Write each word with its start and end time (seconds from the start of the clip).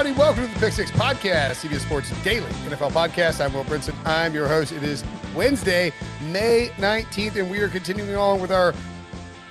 everybody? 0.00 0.18
Welcome 0.18 0.48
to 0.48 0.54
the 0.54 0.60
Pick 0.60 0.72
Six 0.72 0.90
Podcast, 0.92 1.62
CBS 1.62 1.80
Sports 1.80 2.10
Daily 2.24 2.50
NFL 2.64 2.92
Podcast. 2.92 3.44
I'm 3.44 3.52
Will 3.52 3.64
Brinson. 3.64 3.94
I'm 4.06 4.32
your 4.32 4.48
host. 4.48 4.72
It 4.72 4.82
is 4.82 5.04
Wednesday, 5.34 5.92
May 6.22 6.70
19th, 6.78 7.36
and 7.36 7.50
we 7.50 7.60
are 7.60 7.68
continuing 7.68 8.16
on 8.16 8.40
with 8.40 8.50
our 8.50 8.72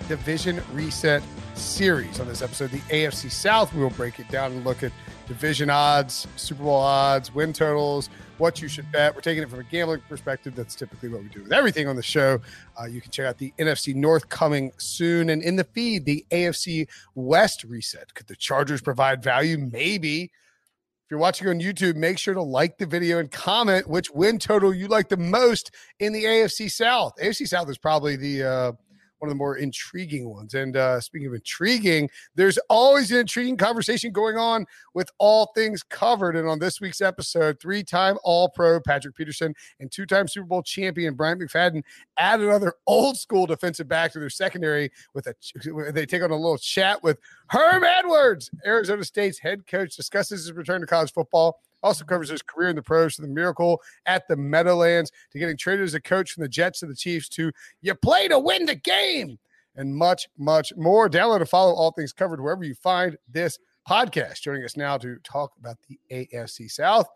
division 0.08 0.60
reset 0.74 1.22
series. 1.60 2.20
On 2.20 2.28
this 2.28 2.42
episode, 2.42 2.72
the 2.72 2.80
AFC 2.90 3.30
South, 3.30 3.74
we 3.74 3.82
will 3.82 3.90
break 3.92 4.20
it 4.20 4.28
down 4.30 4.54
and 4.54 4.66
look 4.66 4.82
at 4.82 4.92
division 5.28 5.70
odds, 5.70 6.26
Super 6.38 6.64
Bowl 6.64 6.78
odds, 6.78 7.34
win 7.36 7.54
totals, 7.54 8.10
what 8.38 8.62
you 8.62 8.68
should 8.68 8.90
bet. 8.92 9.14
We're 9.14 9.22
taking 9.22 9.44
it 9.44 9.50
from 9.50 9.60
a 9.60 9.64
gambling 9.64 10.02
perspective. 10.08 10.56
That's 10.56 10.74
typically 10.74 11.10
what 11.10 11.22
we 11.22 11.28
do 11.30 11.44
with 11.44 11.52
everything 11.52 11.88
on 11.88 11.96
the 11.98 12.04
show. 12.04 12.40
Uh, 12.80 12.86
you 12.86 13.02
can 13.02 13.12
check 13.12 13.26
out 13.26 13.38
the 13.38 13.54
NFC 13.60 13.94
North 13.94 14.30
coming 14.30 14.72
soon. 14.78 15.30
And 15.30 15.44
in 15.44 15.58
the 15.58 15.66
feed, 15.66 16.06
the 16.06 16.26
AFC 16.32 16.88
West 17.16 17.66
reset. 17.66 18.14
Could 18.14 18.28
the 18.28 18.36
Chargers 18.36 18.82
provide 18.82 19.22
value? 19.22 19.58
Maybe. 19.58 20.24
If 20.24 21.12
you're 21.12 21.20
watching 21.20 21.48
on 21.50 21.60
YouTube, 21.60 21.96
make 21.96 22.18
sure 22.18 22.34
to 22.34 22.42
like 22.42 22.78
the 22.78 22.86
video 22.86 23.18
and 23.20 23.30
comment 23.30 23.88
which 23.88 24.12
win 24.12 24.40
total 24.40 24.74
you 24.74 24.88
like 24.88 25.10
the 25.10 25.18
most 25.18 25.72
in 26.00 26.14
the 26.14 26.24
AFC 26.24 26.72
South. 26.72 27.14
AFC 27.22 27.48
South 27.48 27.70
is 27.70 27.78
probably 27.78 28.16
the 28.16 28.44
uh, 28.44 28.72
one 29.20 29.30
of 29.30 29.36
the 29.36 29.38
more 29.38 29.58
intriguing 29.58 30.30
ones. 30.30 30.54
And 30.54 30.76
uh, 30.76 31.00
speaking 31.00 31.28
of 31.28 31.34
intriguing, 31.34 32.10
there's 32.36 32.58
always 32.70 33.12
an 33.12 33.20
intriguing 33.20 33.58
conversation 33.58 34.12
going 34.12 34.38
on 34.38 34.66
with 34.94 35.10
all 35.20 35.52
things 35.56 35.84
covered. 35.84 36.36
And 36.36 36.48
on 36.48 36.60
this 36.60 36.82
week's 36.82 37.02
episode, 37.02 37.60
three 37.60 37.84
time 37.84 38.18
All 38.24 38.50
Pro 38.50 38.80
Patrick 38.80 39.16
Peterson 39.16 39.54
and 39.80 39.92
two 39.92 40.06
time 40.06 40.28
Super 40.28 40.48
Bowl 40.48 40.64
champion 40.64 41.14
Bryant 41.14 41.42
McFadden 41.42 41.84
add 42.18 42.40
another 42.40 42.74
old 42.88 43.18
school 43.18 43.46
defensive 43.46 43.88
back 43.88 44.12
to 44.14 44.20
their 44.20 44.30
secondary 44.30 44.92
with 45.14 45.28
a 45.28 45.92
they 45.92 46.06
take 46.06 46.24
on 46.24 46.32
a 46.32 46.36
little 46.36 46.58
chat 46.58 47.02
with 47.04 47.20
Herm 47.50 47.84
Edwards, 47.84 48.50
Arizona 48.66 49.04
State's 49.04 49.40
head 49.40 49.66
coach, 49.68 49.96
discusses 49.96 50.46
his 50.46 50.54
return 50.54 50.82
to 50.82 50.88
college 50.88 51.12
football 51.12 51.60
also 51.84 52.06
covers 52.06 52.30
his 52.30 52.42
career 52.42 52.70
in 52.70 52.76
the 52.76 52.82
pros 52.82 53.16
to 53.16 53.22
the 53.22 53.28
miracle 53.28 53.82
at 54.06 54.28
the 54.28 54.36
Meadowlands 54.36 55.12
to 55.32 55.40
getting 55.40 55.58
traded 55.58 55.86
as 55.86 55.94
a 55.94 56.02
coach 56.02 56.32
from 56.32 56.44
the 56.44 56.50
Jets 56.50 56.80
to 56.80 56.86
the 56.86 56.96
Chiefs 56.96 57.30
to 57.30 57.52
you 57.82 57.96
play 57.96 58.28
to 58.28 58.40
win 58.40 58.66
the 58.66 58.76
game 58.76 59.38
and 59.76 59.96
much, 59.96 60.28
much 60.38 60.74
more. 60.76 61.10
Download 61.10 61.38
and 61.38 61.50
follow 61.50 61.74
all 61.74 61.92
things 61.92 62.14
covered 62.14 62.42
wherever 62.42 62.64
you 62.64 62.76
find 62.76 63.18
this 63.30 63.58
podcast. 63.88 64.42
Joining 64.42 64.64
us 64.64 64.76
now 64.76 64.98
to 64.98 65.18
talk 65.24 65.54
about 65.58 65.78
the 65.88 66.00
AFC 66.12 66.70
South, 66.70 67.08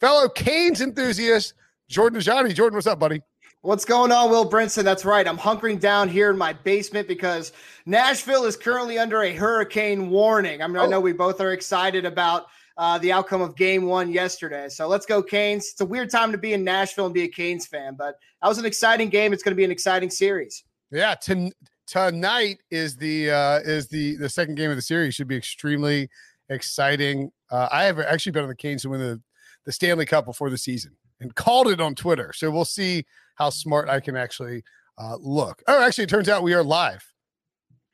fellow 0.00 0.28
Canes 0.28 0.80
enthusiast, 0.80 1.54
Jordan 1.88 2.20
Dajani. 2.20 2.54
Jordan, 2.54 2.76
what's 2.76 2.86
up, 2.86 2.98
buddy? 2.98 3.20
What's 3.64 3.86
going 3.86 4.12
on, 4.12 4.28
Will 4.28 4.46
Brinson? 4.46 4.84
That's 4.84 5.06
right. 5.06 5.26
I'm 5.26 5.38
hunkering 5.38 5.80
down 5.80 6.10
here 6.10 6.28
in 6.28 6.36
my 6.36 6.52
basement 6.52 7.08
because 7.08 7.50
Nashville 7.86 8.44
is 8.44 8.58
currently 8.58 8.98
under 8.98 9.22
a 9.22 9.32
hurricane 9.32 10.10
warning. 10.10 10.60
I 10.60 10.66
mean, 10.66 10.76
oh. 10.76 10.82
I 10.82 10.86
know 10.86 11.00
we 11.00 11.14
both 11.14 11.40
are 11.40 11.52
excited 11.52 12.04
about 12.04 12.44
uh, 12.76 12.98
the 12.98 13.10
outcome 13.10 13.40
of 13.40 13.56
game 13.56 13.86
one 13.86 14.12
yesterday. 14.12 14.68
So 14.68 14.86
let's 14.86 15.06
go, 15.06 15.22
Canes. 15.22 15.70
It's 15.72 15.80
a 15.80 15.86
weird 15.86 16.10
time 16.10 16.30
to 16.32 16.36
be 16.36 16.52
in 16.52 16.62
Nashville 16.62 17.06
and 17.06 17.14
be 17.14 17.22
a 17.22 17.28
Canes 17.28 17.66
fan, 17.66 17.94
but 17.94 18.18
that 18.42 18.48
was 18.48 18.58
an 18.58 18.66
exciting 18.66 19.08
game. 19.08 19.32
It's 19.32 19.42
going 19.42 19.52
to 19.52 19.56
be 19.56 19.64
an 19.64 19.70
exciting 19.70 20.10
series. 20.10 20.62
Yeah. 20.90 21.14
T- 21.14 21.50
tonight 21.86 22.58
is 22.70 22.98
the 22.98 23.30
uh, 23.30 23.60
is 23.60 23.88
the 23.88 24.16
the 24.16 24.28
second 24.28 24.56
game 24.56 24.68
of 24.68 24.76
the 24.76 24.82
series. 24.82 25.14
Should 25.14 25.26
be 25.28 25.36
extremely 25.36 26.10
exciting. 26.50 27.32
Uh, 27.50 27.70
I 27.72 27.84
have 27.84 27.98
actually 27.98 28.32
been 28.32 28.42
on 28.42 28.50
the 28.50 28.56
Canes 28.56 28.82
to 28.82 28.90
win 28.90 29.00
the 29.00 29.22
the 29.64 29.72
Stanley 29.72 30.04
Cup 30.04 30.26
before 30.26 30.50
the 30.50 30.58
season 30.58 30.98
and 31.18 31.34
called 31.34 31.68
it 31.68 31.80
on 31.80 31.94
Twitter. 31.94 32.34
So 32.34 32.50
we'll 32.50 32.66
see 32.66 33.06
how 33.34 33.50
smart 33.50 33.88
I 33.88 34.00
can 34.00 34.16
actually 34.16 34.62
uh, 34.98 35.16
look. 35.20 35.62
Oh, 35.66 35.82
actually, 35.82 36.04
it 36.04 36.10
turns 36.10 36.28
out 36.28 36.42
we 36.42 36.54
are 36.54 36.62
live. 36.62 37.04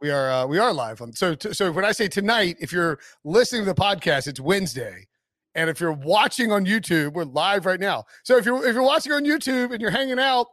We 0.00 0.10
are 0.10 0.30
uh, 0.30 0.46
we 0.46 0.58
are 0.58 0.72
live 0.72 1.02
on 1.02 1.12
so 1.12 1.34
t- 1.34 1.52
so 1.52 1.70
when 1.70 1.84
I 1.84 1.92
say 1.92 2.08
tonight, 2.08 2.56
if 2.60 2.72
you're 2.72 2.98
listening 3.24 3.62
to 3.62 3.66
the 3.66 3.74
podcast, 3.74 4.26
it's 4.26 4.40
Wednesday, 4.40 5.06
and 5.54 5.68
if 5.68 5.78
you're 5.78 5.92
watching 5.92 6.52
on 6.52 6.64
YouTube, 6.64 7.12
we're 7.12 7.24
live 7.24 7.66
right 7.66 7.80
now. 7.80 8.04
So 8.24 8.38
if 8.38 8.46
you're 8.46 8.66
if 8.66 8.74
you're 8.74 8.82
watching 8.82 9.12
on 9.12 9.24
YouTube 9.24 9.72
and 9.72 9.80
you're 9.80 9.90
hanging 9.90 10.18
out, 10.18 10.46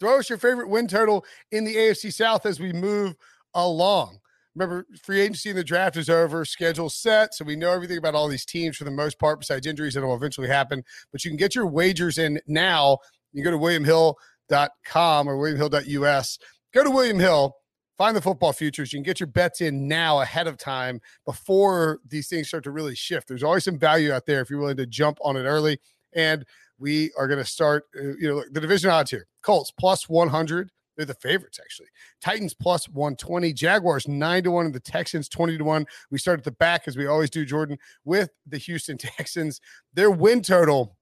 throw 0.00 0.18
us 0.18 0.28
your 0.28 0.38
favorite 0.38 0.68
win 0.68 0.88
total 0.88 1.24
in 1.52 1.64
the 1.64 1.76
AFC 1.76 2.12
South 2.12 2.44
as 2.44 2.58
we 2.58 2.72
move 2.72 3.14
along. 3.54 4.18
Remember, 4.56 4.86
free 5.02 5.20
agency 5.20 5.50
and 5.50 5.58
the 5.58 5.64
draft 5.64 5.98
is 5.98 6.08
over, 6.08 6.44
schedule 6.46 6.88
set, 6.88 7.34
so 7.34 7.44
we 7.44 7.56
know 7.56 7.72
everything 7.72 7.98
about 7.98 8.14
all 8.14 8.26
these 8.26 8.46
teams 8.46 8.76
for 8.78 8.84
the 8.84 8.90
most 8.90 9.18
part, 9.18 9.38
besides 9.38 9.66
injuries 9.66 9.92
that 9.94 10.02
will 10.02 10.14
eventually 10.14 10.48
happen. 10.48 10.82
But 11.12 11.24
you 11.24 11.30
can 11.30 11.36
get 11.36 11.54
your 11.54 11.66
wagers 11.66 12.16
in 12.16 12.40
now. 12.46 12.98
You 13.36 13.44
go 13.44 13.50
to 13.50 13.58
WilliamHill.com 13.58 15.28
or 15.28 15.36
WilliamHill.us. 15.36 16.38
Go 16.72 16.84
to 16.84 16.90
William 16.90 17.18
Hill 17.18 17.54
Find 17.96 18.14
the 18.14 18.20
football 18.20 18.52
futures. 18.52 18.92
You 18.92 18.98
can 18.98 19.04
get 19.04 19.20
your 19.20 19.26
bets 19.26 19.62
in 19.62 19.88
now 19.88 20.20
ahead 20.20 20.46
of 20.46 20.58
time 20.58 21.00
before 21.24 22.00
these 22.06 22.28
things 22.28 22.48
start 22.48 22.64
to 22.64 22.70
really 22.70 22.94
shift. 22.94 23.26
There's 23.26 23.42
always 23.42 23.64
some 23.64 23.78
value 23.78 24.12
out 24.12 24.26
there 24.26 24.42
if 24.42 24.50
you're 24.50 24.58
willing 24.58 24.76
to 24.76 24.86
jump 24.86 25.18
on 25.22 25.36
it 25.36 25.44
early. 25.44 25.78
And 26.14 26.44
we 26.78 27.10
are 27.18 27.26
going 27.26 27.38
to 27.38 27.50
start, 27.50 27.84
uh, 27.96 28.14
you 28.18 28.28
know, 28.28 28.44
the 28.50 28.60
division 28.60 28.90
odds 28.90 29.10
here 29.10 29.26
Colts 29.42 29.72
plus 29.78 30.10
100. 30.10 30.70
They're 30.96 31.06
the 31.06 31.14
favorites, 31.14 31.58
actually. 31.60 31.88
Titans 32.22 32.54
plus 32.54 32.88
120, 32.88 33.52
Jaguars 33.52 34.08
9 34.08 34.42
to 34.44 34.50
1, 34.50 34.66
and 34.66 34.74
the 34.74 34.80
Texans 34.80 35.28
20 35.28 35.58
to 35.58 35.64
1. 35.64 35.86
We 36.10 36.18
start 36.18 36.38
at 36.38 36.44
the 36.44 36.52
back, 36.52 36.82
as 36.86 36.96
we 36.96 37.06
always 37.06 37.28
do, 37.28 37.44
Jordan, 37.44 37.78
with 38.04 38.30
the 38.46 38.56
Houston 38.58 38.96
Texans. 38.98 39.60
Their 39.92 40.10
win 40.10 40.42
total, 40.42 40.96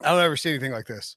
I 0.00 0.10
don't 0.10 0.22
ever 0.22 0.36
see 0.36 0.50
anything 0.50 0.72
like 0.72 0.86
this. 0.86 1.16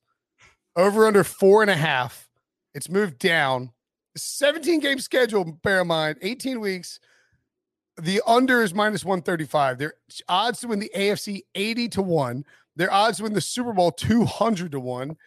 Over 0.75 1.07
under 1.07 1.24
four 1.24 1.62
and 1.62 1.72
a 1.72 1.75
half. 1.75 2.30
It's 2.74 2.90
moved 2.90 3.19
down 3.19 3.72
17 4.16 4.80
game 4.80 5.00
schedule, 5.00 5.44
bear 5.63 5.81
in 5.81 5.88
mind, 5.88 6.18
18 6.22 6.59
weeks. 6.59 7.00
The 8.02 8.22
under 8.25 8.63
is 8.63 8.74
minus 8.74 9.03
135. 9.03 9.78
Their 9.78 9.94
odds 10.28 10.59
to 10.62 10.68
win 10.68 10.80
the 10.80 10.91
AFC 10.96 11.41
80 11.56 11.90
to 11.90 12.02
1. 12.02 12.46
Their 12.75 12.91
odds 12.91 13.18
to 13.18 13.24
win 13.24 13.34
the 13.34 13.41
Super 13.41 13.74
Bowl 13.74 13.91
200 13.91 14.72
to 14.72 14.80
1. 14.80 15.18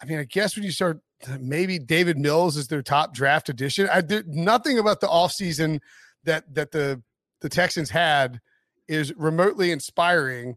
I 0.00 0.06
mean, 0.06 0.18
I 0.18 0.24
guess 0.24 0.56
when 0.56 0.64
you 0.64 0.70
start, 0.70 1.00
maybe 1.38 1.78
Davis 1.78 2.16
Mills 2.16 2.56
is 2.56 2.68
their 2.68 2.82
top 2.82 3.14
draft 3.14 3.48
addition. 3.48 3.88
I 3.90 4.00
did 4.00 4.28
nothing 4.28 4.78
about 4.78 5.00
the 5.00 5.08
offseason 5.08 5.80
that 6.24 6.54
that 6.54 6.72
the 6.72 7.02
the 7.40 7.48
Texans 7.48 7.90
had 7.90 8.40
is 8.88 9.14
remotely 9.16 9.70
inspiring. 9.70 10.56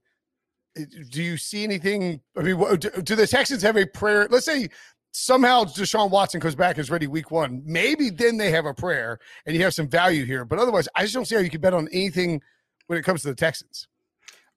Do 0.75 1.23
you 1.23 1.37
see 1.37 1.63
anything? 1.63 2.21
I 2.37 2.41
mean, 2.41 2.57
do, 2.77 2.89
do 2.89 3.15
the 3.15 3.27
Texans 3.27 3.61
have 3.63 3.75
a 3.75 3.85
prayer? 3.85 4.27
Let's 4.29 4.45
say 4.45 4.69
somehow 5.11 5.63
Deshaun 5.63 6.09
Watson 6.09 6.39
comes 6.39 6.55
back 6.55 6.77
is 6.77 6.91
ready 6.91 7.07
week 7.07 7.31
one, 7.31 7.61
maybe 7.65 8.09
then 8.09 8.37
they 8.37 8.51
have 8.51 8.65
a 8.65 8.73
prayer 8.73 9.19
and 9.45 9.55
you 9.55 9.63
have 9.63 9.73
some 9.73 9.87
value 9.87 10.25
here. 10.25 10.45
But 10.45 10.59
otherwise, 10.59 10.87
I 10.95 11.03
just 11.03 11.13
don't 11.13 11.25
see 11.25 11.35
how 11.35 11.41
you 11.41 11.49
can 11.49 11.61
bet 11.61 11.73
on 11.73 11.87
anything 11.91 12.41
when 12.87 12.99
it 12.99 13.03
comes 13.03 13.21
to 13.21 13.27
the 13.29 13.35
Texans. 13.35 13.87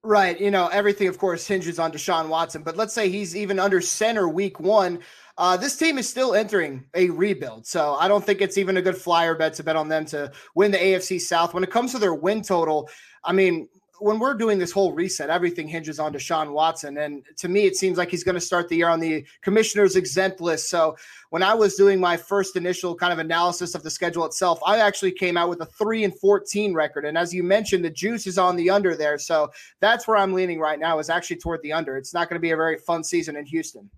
Right. 0.05 0.41
You 0.41 0.51
know, 0.51 0.67
everything, 0.67 1.07
of 1.07 1.17
course, 1.17 1.47
hinges 1.47 1.79
on 1.79 1.93
Deshaun 1.93 2.29
Watson. 2.29 2.65
But 2.65 2.77
let's 2.77 2.93
say 2.93 3.09
he's 3.09 3.37
even 3.37 3.61
under 3.61 3.81
center 3.81 4.29
week 4.29 4.59
one. 4.59 4.99
Uh, 5.39 5.57
this 5.57 5.77
team 5.77 5.97
is 5.97 6.09
still 6.09 6.35
entering 6.35 6.85
a 6.95 7.09
rebuild. 7.11 7.67
So 7.67 7.95
I 7.95 8.09
don't 8.09 8.25
think 8.25 8.41
it's 8.41 8.59
even 8.59 8.77
a 8.77 8.83
good 8.83 8.97
flyer 8.97 9.37
bet 9.37 9.55
to 9.55 9.63
bet 9.63 9.77
on 9.77 9.89
them 9.89 10.05
to 10.07 10.33
win 10.57 10.73
the 10.73 10.79
AFC 10.79 11.21
South. 11.21 11.55
When 11.55 11.63
it 11.63 11.71
comes 11.71 11.93
to 11.93 11.99
their 11.99 12.15
win 12.15 12.43
total, 12.43 12.91
I 13.23 13.33
mean, 13.33 13.69
when 14.03 14.19
we're 14.19 14.35
doing 14.35 14.59
this 14.59 14.73
whole 14.73 14.93
reset, 14.93 15.31
everything 15.31 15.69
hinges 15.69 16.01
on 16.01 16.13
Deshaun 16.13 16.51
Watson. 16.53 16.99
And 16.99 17.23
to 17.37 17.49
me, 17.49 17.67
it 17.67 17.77
seems 17.77 17.97
like 17.97 18.11
he's 18.11 18.25
going 18.25 18.35
to 18.35 18.41
start 18.41 18.69
the 18.69 18.77
year 18.77 18.89
on 18.89 18.99
the 18.99 19.25
commissioner's 19.43 19.95
exempt 19.95 20.41
list. 20.41 20.69
So 20.69 20.97
when 21.31 21.43
I 21.43 21.55
was 21.55 21.77
doing 21.77 22.01
my 22.01 22.17
first 22.17 22.57
initial 22.57 22.97
kind 22.97 23.13
of 23.13 23.21
analysis 23.21 23.77
of 23.77 23.85
the 23.85 23.91
schedule 23.91 24.25
itself, 24.25 24.59
I 24.67 24.79
actually 24.79 25.13
came 25.13 25.37
out 25.37 25.49
with 25.49 25.61
a 25.61 25.67
three 25.67 26.03
and 26.03 26.19
14 26.19 26.75
record. 26.75 27.05
And 27.05 27.17
as 27.17 27.33
you 27.33 27.45
mentioned, 27.45 27.85
the 27.85 27.91
juice 27.91 28.27
is 28.27 28.39
on 28.39 28.57
the 28.57 28.71
under 28.71 28.97
there. 28.97 29.19
So 29.19 29.51
that's 29.81 30.09
where 30.09 30.17
I'm 30.17 30.33
leaning 30.33 30.59
right 30.59 30.81
now 30.81 30.99
is 30.99 31.09
actually 31.09 31.37
toward 31.37 31.63
the 31.63 31.73
under. 31.73 31.97
It's 31.97 32.13
not 32.13 32.29
going 32.29 32.37
to 32.37 32.43
be 32.43 32.51
a 32.51 32.57
very 32.57 32.79
fun 32.79 33.05
season 33.05 33.37
in 33.37 33.47
Houston. 33.47 33.89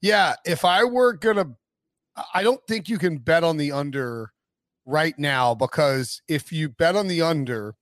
Yeah. 0.00 0.34
If 0.46 0.64
I 0.64 0.84
were 0.84 1.12
going 1.12 1.36
to, 1.36 1.48
I 2.32 2.44
don't 2.44 2.64
think 2.68 2.88
you 2.88 2.98
can 2.98 3.18
bet 3.18 3.42
on 3.42 3.56
the 3.56 3.72
under 3.72 4.32
right 4.86 5.18
now 5.18 5.54
because 5.56 6.22
if 6.28 6.52
you 6.52 6.68
bet 6.68 6.94
on 6.94 7.08
the 7.08 7.22
under, 7.22 7.74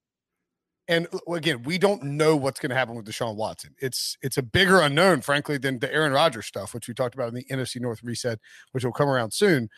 And 0.92 1.08
uh, 1.14 1.32
again, 1.32 1.62
we 1.62 1.78
don't 1.78 2.02
know 2.02 2.36
what's 2.36 2.60
going 2.60 2.68
to 2.70 2.76
happen 2.76 2.94
with 2.94 3.06
Deshaun 3.06 3.34
Watson. 3.34 3.74
It's 3.80 4.18
it's 4.20 4.36
a 4.36 4.42
bigger 4.42 4.80
unknown, 4.80 5.22
frankly, 5.22 5.56
than 5.56 5.78
the 5.78 5.92
Aaron 5.92 6.12
Rodgers 6.12 6.46
stuff, 6.46 6.74
which 6.74 6.86
we 6.86 6.92
talked 6.92 7.14
about 7.14 7.28
in 7.28 7.34
the 7.34 7.44
NFC 7.44 7.80
North 7.80 8.02
reset, 8.02 8.38
which 8.72 8.84
will 8.84 8.92
come 8.92 9.08
around 9.08 9.32
soon. 9.32 9.70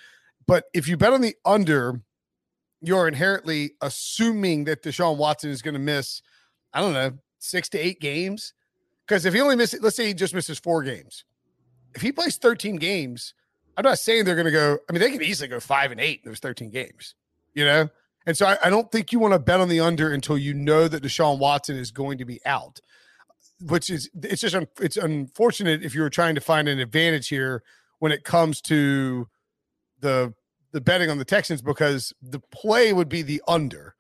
But 0.47 0.65
if 0.75 0.89
you 0.89 0.97
bet 0.97 1.13
on 1.13 1.21
the 1.21 1.37
under, 1.45 2.01
you're 2.81 3.07
inherently 3.07 3.75
assuming 3.81 4.65
that 4.65 4.83
Deshaun 4.83 5.17
Watson 5.17 5.51
is 5.51 5.63
going 5.63 5.75
to 5.75 5.81
miss, 5.81 6.21
I 6.73 6.81
don't 6.81 6.93
know, 6.93 7.13
six 7.39 7.69
to 7.71 7.79
eight 7.79 8.01
games. 8.01 8.53
Because 9.07 9.25
if 9.25 9.35
he 9.35 9.41
only 9.41 9.57
misses, 9.57 9.83
let's 9.83 9.97
say 9.97 10.07
he 10.07 10.15
just 10.15 10.35
misses 10.35 10.59
four 10.59 10.83
games, 10.83 11.25
if 11.95 12.03
he 12.03 12.11
plays 12.11 12.39
13 12.39 12.77
games, 12.77 13.35
I'm 13.77 13.85
not 13.85 13.99
saying 13.99 14.25
they're 14.25 14.35
going 14.35 14.47
to 14.47 14.51
go. 14.51 14.79
I 14.89 14.93
mean, 14.93 15.01
they 15.01 15.13
can 15.13 15.23
easily 15.23 15.49
go 15.49 15.61
five 15.61 15.93
and 15.93 16.01
eight 16.01 16.23
in 16.25 16.31
those 16.31 16.41
13 16.41 16.71
games, 16.71 17.15
you 17.55 17.65
know? 17.65 17.89
And 18.27 18.37
so 18.37 18.47
I, 18.47 18.57
I 18.65 18.71
don't 18.71 18.91
think 18.91 19.13
you 19.13 19.19
want 19.19 19.35
to 19.35 19.39
bet 19.39 19.61
on 19.61 19.69
the 19.69 19.81
under 19.81 20.13
until 20.13 20.39
you 20.39 20.55
know 20.55 20.89
that 20.89 21.03
Deshaun 21.03 21.39
Watson 21.39 21.77
is 21.77 21.91
going 21.91 22.19
to 22.19 22.25
be 22.25 22.41
out, 22.47 22.81
which 23.61 23.91
is, 23.91 24.11
it's 24.23 24.41
just, 24.41 24.55
un, 24.55 24.67
it's 24.81 24.97
unfortunate 24.97 25.85
if 25.85 25.95
you 25.95 26.01
were 26.01 26.11
trying 26.11 26.35
to 26.35 26.41
find 26.41 26.69
an 26.69 26.79
advantage 26.79 27.29
here 27.29 27.63
when 27.99 28.13
it 28.13 28.25
comes 28.25 28.61
to 28.63 29.29
the, 30.01 30.33
the 30.73 30.81
betting 30.81 31.11
on 31.11 31.19
the 31.19 31.25
Texans 31.25 31.63
because 31.63 32.13
the 32.23 32.41
play 32.41 32.93
would 32.93 33.09
be 33.09 33.23
the 33.23 33.43
under. 33.47 33.95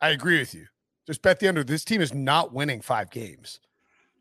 I 0.00 0.10
agree 0.10 0.38
with 0.38 0.54
you. 0.54 0.66
Just 1.06 1.22
bet 1.22 1.40
the 1.40 1.48
under. 1.48 1.64
This 1.64 1.84
team 1.84 2.00
is 2.00 2.14
not 2.14 2.52
winning 2.52 2.80
five 2.80 3.10
games. 3.10 3.60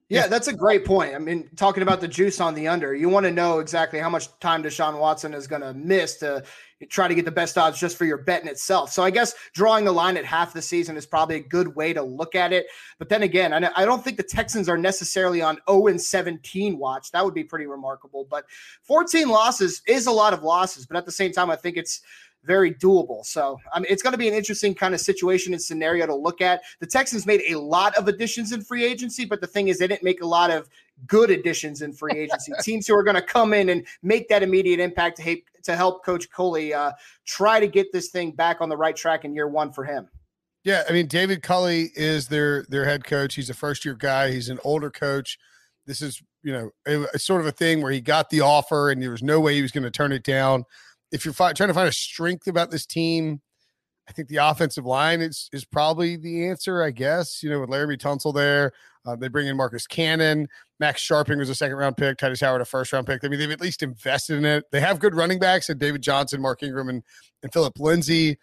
Yeah, 0.10 0.28
that's 0.28 0.48
a 0.48 0.54
great 0.54 0.86
point. 0.86 1.16
I 1.16 1.20
mean, 1.20 1.50
talking 1.58 1.84
about 1.84 2.00
the 2.00 2.08
juice 2.08 2.40
on 2.40 2.54
the 2.54 2.70
under, 2.70 2.96
you 2.96 3.10
want 3.10 3.26
to 3.26 3.32
know 3.32 3.60
exactly 3.60 4.00
how 4.00 4.10
much 4.10 4.30
time 4.40 4.64
Deshaun 4.64 4.98
Watson 4.98 5.34
is 5.34 5.48
going 5.48 5.62
to 5.62 5.74
miss 5.74 6.16
to 6.18 6.46
try 6.90 7.08
to 7.08 7.16
get 7.16 7.26
the 7.26 7.32
best 7.32 7.58
odds 7.58 7.80
just 7.80 7.98
for 7.98 8.06
your 8.06 8.20
bet 8.20 8.44
in 8.44 8.48
itself. 8.48 8.92
So 8.92 9.02
I 9.02 9.10
guess 9.10 9.34
drawing 9.54 9.86
the 9.86 9.92
line 9.92 10.16
at 10.16 10.26
half 10.26 10.54
the 10.54 10.62
season 10.62 10.96
is 10.96 11.08
probably 11.08 11.38
a 11.38 11.40
good 11.40 11.76
way 11.76 11.92
to 11.92 12.04
look 12.04 12.36
at 12.36 12.54
it. 12.54 12.68
But 13.00 13.10
then 13.10 13.24
again, 13.24 13.52
I 13.52 13.86
don't 13.86 14.04
think 14.04 14.18
the 14.18 14.24
Texans 14.24 14.70
are 14.70 14.78
necessarily 14.78 15.42
on 15.42 15.58
0 15.68 15.88
and 15.88 16.00
17 16.00 16.78
watch. 16.78 17.12
That 17.12 17.26
would 17.26 17.34
be 17.34 17.44
pretty 17.44 17.66
remarkable. 17.66 18.28
But 18.30 18.46
14 18.84 19.28
losses 19.28 19.82
is 19.88 20.06
a 20.06 20.12
lot 20.12 20.34
of 20.34 20.44
losses. 20.44 20.86
But 20.86 20.98
at 20.98 21.06
the 21.06 21.12
same 21.12 21.32
time, 21.32 21.50
I 21.50 21.56
think 21.56 21.78
it's 21.78 22.02
very 22.44 22.74
doable. 22.74 23.26
So 23.26 23.60
I 23.74 23.80
mean, 23.80 23.88
it's 23.90 24.02
going 24.02 24.14
to 24.14 24.18
be 24.18 24.28
an 24.28 24.34
interesting 24.34 24.74
kind 24.74 24.94
of 24.94 25.02
situation 25.02 25.54
and 25.54 25.62
scenario 25.62 26.06
to 26.06 26.16
look 26.16 26.42
at. 26.42 26.62
The 26.80 26.88
Texans 26.88 27.26
made 27.26 27.42
a 27.48 27.60
lot 27.60 27.96
of 27.98 28.08
additions 28.08 28.54
in 28.54 28.62
free 28.62 28.86
agency, 28.86 29.26
but 29.26 29.42
the 29.42 29.48
thing 29.48 29.68
is, 29.68 29.80
they 29.80 29.88
didn't 29.88 30.04
make 30.04 30.22
a 30.22 30.28
lot 30.28 30.52
of 30.52 30.70
good 31.06 31.30
additions 31.30 31.82
in 31.82 31.94
free 31.94 32.14
agency. 32.14 32.52
Teams 32.62 32.88
who 32.88 32.96
are 32.96 33.04
going 33.04 33.16
to 33.16 33.22
come 33.22 33.54
in 33.54 33.70
and 33.70 33.86
make 34.02 34.28
that 34.30 34.44
immediate 34.44 34.80
impact 34.80 35.18
to 35.18 35.24
help, 35.24 35.40
to 35.64 35.76
help 35.76 36.06
Coach 36.06 36.30
Culley 36.30 36.74
uh, 36.74 36.92
try 37.26 37.60
to 37.60 37.68
get 37.68 37.92
this 37.94 38.10
thing 38.10 38.32
back 38.32 38.62
on 38.62 38.70
the 38.70 38.78
right 38.78 38.96
track 38.96 39.26
in 39.26 39.34
year 39.34 39.48
one 39.48 39.72
for 39.72 39.84
him. 39.84 40.08
Yeah, 40.64 40.84
I 40.90 40.92
mean, 40.92 41.08
David 41.08 41.44
Culley 41.44 41.92
is 41.96 42.28
their 42.28 42.66
their 42.70 42.84
head 42.84 43.06
coach. 43.06 43.36
He's 43.36 43.50
a 43.50 43.54
first 43.54 43.86
year 43.86 43.94
guy. 43.94 44.32
He's 44.32 44.50
an 44.50 44.60
older 44.64 44.90
coach. 44.90 45.38
This 45.86 46.02
is 46.02 46.22
you 46.44 46.52
know 46.52 46.72
a 46.86 47.20
sort 47.20 47.42
of 47.42 47.48
a 47.48 47.52
thing 47.52 47.82
where 47.82 47.92
he 47.92 48.02
got 48.02 48.30
the 48.30 48.42
offer 48.42 48.90
and 48.90 49.02
there 49.02 49.12
was 49.12 49.24
no 49.24 49.40
way 49.40 49.54
he 49.56 49.62
was 49.62 49.72
going 49.72 49.84
to 49.84 49.92
turn 49.92 50.12
it 50.12 50.24
down 50.24 50.66
if 51.12 51.26
you're 51.26 51.34
fi- 51.34 51.54
trying 51.54 51.70
to 51.70 51.74
find 51.74 51.88
a 51.88 51.94
strength 51.94 52.48
about 52.48 52.72
this 52.72 52.86
team, 52.86 53.42
I 54.10 54.14
think 54.14 54.28
the 54.28 54.38
offensive 54.38 54.86
line 54.86 55.22
is 55.22 55.50
is 55.52 55.66
probably 55.66 56.16
the 56.16 56.48
answer. 56.48 56.82
I 56.82 56.92
guess 56.92 57.44
you 57.44 57.50
know 57.50 57.60
with 57.60 57.70
Laremy 57.70 57.98
Tunsil 57.98 58.34
there, 58.34 58.72
uh, 59.08 59.16
they 59.16 59.28
bring 59.28 59.48
in 59.48 59.56
Marcus 59.56 59.88
Cannon. 59.88 60.48
Max 60.80 61.08
Scharping 61.08 61.38
was 61.38 61.50
a 61.50 61.56
second 61.56 61.78
round 61.78 61.98
pick. 61.98 62.18
Tytus 62.18 62.42
Howard 62.42 62.62
a 62.62 62.66
first 62.66 62.92
round 62.94 63.08
pick. 63.08 63.24
I 63.24 63.30
mean 63.30 63.40
they've 63.40 63.50
at 63.50 63.62
least 63.62 63.82
invested 63.82 64.38
in 64.38 64.46
it. 64.46 64.66
They 64.72 64.82
have 64.82 65.00
good 65.00 65.16
running 65.16 65.40
backs 65.40 65.70
and 65.70 65.80
David 65.80 66.02
Johnson, 66.02 66.42
Mark 66.42 66.62
Ingram, 66.62 66.90
and 66.90 67.04
and 67.42 67.54
Phillip 67.54 67.80
Lindsay. 67.80 68.38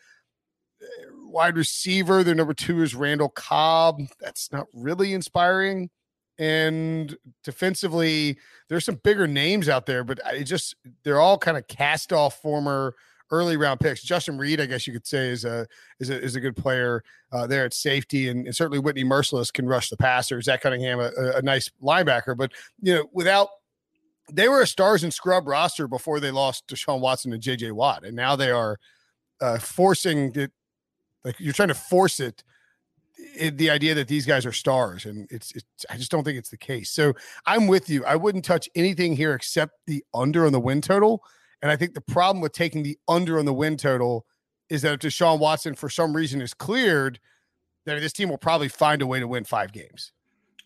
Wide 1.26 1.56
receiver, 1.56 2.22
their 2.22 2.34
number 2.34 2.54
two 2.54 2.82
is 2.82 2.94
Randall 2.94 3.28
Cobb. 3.28 4.00
That's 4.20 4.52
not 4.52 4.66
really 4.72 5.12
inspiring 5.12 5.90
and 6.38 7.16
defensively 7.44 8.36
there's 8.68 8.84
some 8.84 9.00
bigger 9.04 9.26
names 9.26 9.68
out 9.68 9.86
there 9.86 10.02
but 10.02 10.18
it 10.32 10.44
just 10.44 10.74
they're 11.04 11.20
all 11.20 11.38
kind 11.38 11.56
of 11.56 11.66
cast 11.68 12.12
off 12.12 12.40
former 12.42 12.94
early 13.34 13.56
round 13.56 13.80
picks 13.80 14.02
justin 14.02 14.38
Reid, 14.38 14.60
i 14.60 14.66
guess 14.66 14.86
you 14.86 14.92
could 14.92 15.06
say 15.06 15.28
is 15.28 15.44
a 15.44 15.66
is 16.00 16.10
a, 16.10 16.20
is 16.20 16.36
a 16.36 16.40
good 16.40 16.56
player 16.56 17.02
uh, 17.32 17.46
there 17.46 17.64
at 17.64 17.74
safety 17.74 18.28
and, 18.28 18.46
and, 18.46 18.54
certainly 18.54 18.78
whitney 18.78 19.04
Mercilus 19.04 19.52
can 19.52 19.66
rush 19.66 19.90
the 19.90 19.96
passer 19.96 20.40
zach 20.40 20.62
cunningham 20.62 21.00
a, 21.00 21.10
a, 21.36 21.42
nice 21.42 21.70
linebacker 21.82 22.36
but 22.36 22.52
you 22.80 22.94
know 22.94 23.06
without 23.12 23.48
they 24.32 24.48
were 24.48 24.62
a 24.62 24.66
stars 24.66 25.04
and 25.04 25.12
scrub 25.12 25.46
roster 25.46 25.86
before 25.86 26.20
they 26.20 26.30
lost 26.30 26.66
Deshaun 26.66 27.00
Watson 27.00 27.32
and 27.32 27.42
JJ 27.42 27.72
Watt, 27.72 28.04
and 28.04 28.16
now 28.16 28.36
they 28.36 28.50
are 28.50 28.78
uh, 29.40 29.58
forcing 29.58 30.32
it. 30.34 30.52
Like 31.24 31.36
you're 31.38 31.52
trying 31.52 31.68
to 31.68 31.74
force 31.74 32.20
it 32.20 32.42
it, 33.16 33.58
the 33.58 33.70
idea 33.70 33.94
that 33.94 34.08
these 34.08 34.26
guys 34.26 34.44
are 34.44 34.52
stars, 34.52 35.06
and 35.06 35.26
it's, 35.30 35.52
it's 35.52 35.86
I 35.90 35.96
just 35.96 36.10
don't 36.10 36.24
think 36.24 36.38
it's 36.38 36.50
the 36.50 36.56
case. 36.56 36.90
So 36.90 37.14
I'm 37.46 37.66
with 37.66 37.88
you. 37.88 38.04
I 38.04 38.16
wouldn't 38.16 38.44
touch 38.44 38.68
anything 38.74 39.16
here 39.16 39.34
except 39.34 39.74
the 39.86 40.04
under 40.12 40.46
on 40.46 40.52
the 40.52 40.60
win 40.60 40.80
total. 40.80 41.22
And 41.62 41.70
I 41.70 41.76
think 41.76 41.94
the 41.94 42.00
problem 42.00 42.40
with 42.40 42.52
taking 42.52 42.82
the 42.82 42.98
under 43.08 43.38
on 43.38 43.44
the 43.44 43.54
win 43.54 43.76
total 43.76 44.26
is 44.68 44.82
that 44.82 44.92
if 44.94 45.00
Deshaun 45.00 45.38
Watson 45.38 45.74
for 45.74 45.88
some 45.88 46.14
reason 46.14 46.40
is 46.40 46.54
cleared, 46.54 47.20
then 47.86 48.00
this 48.00 48.12
team 48.12 48.28
will 48.28 48.38
probably 48.38 48.68
find 48.68 49.02
a 49.02 49.06
way 49.06 49.20
to 49.20 49.28
win 49.28 49.44
five 49.44 49.72
games. 49.72 50.12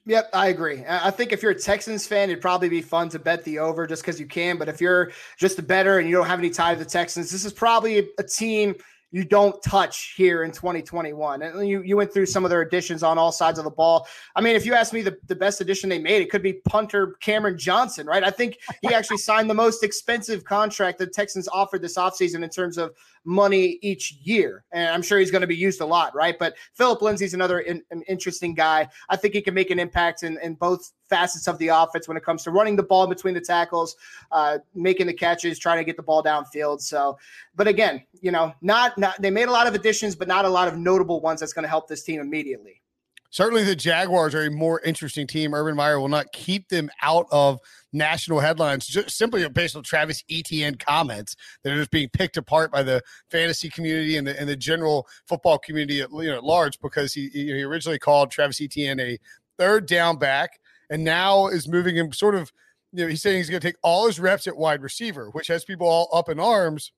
Yep, 0.06 0.30
I 0.32 0.48
agree. 0.48 0.84
I 0.88 1.10
think 1.10 1.32
if 1.32 1.42
you're 1.42 1.52
a 1.52 1.58
Texans 1.58 2.06
fan, 2.06 2.30
it'd 2.30 2.40
probably 2.40 2.70
be 2.70 2.80
fun 2.80 3.10
to 3.10 3.18
bet 3.18 3.44
the 3.44 3.58
over 3.58 3.86
just 3.86 4.00
because 4.02 4.18
you 4.18 4.26
can. 4.26 4.56
But 4.56 4.68
if 4.68 4.80
you're 4.80 5.12
just 5.36 5.58
a 5.58 5.62
better 5.62 5.98
and 5.98 6.08
you 6.08 6.16
don't 6.16 6.26
have 6.26 6.38
any 6.38 6.48
tie 6.48 6.72
to 6.72 6.78
the 6.78 6.88
Texans, 6.88 7.30
this 7.30 7.44
is 7.44 7.52
probably 7.52 8.08
a 8.18 8.22
team 8.22 8.74
you 9.10 9.24
don't 9.24 9.60
touch 9.62 10.14
here 10.16 10.44
in 10.44 10.52
2021. 10.52 11.42
And 11.42 11.66
you, 11.66 11.82
you 11.82 11.96
went 11.96 12.12
through 12.12 12.26
some 12.26 12.44
of 12.44 12.50
their 12.50 12.60
additions 12.60 13.02
on 13.02 13.16
all 13.16 13.32
sides 13.32 13.58
of 13.58 13.64
the 13.64 13.70
ball. 13.70 14.06
I 14.36 14.40
mean, 14.40 14.54
if 14.54 14.66
you 14.66 14.74
ask 14.74 14.92
me 14.92 15.00
the, 15.00 15.16
the 15.26 15.34
best 15.34 15.60
addition 15.60 15.88
they 15.88 15.98
made, 15.98 16.20
it 16.20 16.30
could 16.30 16.42
be 16.42 16.54
punter 16.68 17.16
Cameron 17.20 17.58
Johnston, 17.58 18.06
right? 18.06 18.22
I 18.22 18.30
think 18.30 18.58
he 18.82 18.92
actually 18.92 19.16
signed 19.28 19.48
the 19.48 19.54
most 19.54 19.82
expensive 19.82 20.44
contract 20.44 20.98
the 20.98 21.06
Texans 21.06 21.48
offered 21.48 21.80
this 21.80 21.96
offseason 21.96 22.42
in 22.42 22.50
terms 22.50 22.76
of 22.76 22.92
money 23.24 23.78
each 23.80 24.12
year. 24.22 24.64
And 24.72 24.90
I'm 24.90 25.02
sure 25.02 25.18
he's 25.18 25.30
going 25.30 25.40
to 25.40 25.46
be 25.46 25.56
used 25.56 25.80
a 25.80 25.86
lot, 25.86 26.14
right? 26.14 26.38
But 26.38 26.56
Phillip 26.74 27.00
Lindsay's 27.00 27.34
another 27.34 27.60
in, 27.60 27.82
an 27.90 28.02
interesting 28.08 28.54
guy. 28.54 28.88
I 29.08 29.16
think 29.16 29.34
he 29.34 29.40
can 29.40 29.54
make 29.54 29.70
an 29.70 29.78
impact 29.78 30.22
in, 30.22 30.38
in 30.42 30.54
both 30.54 30.92
facets 31.08 31.48
of 31.48 31.58
the 31.58 31.68
offense 31.68 32.08
when 32.08 32.16
it 32.16 32.24
comes 32.24 32.42
to 32.44 32.50
running 32.50 32.76
the 32.76 32.82
ball 32.82 33.06
between 33.06 33.34
the 33.34 33.40
tackles, 33.40 33.96
uh, 34.32 34.58
making 34.74 35.06
the 35.06 35.14
catches, 35.14 35.58
trying 35.58 35.78
to 35.78 35.84
get 35.84 35.96
the 35.96 36.02
ball 36.02 36.22
downfield. 36.22 36.80
So, 36.80 37.18
but 37.56 37.68
again, 37.68 38.02
you 38.20 38.30
know, 38.30 38.54
not, 38.60 38.98
not 38.98 39.20
they 39.20 39.30
made 39.30 39.48
a 39.48 39.52
lot 39.52 39.66
of 39.66 39.74
additions, 39.74 40.14
but 40.14 40.28
not 40.28 40.44
a 40.44 40.48
lot 40.48 40.68
of 40.68 40.76
notable 40.76 41.20
ones 41.20 41.40
that's 41.40 41.52
going 41.52 41.64
to 41.64 41.68
help 41.68 41.88
this 41.88 42.02
team 42.02 42.20
immediately. 42.20 42.82
Certainly, 43.30 43.64
the 43.64 43.76
Jaguars 43.76 44.34
are 44.34 44.46
a 44.46 44.50
more 44.50 44.80
interesting 44.80 45.26
team. 45.26 45.52
Urban 45.52 45.76
Meyer 45.76 46.00
will 46.00 46.08
not 46.08 46.32
keep 46.32 46.68
them 46.70 46.88
out 47.02 47.26
of 47.30 47.60
national 47.92 48.40
headlines 48.40 48.86
just 48.86 49.10
simply 49.10 49.46
based 49.50 49.76
on 49.76 49.82
Travis 49.82 50.24
Etienne 50.30 50.76
comments 50.76 51.36
that 51.62 51.72
are 51.72 51.76
just 51.76 51.90
being 51.90 52.08
picked 52.08 52.38
apart 52.38 52.72
by 52.72 52.82
the 52.82 53.02
fantasy 53.30 53.68
community 53.68 54.16
and 54.16 54.26
the, 54.26 54.38
and 54.40 54.48
the 54.48 54.56
general 54.56 55.06
football 55.26 55.58
community 55.58 56.00
at, 56.00 56.10
you 56.10 56.30
know, 56.30 56.40
large 56.40 56.80
because 56.80 57.12
he, 57.12 57.28
he 57.28 57.62
originally 57.62 57.98
called 57.98 58.30
Travis 58.30 58.62
Etienne 58.62 58.98
a 58.98 59.18
third 59.58 59.86
down 59.86 60.16
back 60.16 60.58
and 60.90 61.04
now 61.04 61.48
is 61.48 61.68
moving 61.68 61.96
him 61.96 62.12
sort 62.12 62.34
of, 62.34 62.52
you 62.92 63.04
know, 63.04 63.08
he's 63.08 63.22
saying 63.22 63.36
he's 63.36 63.50
going 63.50 63.60
to 63.60 63.66
take 63.66 63.76
all 63.82 64.06
his 64.06 64.18
reps 64.18 64.46
at 64.46 64.56
wide 64.56 64.82
receiver, 64.82 65.30
which 65.30 65.48
has 65.48 65.64
people 65.64 65.86
all 65.86 66.08
up 66.12 66.28
in 66.28 66.40
arms. 66.40 66.92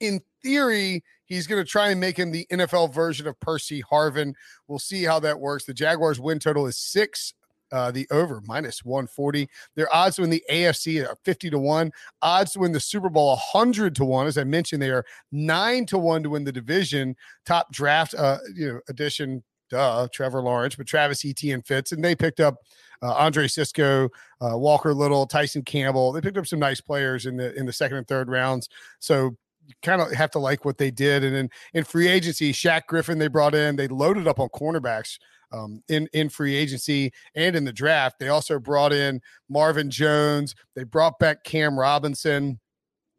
In 0.00 0.20
theory, 0.42 1.02
he's 1.26 1.46
going 1.46 1.62
to 1.62 1.68
try 1.68 1.90
and 1.90 2.00
make 2.00 2.18
him 2.18 2.32
the 2.32 2.46
NFL 2.50 2.92
version 2.92 3.26
of 3.26 3.38
Percy 3.40 3.82
Harvin. 3.82 4.34
We'll 4.68 4.78
see 4.78 5.04
how 5.04 5.20
that 5.20 5.40
works. 5.40 5.64
The 5.64 5.74
Jaguars' 5.74 6.20
win 6.20 6.38
total 6.38 6.66
is 6.66 6.76
six. 6.76 7.34
Uh, 7.72 7.88
the 7.92 8.04
over 8.10 8.42
minus 8.46 8.84
140. 8.84 9.48
Their 9.76 9.94
odds 9.94 10.16
to 10.16 10.22
win 10.22 10.30
the 10.30 10.42
AFC 10.50 11.08
are 11.08 11.14
50 11.24 11.50
to 11.50 11.58
1. 11.60 11.92
Odds 12.20 12.54
to 12.54 12.58
win 12.58 12.72
the 12.72 12.80
Super 12.80 13.08
Bowl 13.08 13.28
100 13.28 13.94
to 13.94 14.04
1. 14.04 14.26
As 14.26 14.36
I 14.36 14.42
mentioned, 14.42 14.82
they 14.82 14.90
are 14.90 15.04
9 15.30 15.86
to 15.86 15.98
1 15.98 16.24
to 16.24 16.30
win 16.30 16.42
the 16.42 16.50
division. 16.50 17.14
Top 17.46 17.72
draft 17.72 18.12
uh, 18.14 18.38
you 18.56 18.72
know, 18.72 18.80
addition, 18.88 19.44
duh, 19.70 20.08
Trevor 20.12 20.42
Lawrence, 20.42 20.74
but 20.74 20.88
Travis 20.88 21.24
Etienne 21.24 21.62
fits. 21.62 21.92
And 21.92 22.02
they 22.02 22.16
picked 22.16 22.40
up 22.40 22.56
uh, 23.02 23.14
Andre 23.14 23.46
Cisco, 23.46 24.08
uh, 24.40 24.56
Walker 24.56 24.94
Little, 24.94 25.26
Tyson 25.26 25.62
Campbell. 25.62 26.12
They 26.12 26.20
picked 26.20 26.38
up 26.38 26.46
some 26.46 26.58
nice 26.58 26.80
players 26.80 27.26
in 27.26 27.36
the 27.36 27.54
in 27.54 27.66
the 27.66 27.72
second 27.72 27.98
and 27.98 28.08
third 28.08 28.28
rounds. 28.28 28.68
So 28.98 29.36
you 29.66 29.74
kind 29.82 30.02
of 30.02 30.12
have 30.12 30.30
to 30.32 30.38
like 30.38 30.64
what 30.64 30.78
they 30.78 30.90
did. 30.90 31.24
And 31.24 31.34
then 31.34 31.50
in 31.74 31.84
free 31.84 32.08
agency, 32.08 32.52
Shaq 32.52 32.86
Griffin 32.86 33.18
they 33.18 33.28
brought 33.28 33.54
in, 33.54 33.76
they 33.76 33.88
loaded 33.88 34.26
up 34.26 34.40
on 34.40 34.48
cornerbacks 34.48 35.18
um, 35.52 35.82
in 35.88 36.08
in 36.12 36.28
free 36.28 36.54
agency 36.54 37.12
and 37.34 37.56
in 37.56 37.64
the 37.64 37.72
draft. 37.72 38.18
They 38.18 38.28
also 38.28 38.58
brought 38.58 38.92
in 38.92 39.20
Marvin 39.48 39.90
Jones. 39.90 40.54
They 40.74 40.84
brought 40.84 41.18
back 41.18 41.44
Cam 41.44 41.78
Robinson. 41.78 42.60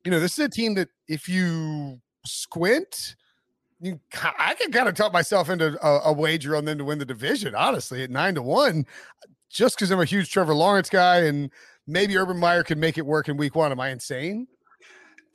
You 0.06 0.12
know, 0.12 0.20
this 0.20 0.38
is 0.38 0.46
a 0.46 0.50
team 0.50 0.76
that 0.76 0.90
if 1.08 1.30
you 1.30 2.00
squint, 2.26 3.16
you 3.80 4.00
I 4.38 4.56
can 4.56 4.72
kind 4.72 4.88
of 4.88 4.96
talk 4.96 5.14
myself 5.14 5.50
into 5.50 5.78
a, 5.86 6.10
a 6.10 6.14
wager 6.14 6.56
on 6.56 6.66
them 6.66 6.78
to 6.78 6.86
win 6.86 7.00
the 7.00 7.06
division. 7.06 7.56
Honestly, 7.56 8.04
at 8.04 8.10
nine 8.10 8.36
to 8.36 8.42
one, 8.42 8.86
just 9.52 9.76
because 9.76 9.92
I'm 9.92 10.00
a 10.00 10.06
huge 10.06 10.32
Trevor 10.32 10.54
Lawrence 10.54 10.90
guy 10.90 11.22
and 11.22 11.52
maybe 11.88 12.18
Urban 12.18 12.38
Meyer 12.38 12.64
can 12.64 12.80
make 12.80 12.98
it 12.98 13.06
work 13.06 13.30
in 13.30 13.38
week 13.38 13.56
one. 13.56 13.72
Am 13.72 13.80
I 13.80 13.90
insane? 13.90 14.48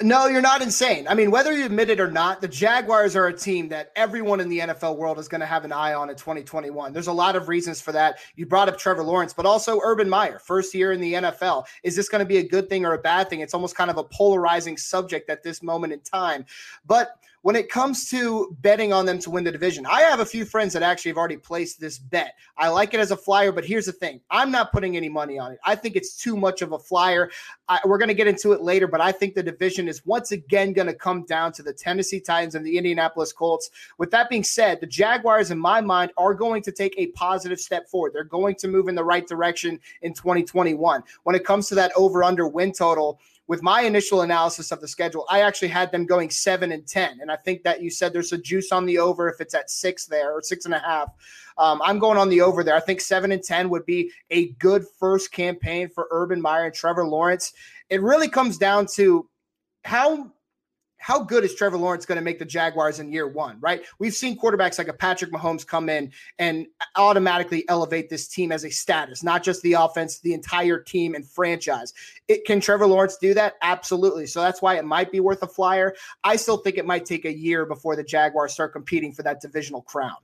No, 0.03 0.27
you're 0.27 0.43
not 0.43 0.61
insane. 0.61 1.09
I 1.09 1.15
mean, 1.15 1.31
whether 1.31 1.57
you 1.57 1.65
admit 1.65 1.89
it 1.89 2.01
or 2.01 2.11
not, 2.11 2.43
the 2.43 2.49
Jaguars 2.49 3.17
are 3.17 3.29
a 3.29 3.33
team 3.33 3.69
that 3.71 3.93
everyone 3.97 4.41
in 4.41 4.51
the 4.51 4.59
NFL 4.59 4.99
world 4.99 5.19
is 5.19 5.27
going 5.27 5.41
to 5.41 5.47
have 5.47 5.65
an 5.65 5.73
eye 5.73 5.95
on 5.95 6.11
in 6.11 6.17
2021. 6.17 6.93
There's 6.93 7.07
a 7.07 7.13
lot 7.13 7.35
of 7.35 7.49
reasons 7.49 7.81
for 7.81 7.93
that. 7.93 8.19
You 8.35 8.45
brought 8.45 8.69
up 8.69 8.77
Trevor 8.77 9.03
Lawrence, 9.03 9.33
but 9.33 9.47
also 9.47 9.81
Urban 9.83 10.07
Meyer, 10.07 10.39
first 10.39 10.75
year 10.75 10.93
in 10.93 11.01
the 11.01 11.15
NFL. 11.15 11.65
Is 11.83 11.97
this 11.97 12.11
going 12.11 12.19
to 12.19 12.27
be 12.27 12.37
a 12.37 12.47
good 12.47 12.69
thing 12.69 12.85
or 12.85 12.93
a 12.93 12.99
bad 12.99 13.31
thing? 13.31 13.41
It's 13.41 13.55
almost 13.55 13.75
kind 13.75 13.91
of 13.91 13.97
a 13.97 14.05
polarizing 14.05 14.77
subject 14.77 15.31
at 15.31 15.43
this 15.43 15.63
moment 15.63 15.95
in 15.95 16.01
time. 16.01 16.45
But 16.85 17.19
when 17.47 17.55
it 17.55 17.69
comes 17.69 18.11
to 18.11 18.57
betting 18.61 18.93
on 18.93 19.07
them 19.07 19.21
to 19.21 19.31
win 19.31 19.45
the 19.45 19.53
division, 19.53 19.87
I 19.87 20.01
have 20.01 20.19
a 20.19 20.27
few 20.27 20.45
friends 20.45 20.73
that 20.73 20.83
actually 20.83 21.13
have 21.13 21.17
already 21.17 21.37
placed 21.37 21.79
this 21.79 21.97
bet. 21.97 22.35
I 22.57 22.67
like 22.67 22.93
it 22.93 22.99
as 22.99 23.13
a 23.13 23.17
flyer, 23.17 23.53
but 23.53 23.65
here's 23.65 23.87
the 23.87 23.93
thing 23.93 24.21
I'm 24.33 24.51
not 24.51 24.73
putting 24.73 24.97
any 24.97 25.09
money 25.09 25.39
on 25.39 25.53
it. 25.53 25.61
I 25.65 25.77
think 25.77 25.95
it's 25.95 26.17
too 26.17 26.37
much 26.37 26.61
of 26.61 26.73
a 26.73 26.79
flyer. 26.81 27.31
I, 27.69 27.79
we're 27.85 27.99
going 27.99 28.09
to 28.09 28.15
get 28.15 28.27
into 28.27 28.51
it 28.51 28.63
later, 28.63 28.89
but 28.89 29.01
I 29.01 29.13
think 29.13 29.35
the 29.35 29.45
division 29.45 29.87
is 29.87 30.05
once 30.05 30.33
again 30.33 30.73
going 30.73 30.89
to 30.89 30.95
come 30.95 31.23
down 31.23 31.53
to 31.53 31.63
the 31.63 31.73
Tennessee 31.73 32.19
Titans 32.19 32.57
and 32.57 32.67
the 32.67 32.77
Indianapolis 32.77 33.33
Colts. 33.33 33.71
With 33.97 34.11
that 34.11 34.29
being 34.29 34.43
said, 34.43 34.81
the 34.81 34.87
Jaguars, 34.89 35.53
in 35.53 35.59
my 35.61 35.81
mind, 35.81 36.11
are 36.17 36.35
going 36.35 36.63
to 36.63 36.73
take 36.73 36.95
a 36.99 37.13
positive 37.13 37.61
step 37.61 37.89
forward. 37.89 38.13
They're 38.13 38.25
going 38.25 38.57
to 38.57 38.67
move 38.67 38.89
in 38.89 38.97
the 38.97 39.05
right 39.05 39.25
direction 39.25 39.79
in 40.03 40.15
2021. 40.15 41.01
When 41.23 41.37
it 41.37 41.45
comes 41.45 41.69
to 41.69 41.77
that 41.77 41.93
over 41.95 42.25
under 42.25 42.49
win 42.49 42.73
total, 42.73 43.21
with 43.49 43.63
my 43.63 43.83
initial 43.83 44.23
analysis 44.23 44.73
of 44.73 44.81
the 44.81 44.89
schedule, 44.89 45.25
I 45.31 45.43
actually 45.43 45.69
had 45.69 45.93
them 45.93 46.05
going 46.05 46.31
seven 46.31 46.73
and 46.73 46.87
10. 46.87 47.21
And 47.21 47.31
I 47.31 47.37
think 47.37 47.63
that 47.63 47.81
you 47.81 47.91
said 47.91 48.13
there's 48.13 48.33
a 48.33 48.39
juice 48.39 48.73
on 48.73 48.87
the 48.87 48.99
over 48.99 49.29
if 49.29 49.41
it's 49.41 49.55
at 49.55 49.71
six 49.71 50.07
there 50.07 50.33
or 50.33 50.43
six 50.43 50.65
and 50.65 50.75
a 50.75 50.79
half. 50.81 51.11
Um, 51.57 51.81
I'm 51.85 51.99
going 51.99 52.19
on 52.19 52.29
the 52.29 52.41
over 52.41 52.65
there. 52.65 52.75
I 52.75 52.81
think 52.81 53.01
seven 53.01 53.33
and 53.33 53.43
10 53.43 53.71
would 53.71 53.87
be 53.87 54.11
a 54.31 54.49
good 54.55 54.85
first 54.99 55.33
campaign 55.33 55.89
for 55.89 56.09
Urban 56.11 56.41
Meyer 56.43 56.67
and 56.67 56.75
Trevor 56.75 57.07
Lawrence. 57.07 57.53
It 57.89 58.03
really 58.03 58.29
comes 58.29 58.59
down 58.59 58.87
to 58.95 59.29
how 59.85 60.33
how 61.07 61.21
good 61.21 61.45
is 61.45 61.55
Trevor 61.55 61.77
Lawrence 61.77 62.05
going 62.05 62.17
to 62.17 62.25
make 62.25 62.41
the 62.41 62.45
Jaguars 62.45 62.99
in 62.99 63.13
year 63.13 63.29
one, 63.29 63.59
right? 63.61 63.85
We've 64.01 64.13
seen 64.13 64.37
quarterbacks 64.37 64.77
like 64.77 64.89
a 64.89 64.93
Patrick 64.93 65.31
Mahomes 65.31 65.65
come 65.65 65.89
in 65.89 66.11
and 66.41 66.67
automatically 66.97 67.65
elevate 67.69 68.11
this 68.11 68.27
team 68.27 68.51
as 68.51 68.65
a 68.65 68.71
status, 68.71 69.23
not 69.23 69.45
just 69.45 69.63
the 69.63 69.75
offense, 69.75 70.19
the 70.19 70.35
entire 70.35 70.81
team 70.81 71.15
and 71.15 71.25
franchise. 71.25 71.95
It, 72.27 72.45
can 72.45 72.59
Trevor 72.59 72.89
Lawrence 72.89 73.19
do 73.19 73.35
that? 73.35 73.55
Absolutely. 73.63 74.27
So 74.27 74.41
that's 74.41 74.61
why 74.61 74.79
it 74.79 74.85
might 74.85 75.13
be 75.13 75.21
worth 75.21 75.45
a 75.45 75.47
flyer. 75.47 75.95
I 76.25 76.35
still 76.35 76.57
think 76.57 76.77
it 76.77 76.85
might 76.85 77.07
take 77.07 77.25
a 77.25 77.33
year 77.33 77.67
before 77.67 77.95
the 77.95 78.03
Jaguars 78.03 78.53
start 78.53 78.73
competing 78.73 79.13
for 79.13 79.23
that 79.23 79.41
divisional 79.41 79.83
crown. 79.83 80.17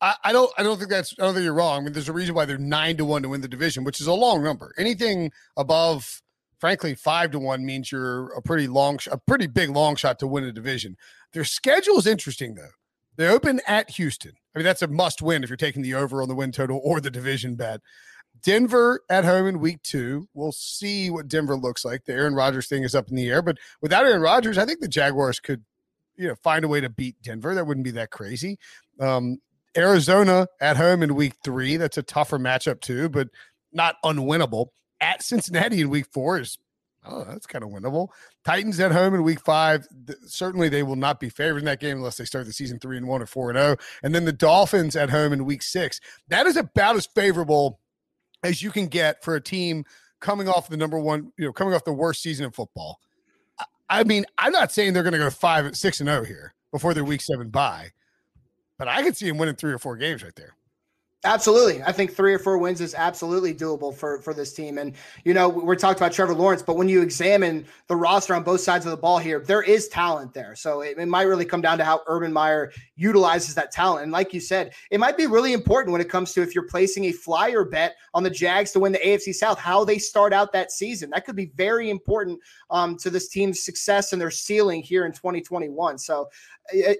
I, 0.00 0.16
I 0.24 0.32
don't. 0.32 0.50
I 0.58 0.64
don't 0.64 0.78
think 0.78 0.90
that's. 0.90 1.14
I 1.20 1.22
don't 1.22 1.34
think 1.34 1.44
you're 1.44 1.54
wrong. 1.54 1.82
I 1.82 1.84
mean, 1.84 1.92
there's 1.92 2.08
a 2.08 2.12
reason 2.12 2.34
why 2.34 2.44
they're 2.44 2.58
nine 2.58 2.96
to 2.96 3.04
one 3.04 3.22
to 3.22 3.28
win 3.28 3.40
the 3.40 3.46
division, 3.46 3.84
which 3.84 4.00
is 4.00 4.08
a 4.08 4.12
long 4.12 4.42
number. 4.42 4.74
Anything 4.78 5.30
above 5.56 6.22
frankly, 6.58 6.94
five 6.94 7.30
to 7.32 7.38
one 7.38 7.64
means 7.64 7.90
you're 7.90 8.32
a 8.34 8.42
pretty 8.42 8.66
long, 8.66 8.98
a 9.10 9.18
pretty 9.18 9.46
big 9.46 9.70
long 9.70 9.96
shot 9.96 10.18
to 10.18 10.26
win 10.26 10.44
a 10.44 10.52
division. 10.52 10.96
Their 11.32 11.44
schedule 11.44 11.98
is 11.98 12.06
interesting 12.06 12.54
though. 12.54 12.70
They 13.16 13.28
open 13.28 13.60
at 13.66 13.90
Houston. 13.90 14.32
I 14.54 14.58
mean, 14.58 14.64
that's 14.64 14.82
a 14.82 14.88
must 14.88 15.22
win 15.22 15.42
if 15.42 15.50
you're 15.50 15.56
taking 15.56 15.82
the 15.82 15.94
over 15.94 16.22
on 16.22 16.28
the 16.28 16.34
win 16.34 16.52
total 16.52 16.80
or 16.84 17.00
the 17.00 17.10
division 17.10 17.56
bet. 17.56 17.80
Denver 18.42 19.00
at 19.10 19.24
home 19.24 19.46
in 19.46 19.58
week 19.58 19.82
two. 19.82 20.28
We'll 20.34 20.52
see 20.52 21.10
what 21.10 21.28
Denver 21.28 21.56
looks 21.56 21.84
like. 21.84 22.04
The 22.04 22.12
Aaron 22.12 22.34
Rodgers 22.34 22.68
thing 22.68 22.84
is 22.84 22.94
up 22.94 23.08
in 23.08 23.16
the 23.16 23.28
air, 23.28 23.42
but 23.42 23.58
without 23.80 24.06
Aaron 24.06 24.22
Rodgers, 24.22 24.58
I 24.58 24.64
think 24.64 24.80
the 24.80 24.88
Jaguars 24.88 25.40
could, 25.40 25.64
you 26.16 26.28
know, 26.28 26.36
find 26.36 26.64
a 26.64 26.68
way 26.68 26.80
to 26.80 26.88
beat 26.88 27.16
Denver. 27.22 27.54
That 27.54 27.66
wouldn't 27.66 27.84
be 27.84 27.90
that 27.92 28.10
crazy. 28.10 28.58
Um, 29.00 29.38
Arizona 29.76 30.46
at 30.60 30.76
home 30.76 31.02
in 31.02 31.14
week 31.14 31.34
three. 31.42 31.76
That's 31.76 31.98
a 31.98 32.02
tougher 32.02 32.38
matchup 32.38 32.80
too, 32.80 33.08
but 33.08 33.28
not 33.72 33.96
unwinnable 34.04 34.68
at 35.00 35.22
Cincinnati 35.22 35.80
in 35.80 35.90
week 35.90 36.06
four 36.12 36.40
is 36.40 36.58
oh, 37.08 37.24
that's 37.24 37.46
kind 37.46 37.64
of 37.64 37.70
winnable. 37.70 38.08
Titans 38.44 38.78
at 38.80 38.92
home 38.92 39.14
in 39.14 39.22
week 39.22 39.40
five. 39.40 39.86
Th- 40.06 40.18
certainly, 40.26 40.68
they 40.68 40.82
will 40.82 40.96
not 40.96 41.20
be 41.20 41.28
favored 41.28 41.58
in 41.58 41.64
that 41.64 41.80
game 41.80 41.96
unless 41.96 42.16
they 42.16 42.24
start 42.24 42.46
the 42.46 42.52
season 42.52 42.78
three 42.78 42.96
and 42.96 43.08
one 43.08 43.22
or 43.22 43.26
four 43.26 43.50
and. 43.50 43.58
Oh. 43.58 43.76
And 44.02 44.14
then 44.14 44.24
the 44.24 44.32
Dolphins 44.32 44.96
at 44.96 45.10
home 45.10 45.32
in 45.32 45.44
week 45.44 45.62
six. 45.62 46.00
That 46.28 46.46
is 46.46 46.56
about 46.56 46.96
as 46.96 47.06
favorable 47.06 47.80
as 48.42 48.62
you 48.62 48.70
can 48.70 48.86
get 48.86 49.22
for 49.24 49.34
a 49.34 49.40
team 49.40 49.84
coming 50.20 50.48
off 50.48 50.68
the 50.68 50.76
number 50.76 50.98
one, 50.98 51.32
you 51.36 51.46
know, 51.46 51.52
coming 51.52 51.74
off 51.74 51.84
the 51.84 51.92
worst 51.92 52.22
season 52.22 52.46
of 52.46 52.54
football. 52.54 53.00
I, 53.58 53.64
I 53.88 54.04
mean, 54.04 54.24
I'm 54.36 54.52
not 54.52 54.72
saying 54.72 54.92
they're 54.92 55.02
going 55.02 55.12
to 55.12 55.18
go 55.18 55.30
five, 55.30 55.76
six 55.76 56.00
and 56.00 56.08
oh 56.08 56.24
here 56.24 56.54
before 56.72 56.94
their 56.94 57.04
week 57.04 57.22
seven 57.22 57.48
bye, 57.48 57.90
but 58.78 58.88
I 58.88 59.02
could 59.02 59.16
see 59.16 59.28
them 59.28 59.38
winning 59.38 59.56
three 59.56 59.72
or 59.72 59.78
four 59.78 59.96
games 59.96 60.22
right 60.22 60.34
there. 60.36 60.54
Absolutely. 61.28 61.82
I 61.82 61.92
think 61.92 62.14
three 62.14 62.32
or 62.32 62.38
four 62.38 62.56
wins 62.56 62.80
is 62.80 62.94
absolutely 62.94 63.54
doable 63.54 63.94
for, 63.94 64.18
for 64.22 64.32
this 64.32 64.54
team. 64.54 64.78
And, 64.78 64.94
you 65.24 65.34
know, 65.34 65.46
we're 65.46 65.76
talking 65.76 65.98
about 65.98 66.10
Trevor 66.10 66.32
Lawrence, 66.32 66.62
but 66.62 66.78
when 66.78 66.88
you 66.88 67.02
examine 67.02 67.66
the 67.86 67.96
roster 67.96 68.34
on 68.34 68.42
both 68.42 68.62
sides 68.62 68.86
of 68.86 68.92
the 68.92 68.96
ball 68.96 69.18
here, 69.18 69.38
there 69.38 69.60
is 69.60 69.88
talent 69.88 70.32
there. 70.32 70.56
So 70.56 70.80
it, 70.80 70.96
it, 70.96 71.06
might 71.06 71.24
really 71.24 71.44
come 71.44 71.60
down 71.60 71.76
to 71.78 71.84
how 71.84 72.00
Urban 72.06 72.32
Meyer 72.32 72.72
utilizes 72.98 73.54
that 73.54 73.70
talent. 73.70 74.02
And 74.02 74.12
like 74.12 74.34
you 74.34 74.40
said, 74.40 74.74
it 74.90 74.98
might 74.98 75.16
be 75.16 75.26
really 75.26 75.52
important 75.52 75.92
when 75.92 76.00
it 76.00 76.10
comes 76.10 76.32
to 76.32 76.42
if 76.42 76.54
you're 76.54 76.66
placing 76.66 77.04
a 77.04 77.12
flyer 77.12 77.64
bet 77.64 77.94
on 78.12 78.24
the 78.24 78.30
Jags 78.30 78.72
to 78.72 78.80
win 78.80 78.92
the 78.92 78.98
AFC 78.98 79.32
South, 79.32 79.58
how 79.58 79.84
they 79.84 79.98
start 79.98 80.32
out 80.32 80.52
that 80.52 80.72
season. 80.72 81.10
That 81.10 81.24
could 81.24 81.36
be 81.36 81.52
very 81.54 81.90
important 81.90 82.40
um, 82.70 82.96
to 82.98 83.08
this 83.08 83.28
team's 83.28 83.62
success 83.62 84.12
and 84.12 84.20
their 84.20 84.32
ceiling 84.32 84.82
here 84.82 85.06
in 85.06 85.12
2021. 85.12 85.96
So 85.98 86.28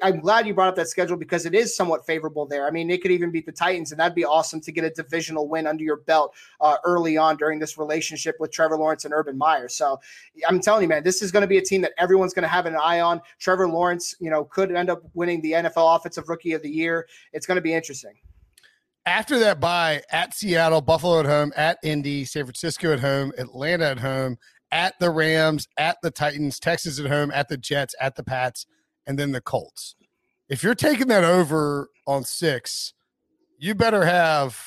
I'm 0.02 0.20
glad 0.20 0.46
you 0.46 0.54
brought 0.54 0.68
up 0.68 0.76
that 0.76 0.88
schedule 0.88 1.16
because 1.16 1.44
it 1.44 1.54
is 1.54 1.76
somewhat 1.76 2.06
favorable 2.06 2.46
there. 2.46 2.66
I 2.66 2.70
mean, 2.70 2.88
they 2.88 2.96
could 2.96 3.10
even 3.10 3.30
beat 3.30 3.44
the 3.44 3.52
Titans, 3.52 3.92
and 3.92 4.00
that'd 4.00 4.14
be 4.14 4.24
awesome 4.24 4.60
to 4.62 4.72
get 4.72 4.84
a 4.84 4.90
divisional 4.90 5.46
win 5.46 5.66
under 5.66 5.84
your 5.84 5.98
belt 5.98 6.34
uh, 6.60 6.76
early 6.84 7.18
on 7.18 7.36
during 7.36 7.58
this 7.58 7.76
relationship 7.76 8.36
with 8.40 8.50
Trevor 8.50 8.78
Lawrence 8.78 9.04
and 9.04 9.12
Urban 9.12 9.36
Meyer. 9.36 9.68
So 9.68 10.00
I'm 10.48 10.60
telling 10.60 10.82
you, 10.82 10.88
man, 10.88 11.02
this 11.02 11.20
is 11.20 11.30
going 11.30 11.42
to 11.42 11.46
be 11.46 11.58
a 11.58 11.62
team 11.62 11.82
that 11.82 11.92
everyone's 11.98 12.32
going 12.32 12.44
to 12.44 12.48
have 12.48 12.64
an 12.64 12.76
eye 12.76 13.00
on. 13.00 13.20
Trevor 13.38 13.68
Lawrence, 13.68 14.14
you 14.20 14.30
know, 14.30 14.44
could 14.44 14.72
end 14.72 14.88
up 14.88 15.02
winning 15.12 15.42
the 15.42 15.52
NFL 15.52 15.84
Offensive 15.94 16.28
Rookie 16.28 16.52
of 16.52 16.62
the 16.62 16.70
Year. 16.70 17.06
It's 17.32 17.46
going 17.46 17.56
to 17.56 17.62
be 17.62 17.74
interesting. 17.74 18.14
After 19.06 19.38
that 19.38 19.60
bye 19.60 20.02
at 20.12 20.34
Seattle, 20.34 20.82
Buffalo 20.82 21.20
at 21.20 21.26
home, 21.26 21.52
at 21.56 21.78
Indy, 21.82 22.24
San 22.24 22.44
Francisco 22.44 22.92
at 22.92 23.00
home, 23.00 23.32
Atlanta 23.38 23.86
at 23.86 23.98
home, 24.00 24.36
at 24.70 24.98
the 25.00 25.10
Rams, 25.10 25.66
at 25.78 25.96
the 26.02 26.10
Titans, 26.10 26.60
Texas 26.60 27.00
at 27.00 27.06
home, 27.06 27.30
at 27.30 27.48
the 27.48 27.56
Jets, 27.56 27.94
at 28.00 28.16
the 28.16 28.22
Pats– 28.22 28.66
and 29.08 29.18
then 29.18 29.32
the 29.32 29.40
Colts. 29.40 29.96
If 30.48 30.62
you're 30.62 30.76
taking 30.76 31.08
that 31.08 31.24
over 31.24 31.90
on 32.06 32.22
six, 32.22 32.94
you 33.58 33.74
better 33.74 34.04
have 34.04 34.62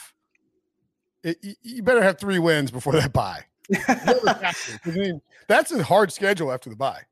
you 1.24 1.84
better 1.84 2.02
have 2.02 2.20
three 2.20 2.40
wins 2.40 2.72
before 2.72 2.94
that 2.94 3.14
bye. 3.14 3.46
I 3.88 4.54
mean, 4.88 5.22
that's 5.48 5.72
a 5.72 5.84
hard 5.84 6.12
schedule 6.12 6.52
after 6.52 6.70
the 6.70 6.76
bye. 6.76 7.04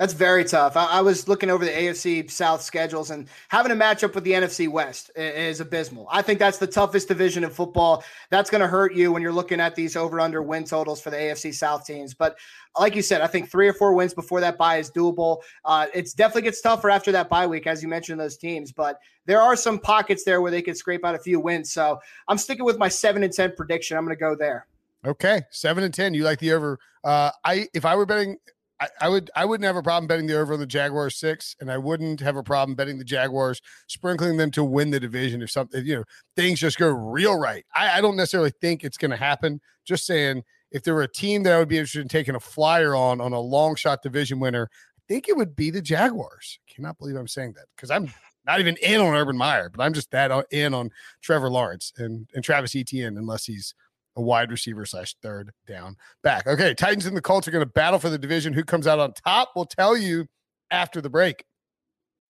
That's 0.00 0.14
very 0.14 0.46
tough. 0.46 0.78
I, 0.78 0.86
I, 0.86 1.00
was 1.02 1.28
looking 1.28 1.50
over 1.50 1.62
the 1.62 1.70
AFC 1.70 2.30
South 2.30 2.62
schedules 2.62 3.10
and 3.10 3.28
having 3.48 3.70
a 3.70 3.74
matchup 3.74 4.14
with 4.14 4.24
the 4.24 4.32
NFC 4.32 4.66
West 4.66 5.10
is, 5.14 5.60
abysmal. 5.60 6.08
I 6.10 6.22
think 6.22 6.38
that's 6.38 6.56
the 6.56 6.66
toughest 6.66 7.06
division 7.06 7.44
in 7.44 7.50
football. 7.50 8.02
That's 8.30 8.48
going 8.48 8.62
to 8.62 8.66
hurt 8.66 8.94
you 8.94 9.12
when 9.12 9.20
you're 9.20 9.30
looking 9.30 9.60
at 9.60 9.74
these 9.74 9.96
over 9.96 10.18
under 10.18 10.42
win 10.42 10.64
totals 10.64 11.02
for 11.02 11.10
the 11.10 11.18
AFC 11.18 11.52
South 11.52 11.84
teams. 11.84 12.14
But 12.14 12.38
like 12.78 12.96
you 12.96 13.02
said, 13.02 13.20
I 13.20 13.26
think 13.26 13.50
three 13.50 13.68
or 13.68 13.74
four 13.74 13.92
wins 13.92 14.14
before 14.14 14.40
that 14.40 14.56
bye 14.56 14.78
is 14.78 14.90
doable. 14.90 15.42
Uh, 15.66 15.88
it's 15.92 16.14
definitely 16.14 16.42
gets 16.42 16.62
tougher 16.62 16.88
after 16.88 17.12
that 17.12 17.28
bye 17.28 17.46
week, 17.46 17.66
as 17.66 17.82
you 17.82 17.88
mentioned, 17.90 18.18
those 18.18 18.38
teams. 18.38 18.72
But 18.72 18.98
there 19.26 19.42
are 19.42 19.54
some 19.54 19.78
pockets 19.78 20.24
there 20.24 20.40
where 20.40 20.50
they 20.50 20.62
could 20.62 20.78
scrape 20.78 21.04
out 21.04 21.14
a 21.14 21.18
few 21.18 21.40
wins. 21.40 21.74
So 21.74 22.00
I'm 22.26 22.38
sticking 22.38 22.64
with 22.64 22.78
my 22.78 22.88
seven 22.88 23.22
and 23.22 23.34
ten 23.34 23.52
prediction. 23.54 23.98
I'm 23.98 24.06
going 24.06 24.16
to 24.16 24.20
go 24.20 24.34
there. 24.34 24.66
Okay, 25.04 25.42
seven 25.50 25.84
and 25.84 25.92
ten. 25.92 26.14
You 26.14 26.24
like 26.24 26.38
the 26.38 26.52
over? 26.52 26.78
Uh, 27.04 27.32
I 27.44 27.68
if 27.74 27.84
I 27.84 27.96
were 27.96 28.06
betting 28.06 28.38
I, 28.80 28.88
I, 29.02 29.08
would 29.08 29.30
I 29.36 29.44
wouldn't 29.44 29.66
have 29.66 29.76
a 29.76 29.82
problem 29.82 30.06
betting 30.06 30.26
the 30.26 30.38
over 30.38 30.54
on 30.54 30.60
the 30.60 30.66
Jaguars 30.66 31.16
six, 31.16 31.54
and 31.60 31.70
I 31.70 31.78
wouldn't 31.78 32.20
have 32.20 32.36
a 32.36 32.42
problem 32.42 32.74
betting 32.74 32.98
the 32.98 33.04
Jaguars 33.04 33.60
sprinkling 33.88 34.36
them 34.36 34.50
to 34.52 34.64
win 34.64 34.90
the 34.90 35.00
division 35.00 35.42
if 35.42 35.50
something 35.50 35.84
you 35.84 35.96
know 35.96 36.04
things 36.36 36.60
just 36.60 36.78
go 36.78 36.88
real 36.88 37.38
right. 37.38 37.64
I, 37.74 37.98
I 37.98 38.00
don't 38.00 38.16
necessarily 38.16 38.52
think 38.60 38.82
it's 38.82 38.96
going 38.96 39.10
to 39.10 39.16
happen. 39.16 39.60
Just 39.84 40.06
saying, 40.06 40.44
if 40.70 40.82
there 40.82 40.94
were 40.94 41.02
a 41.02 41.12
team 41.12 41.42
that 41.42 41.52
I 41.52 41.58
would 41.58 41.68
be 41.68 41.76
interested 41.76 42.02
in 42.02 42.08
taking 42.08 42.34
a 42.34 42.40
flyer 42.40 42.94
on 42.94 43.20
on 43.20 43.32
a 43.32 43.40
long 43.40 43.74
shot 43.74 44.02
division 44.02 44.40
winner, 44.40 44.70
I 44.72 45.00
think 45.08 45.28
it 45.28 45.36
would 45.36 45.54
be 45.54 45.70
the 45.70 45.82
Jaguars. 45.82 46.58
I 46.68 46.74
cannot 46.74 46.98
believe 46.98 47.16
I'm 47.16 47.28
saying 47.28 47.54
that 47.54 47.66
because 47.76 47.90
I'm 47.90 48.12
not 48.46 48.60
even 48.60 48.76
in 48.76 49.00
on 49.00 49.14
Urban 49.14 49.36
Meyer, 49.36 49.68
but 49.68 49.82
I'm 49.82 49.92
just 49.92 50.10
that 50.12 50.30
uh, 50.30 50.42
in 50.50 50.72
on 50.72 50.90
Trevor 51.20 51.50
Lawrence 51.50 51.92
and 51.98 52.28
and 52.34 52.42
Travis 52.42 52.74
Etienne 52.74 53.18
unless 53.18 53.44
he's 53.44 53.74
a 54.16 54.22
wide 54.22 54.50
receiver 54.50 54.84
slash 54.84 55.14
third 55.22 55.52
down 55.66 55.96
back. 56.22 56.46
Okay, 56.46 56.74
Titans 56.74 57.06
and 57.06 57.16
the 57.16 57.22
Colts 57.22 57.46
are 57.48 57.50
going 57.50 57.64
to 57.64 57.70
battle 57.70 57.98
for 57.98 58.10
the 58.10 58.18
division. 58.18 58.52
Who 58.52 58.64
comes 58.64 58.86
out 58.86 58.98
on 58.98 59.12
top? 59.12 59.52
We'll 59.54 59.66
tell 59.66 59.96
you 59.96 60.26
after 60.70 61.00
the 61.00 61.10
break. 61.10 61.44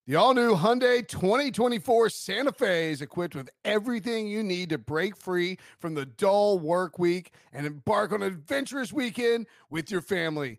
The 0.07 0.17
all 0.17 0.35
new 0.35 0.57
Hyundai 0.57 1.07
2024 1.07 2.11
Santa 2.11 2.51
Fe 2.51 2.91
is 2.91 3.01
equipped 3.01 3.37
with 3.37 3.49
everything 3.65 4.27
you 4.27 4.43
need 4.43 4.71
to 4.71 4.79
break 4.79 5.17
free 5.17 5.59
from 5.79 5.95
the 5.95 6.07
dull 6.07 6.59
work 6.59 6.99
week 6.99 7.33
and 7.53 7.65
embark 7.65 8.13
on 8.13 8.23
an 8.23 8.33
adventurous 8.33 8.93
weekend 8.93 9.47
with 9.69 9.91
your 9.91 10.01
family. 10.01 10.59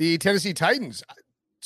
The 0.00 0.16
Tennessee 0.16 0.54
Titans, 0.54 1.02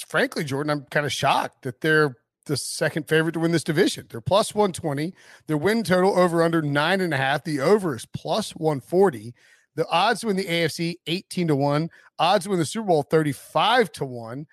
frankly, 0.09 0.43
Jordan, 0.43 0.73
I'm 0.73 0.87
kind 0.91 1.07
of 1.07 1.13
shocked 1.13 1.63
that 1.63 1.81
they're 1.81 2.17
the 2.47 2.57
second 2.57 3.07
favorite 3.07 3.31
to 3.35 3.39
win 3.39 3.53
this 3.53 3.63
division. 3.63 4.09
They're 4.11 4.21
plus 4.21 4.53
120. 4.53 5.15
Their 5.47 5.57
win 5.57 5.85
total 5.85 6.19
over 6.19 6.43
under 6.43 6.61
nine 6.61 7.01
and 7.01 7.15
a 7.15 7.17
half. 7.17 7.45
The 7.45 7.61
over 7.61 7.95
is 7.95 8.07
plus 8.07 8.51
140. 8.57 9.35
The 9.77 9.89
odds 9.89 10.23
to 10.23 10.27
win 10.27 10.35
the 10.35 10.47
AFC 10.47 10.97
18 11.07 11.47
to 11.47 11.55
1. 11.55 11.89
Odds 12.19 12.45
to 12.47 12.51
win 12.51 12.59
the 12.59 12.65
Super 12.65 12.89
Bowl 12.89 13.05
35 13.05 13.93
to 13.93 14.05
1. 14.05 14.47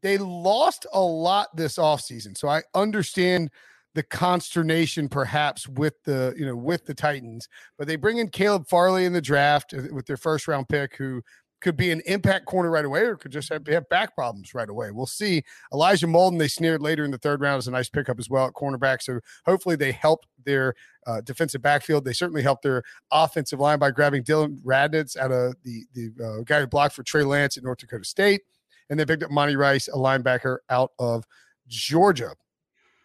They 0.00 0.16
lost 0.16 0.86
a 0.90 1.00
lot 1.02 1.54
this 1.54 1.76
offseason. 1.76 2.38
So 2.38 2.48
I 2.48 2.62
understand 2.74 3.50
the 3.94 4.02
consternation 4.02 5.08
perhaps 5.08 5.68
with 5.68 6.02
the 6.04 6.34
you 6.36 6.44
know 6.44 6.56
with 6.56 6.84
the 6.84 6.94
Titans, 6.94 7.48
but 7.78 7.86
they 7.86 7.96
bring 7.96 8.18
in 8.18 8.28
Caleb 8.28 8.66
Farley 8.66 9.04
in 9.04 9.12
the 9.12 9.20
draft 9.20 9.72
uh, 9.72 9.82
with 9.92 10.06
their 10.06 10.16
first 10.16 10.48
round 10.48 10.68
pick, 10.68 10.96
who 10.96 11.22
could 11.64 11.76
be 11.78 11.90
an 11.90 12.02
impact 12.04 12.44
corner 12.44 12.70
right 12.70 12.84
away, 12.84 13.00
or 13.00 13.16
could 13.16 13.32
just 13.32 13.50
have, 13.50 13.66
have 13.66 13.88
back 13.88 14.14
problems 14.14 14.52
right 14.52 14.68
away. 14.68 14.90
We'll 14.90 15.06
see. 15.06 15.42
Elijah 15.72 16.06
Molden 16.06 16.38
they 16.38 16.46
snared 16.46 16.82
later 16.82 17.06
in 17.06 17.10
the 17.10 17.16
third 17.16 17.40
round 17.40 17.58
is 17.58 17.66
a 17.66 17.70
nice 17.70 17.88
pickup 17.88 18.20
as 18.20 18.28
well 18.28 18.46
at 18.46 18.52
cornerback. 18.52 19.00
So 19.00 19.18
hopefully 19.46 19.74
they 19.74 19.90
help 19.90 20.26
their 20.44 20.74
uh, 21.06 21.22
defensive 21.22 21.62
backfield. 21.62 22.04
They 22.04 22.12
certainly 22.12 22.42
helped 22.42 22.64
their 22.64 22.82
offensive 23.10 23.60
line 23.60 23.78
by 23.78 23.92
grabbing 23.92 24.24
Dillon 24.24 24.60
Radunz 24.62 25.16
out 25.16 25.32
of 25.32 25.56
the 25.64 25.84
the 25.94 26.10
uh, 26.22 26.42
guy 26.42 26.60
who 26.60 26.66
blocked 26.66 26.94
for 26.94 27.02
Trey 27.02 27.24
Lance 27.24 27.56
at 27.56 27.64
North 27.64 27.78
Dakota 27.78 28.04
State, 28.04 28.42
and 28.90 29.00
they 29.00 29.06
picked 29.06 29.22
up 29.22 29.30
Monty 29.30 29.56
Rice, 29.56 29.88
a 29.88 29.92
linebacker 29.92 30.58
out 30.68 30.92
of 30.98 31.24
Georgia 31.66 32.34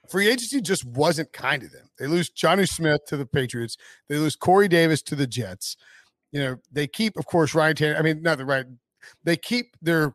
free 0.10 0.28
agency 0.28 0.60
just 0.60 0.84
wasn't 0.86 1.32
kind 1.32 1.62
to 1.62 1.68
them. 1.68 1.90
They 1.98 2.08
lose 2.08 2.32
Jonnu 2.32 2.68
Smith 2.68 3.02
to 3.08 3.16
the 3.18 3.26
Patriots. 3.28 3.78
They 4.08 4.18
lose 4.18 4.36
Corey 4.36 4.68
Davis 4.68 5.02
to 5.04 5.16
the 5.16 5.28
Jets. 5.28 5.78
You 6.32 6.42
know, 6.42 6.58
they 6.72 6.88
keep, 6.88 7.18
of 7.18 7.26
course, 7.26 7.56
Ryan 7.56 7.76
Tanner. 7.76 7.98
I 7.98 8.02
mean, 8.02 8.22
not 8.22 8.38
the 8.38 8.46
right. 8.46 8.66
They 9.24 9.38
keep 9.38 9.76
their 9.82 10.14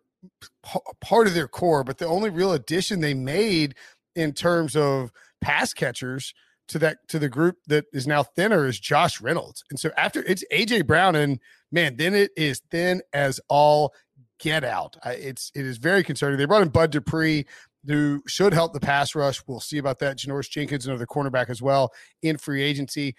part 1.00 1.26
of 1.26 1.34
their 1.34 1.48
core, 1.48 1.84
but 1.84 1.98
the 1.98 2.06
only 2.06 2.30
real 2.30 2.52
addition 2.52 3.00
they 3.00 3.14
made 3.14 3.74
in 4.14 4.32
terms 4.32 4.76
of 4.76 5.10
pass 5.40 5.72
catchers 5.72 6.34
to 6.68 6.78
that 6.78 7.06
to 7.08 7.18
the 7.18 7.28
group 7.28 7.56
that 7.66 7.84
is 7.92 8.06
now 8.06 8.22
thinner 8.22 8.66
is 8.66 8.80
Josh 8.80 9.20
Reynolds. 9.20 9.64
And 9.70 9.78
so 9.78 9.90
after 9.96 10.22
it's 10.22 10.44
AJ 10.52 10.86
Brown 10.86 11.14
and 11.14 11.38
man, 11.70 11.96
then 11.96 12.14
it 12.14 12.30
is 12.36 12.62
thin 12.70 13.02
as 13.12 13.40
all 13.48 13.92
get 14.38 14.64
out. 14.64 14.96
I, 15.04 15.12
it's 15.14 15.50
it 15.54 15.66
is 15.66 15.76
very 15.76 16.02
concerning. 16.02 16.38
They 16.38 16.46
brought 16.46 16.62
in 16.62 16.68
Bud 16.68 16.90
Dupree 16.90 17.44
who 17.86 18.22
should 18.26 18.54
help 18.54 18.72
the 18.72 18.80
pass 18.80 19.14
rush. 19.14 19.42
We'll 19.46 19.60
see 19.60 19.78
about 19.78 19.98
that. 19.98 20.18
Janoris 20.18 20.50
Jenkins, 20.50 20.86
another 20.86 21.06
cornerback 21.06 21.50
as 21.50 21.60
well 21.60 21.92
in 22.22 22.38
free 22.38 22.62
agency. 22.62 23.14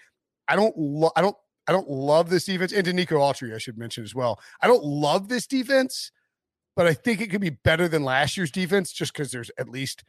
I 0.48 0.56
don't, 0.56 0.76
lo- 0.76 1.12
I 1.16 1.22
don't, 1.22 1.36
I 1.66 1.72
don't 1.72 1.88
love 1.90 2.30
this 2.30 2.44
defense. 2.44 2.72
And 2.72 2.86
Denico 2.86 3.18
Autry, 3.18 3.54
I 3.54 3.58
should 3.58 3.78
mention 3.78 4.04
as 4.04 4.14
well. 4.14 4.40
I 4.60 4.66
don't 4.66 4.84
love 4.84 5.28
this 5.28 5.46
defense, 5.46 6.12
but 6.76 6.86
I 6.86 6.94
think 6.94 7.20
it 7.20 7.30
could 7.30 7.40
be 7.40 7.50
better 7.50 7.88
than 7.88 8.04
last 8.04 8.36
year's 8.36 8.50
defense 8.50 8.92
just 8.92 9.12
because 9.12 9.32
there's 9.32 9.50
at 9.58 9.68
least 9.68 10.04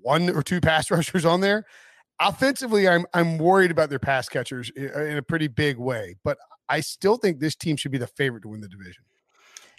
one 0.00 0.30
or 0.30 0.42
two 0.42 0.60
pass 0.60 0.90
rushers 0.90 1.24
on 1.24 1.40
there. 1.40 1.64
Offensively, 2.20 2.88
I'm 2.88 3.06
I'm 3.14 3.38
worried 3.38 3.70
about 3.70 3.90
their 3.90 3.98
pass 3.98 4.28
catchers 4.28 4.70
in 4.70 5.16
a 5.16 5.22
pretty 5.22 5.48
big 5.48 5.78
way, 5.78 6.14
but 6.22 6.38
I 6.68 6.80
still 6.80 7.16
think 7.16 7.40
this 7.40 7.56
team 7.56 7.76
should 7.76 7.90
be 7.90 7.98
the 7.98 8.06
favorite 8.06 8.42
to 8.42 8.48
win 8.48 8.60
the 8.60 8.68
division. 8.68 9.04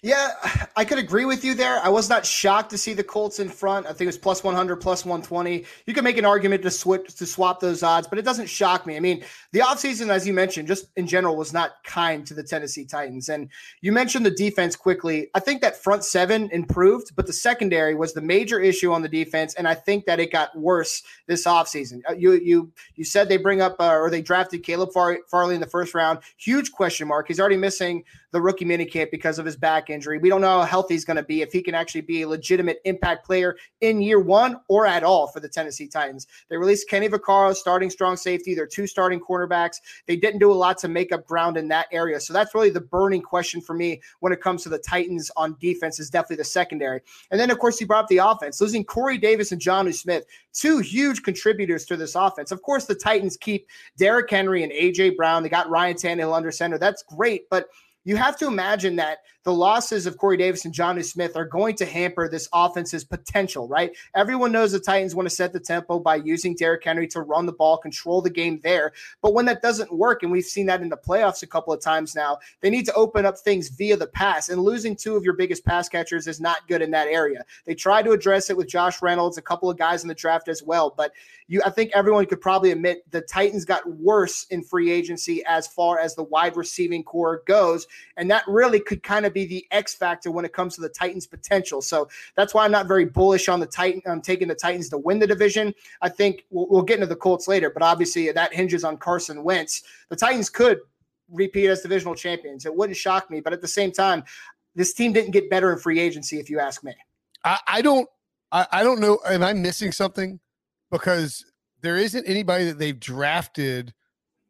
Yeah, 0.04 0.32
I 0.76 0.86
could 0.86 1.00
agree 1.00 1.26
with 1.26 1.44
you 1.44 1.56
there. 1.56 1.80
I 1.80 1.90
was 1.90 2.10
not 2.10 2.26
shocked 2.26 2.70
to 2.72 2.78
see 2.78 2.94
the 2.94 3.04
Colts 3.04 3.40
in 3.40 3.50
front. 3.50 3.86
I 3.86 3.90
think 3.90 4.02
it 4.02 4.08
was 4.08 4.18
plus 4.18 4.44
100, 4.44 4.76
plus 4.76 5.06
120. 5.06 5.66
You 5.88 5.94
could 5.94 6.04
make 6.04 6.18
an 6.18 6.26
argument 6.26 6.62
to 6.64 6.72
switch 6.72 7.16
to 7.16 7.26
swap 7.26 7.60
those 7.60 7.82
odds, 7.82 8.08
but 8.08 8.20
it 8.20 8.26
doesn't 8.26 8.48
shock 8.48 8.86
me. 8.86 8.98
I 8.98 9.00
mean, 9.00 9.24
the 9.54 9.60
offseason, 9.60 10.10
as 10.10 10.28
you 10.28 10.34
mentioned, 10.34 10.68
just 10.68 10.88
in 10.98 11.08
general, 11.08 11.36
was 11.38 11.54
not 11.54 11.84
kind 11.86 12.28
to 12.28 12.34
the 12.34 12.44
Tennessee 12.44 12.86
Titans. 12.86 13.30
And 13.30 13.50
you 13.82 13.92
mentioned 13.92 14.26
the 14.26 14.32
defense 14.32 14.76
quickly. 14.76 15.30
I 15.34 15.40
think 15.40 15.62
that 15.62 15.82
front 15.82 16.04
seven 16.04 16.50
improved, 16.52 17.16
but 17.16 17.26
the 17.26 17.34
secondary 17.34 17.96
was 17.96 18.14
the 18.14 18.22
major 18.22 18.60
issue 18.60 18.92
on 18.92 19.02
the 19.02 19.10
defense. 19.10 19.54
And 19.54 19.68
I 19.68 19.74
think 19.74 20.06
that 20.06 20.20
it 20.20 20.32
got 20.32 20.56
worse 20.58 21.02
this 21.28 21.46
offseason. 21.46 22.02
Uh, 22.10 22.14
you 22.14 22.34
you 22.34 22.72
you 22.96 23.06
said 23.06 23.30
they 23.30 23.38
bring 23.38 23.62
up 23.62 23.78
uh, 23.80 23.94
or 23.94 24.10
they 24.10 24.22
drafted 24.22 24.64
Caleb 24.64 24.92
Far- 24.92 25.20
Farley 25.30 25.56
in 25.56 25.62
the 25.62 25.68
first 25.68 25.94
round. 25.94 26.20
Huge 26.38 26.74
question 26.74 27.08
mark. 27.08 27.28
He's 27.28 27.40
already 27.40 27.58
missing 27.58 28.04
the 28.34 28.42
rookie 28.42 28.66
minicamp 28.66 29.12
because 29.12 29.38
of 29.38 29.46
his 29.46 29.56
back 29.56 29.92
injury. 29.92 30.18
We 30.18 30.28
don't 30.28 30.42
know 30.42 30.60
how 30.60 30.66
healthy 30.66 30.96
he's 30.96 31.06
going 31.06 31.18
to 31.18 31.24
be, 31.24 31.44
if 31.44 31.54
he 31.54 31.62
can 31.62 31.76
actually 31.76 32.02
be 32.02 32.24
a 32.24 32.28
legitimate 32.28 32.80
impact 32.84 33.26
player 33.26 33.56
in 33.82 34.02
year 34.02 34.20
one 34.20 34.60
or 34.68 34.88
at 34.88 35.04
all 35.04 35.28
for 35.28 35.40
the 35.40 35.48
Tennessee 35.48 35.88
Titans. 35.88 36.26
They 36.50 36.58
released 36.58 36.90
Kenny 36.90 37.08
Vaccaro, 37.08 37.56
starting 37.56 37.92
strong 37.92 38.18
safety. 38.18 38.56
They're 38.56 38.66
two 38.66 38.88
starting 38.88 39.22
cornerbacks. 39.22 39.78
They 40.08 40.16
didn't 40.16 40.40
do 40.40 40.52
a 40.52 40.54
lot 40.54 40.80
to 40.80 40.88
make 40.88 41.12
up 41.12 41.28
ground 41.28 41.58
in 41.58 41.68
that 41.68 41.86
area. 41.92 42.20
So 42.20 42.34
that's 42.34 42.56
really 42.56 42.72
the 42.72 42.82
burning 42.82 43.22
question 43.22 43.62
for 43.62 43.76
me 43.76 44.02
when 44.20 44.34
it 44.34 44.42
comes 44.42 44.64
to 44.64 44.70
the 44.70 44.80
Titans 44.80 45.30
on 45.38 45.56
defense 45.60 46.00
is 46.00 46.10
definitely 46.10 46.38
the 46.38 46.44
secondary. 46.46 47.02
And 47.30 47.40
then, 47.40 47.52
of 47.52 47.60
course, 47.60 47.80
you 47.80 47.86
brought 47.86 48.06
up 48.06 48.10
the 48.10 48.18
offense. 48.18 48.60
Losing 48.60 48.84
Corey 48.84 49.20
Davis 49.20 49.52
and 49.52 49.62
Jonnu 49.62 49.94
Smith, 49.94 50.26
two 50.54 50.80
huge 50.80 51.22
contributors 51.22 51.86
to 51.86 51.96
this 51.96 52.16
offense. 52.16 52.52
Of 52.52 52.64
course, 52.64 52.86
the 52.86 52.96
Titans 52.96 53.38
keep 53.38 53.68
Derrick 53.96 54.30
Henry 54.30 54.64
and 54.64 54.72
A.J. 54.72 55.12
Brown. 55.12 55.44
They 55.44 55.50
got 55.50 55.70
Ryan 55.70 55.96
Tannehill 55.96 56.36
under 56.36 56.52
center. 56.52 56.80
That's 56.80 57.04
great. 57.04 57.48
But 57.52 57.68
you 58.06 58.16
have 58.18 58.38
to 58.38 58.48
imagine 58.48 58.96
that 58.98 59.20
the 59.44 59.54
losses 59.54 60.06
of 60.06 60.18
Corey 60.18 60.38
Davis 60.38 60.66
and 60.66 60.74
Jonnu 60.74 61.04
Smith 61.04 61.36
are 61.36 61.46
going 61.46 61.76
to 61.76 61.86
hamper 61.86 62.30
this 62.30 62.48
offense's 62.54 63.04
potential, 63.04 63.68
right? 63.68 63.92
Everyone 64.16 64.52
knows 64.52 64.72
the 64.72 64.80
Titans 64.80 65.16
want 65.16 65.28
to 65.28 65.36
set 65.36 65.52
the 65.52 65.60
tempo 65.60 66.00
by 66.00 66.16
using 66.16 66.56
Derrick 66.56 66.84
Henry 66.84 67.08
to 67.10 67.22
run 67.22 67.46
the 67.46 67.52
ball, 67.52 67.78
control 67.78 68.22
the 68.22 68.30
game 68.30 68.60
there. 68.64 68.94
But 69.22 69.34
when 69.34 69.46
that 69.46 69.62
doesn't 69.62 69.92
work, 69.92 70.24
and 70.24 70.32
we've 70.32 70.46
seen 70.46 70.66
that 70.68 70.82
in 70.82 70.90
the 70.90 70.98
playoffs 70.98 71.44
a 71.44 71.48
couple 71.48 71.74
of 71.74 71.82
times 71.82 72.16
now, 72.16 72.40
they 72.62 72.70
need 72.70 72.86
to 72.86 72.94
open 72.94 73.26
up 73.26 73.38
things 73.38 73.70
via 73.70 73.98
the 73.98 74.08
pass. 74.08 74.50
And 74.50 74.62
losing 74.62 74.96
two 74.96 75.16
of 75.16 75.24
your 75.24 75.34
biggest 75.34 75.66
pass 75.66 75.90
catchers 75.90 76.28
is 76.28 76.40
not 76.40 76.68
good 76.68 76.82
in 76.82 76.92
that 76.92 77.08
area. 77.08 77.44
They 77.66 77.76
tried 77.76 78.04
to 78.04 78.12
address 78.12 78.50
it 78.50 78.58
with 78.58 78.70
Josh 78.70 79.02
Reynolds, 79.02 79.38
a 79.38 79.42
couple 79.42 79.70
of 79.70 79.78
guys 79.78 80.04
in 80.04 80.08
the 80.08 80.16
draft 80.16 80.48
as 80.48 80.64
well. 80.64 80.94
But 80.96 81.12
you, 81.48 81.62
I 81.66 81.70
think 81.70 81.92
everyone 81.94 82.26
could 82.26 82.40
probably 82.40 82.72
admit 82.72 83.04
the 83.12 83.22
Titans 83.22 83.66
got 83.66 83.88
worse 83.90 84.46
in 84.46 84.64
free 84.64 84.92
agency 84.92 85.44
as 85.46 85.68
far 85.68 86.00
as 86.00 86.16
the 86.16 86.24
wide 86.24 86.56
receiving 86.56 87.04
core 87.04 87.44
goes. 87.46 87.88
And 88.16 88.32
that 88.32 88.44
really 88.48 88.80
could 88.80 89.04
kind 89.04 89.26
of 89.26 89.33
be 89.34 89.46
the 89.46 89.66
X 89.72 89.94
factor 89.94 90.32
when 90.32 90.46
it 90.46 90.54
comes 90.54 90.76
to 90.76 90.82
the 90.82 90.90
Titans' 90.90 91.28
potential. 91.28 91.82
So 91.82 92.08
that's 92.36 92.54
why 92.54 92.66
I'm 92.66 92.72
not 92.72 92.88
very 92.88 93.06
bullish 93.06 93.50
on 93.50 93.60
the 93.60 93.66
Titan. 93.66 94.02
I'm 94.06 94.22
taking 94.22 94.48
the 94.48 94.56
Titans 94.56 94.90
to 94.90 94.98
win 94.98 95.20
the 95.20 95.28
division. 95.28 95.74
I 96.02 96.10
think 96.10 96.46
we'll, 96.50 96.68
we'll 96.70 96.82
get 96.84 96.96
into 96.96 97.08
the 97.08 97.16
Colts 97.16 97.48
later, 97.48 97.70
but 97.70 97.84
obviously 97.84 98.32
that 98.32 98.54
hinges 98.54 98.84
on 98.84 98.98
Carson 98.98 99.44
Wentz. 99.44 99.84
The 100.10 100.16
Titans 100.16 100.50
could 100.50 100.80
repeat 101.30 101.68
as 101.68 101.82
divisional 101.82 102.16
champions. 102.16 102.66
It 102.66 102.76
wouldn't 102.76 102.98
shock 102.98 103.30
me, 103.30 103.42
but 103.42 103.54
at 103.54 103.62
the 103.62 103.68
same 103.68 103.92
time, 103.92 104.24
this 104.76 104.94
team 104.94 105.14
didn't 105.14 105.32
get 105.32 105.50
better 105.50 105.72
in 105.72 105.80
free 105.80 106.00
agency, 106.00 106.40
if 106.40 106.50
you 106.50 106.60
ask 106.60 106.84
me. 106.84 106.94
I, 107.44 107.60
I 107.68 107.82
don't. 107.82 108.08
I, 108.52 108.68
I 108.72 108.84
don't 108.84 109.00
know. 109.00 109.20
Am 109.28 109.44
I 109.44 109.54
missing 109.54 109.92
something? 109.92 110.40
because 110.94 111.44
there 111.82 111.98
isn't 111.98 112.26
anybody 112.28 112.66
that 112.66 112.78
they've 112.78 113.00
drafted 113.00 113.96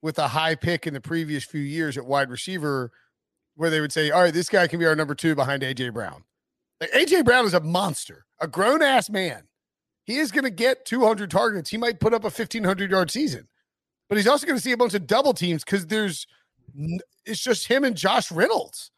with 0.01 0.19
a 0.19 0.27
high 0.27 0.55
pick 0.55 0.85
in 0.85 0.93
the 0.93 0.99
previous 0.99 1.45
few 1.45 1.61
years 1.61 1.97
at 1.97 2.05
wide 2.05 2.29
receiver 2.29 2.91
where 3.55 3.69
they 3.69 3.81
would 3.81 3.91
say, 3.91 4.11
all 4.11 4.21
right, 4.21 4.33
this 4.33 4.49
guy 4.49 4.67
can 4.67 4.79
be 4.79 4.85
our 4.85 4.95
number 4.95 5.15
two 5.15 5.35
behind 5.35 5.61
AJ 5.61 5.93
Brown. 5.93 6.23
Like, 6.81 6.91
AJ 6.91 7.25
Brown 7.25 7.45
is 7.45 7.53
a 7.53 7.59
monster, 7.59 8.25
a 8.39 8.47
grown 8.47 8.81
ass 8.81 9.09
man. 9.09 9.43
He 10.05 10.17
is 10.17 10.31
going 10.31 10.43
to 10.43 10.49
get 10.49 10.85
200 10.85 11.31
targets. 11.31 11.69
He 11.69 11.77
might 11.77 11.99
put 11.99 12.13
up 12.13 12.23
a 12.23 12.25
1500 12.25 12.91
yard 12.91 13.09
season, 13.09 13.47
but 14.09 14.17
he's 14.17 14.27
also 14.27 14.45
going 14.45 14.57
to 14.57 14.63
see 14.63 14.73
a 14.73 14.77
bunch 14.77 14.93
of 14.93 15.07
double 15.07 15.33
teams 15.33 15.63
because 15.63 15.87
there's 15.87 16.27
it's 17.25 17.41
just 17.41 17.67
him 17.67 17.83
and 17.83 17.95
Josh 17.95 18.31
Reynolds. 18.31 18.91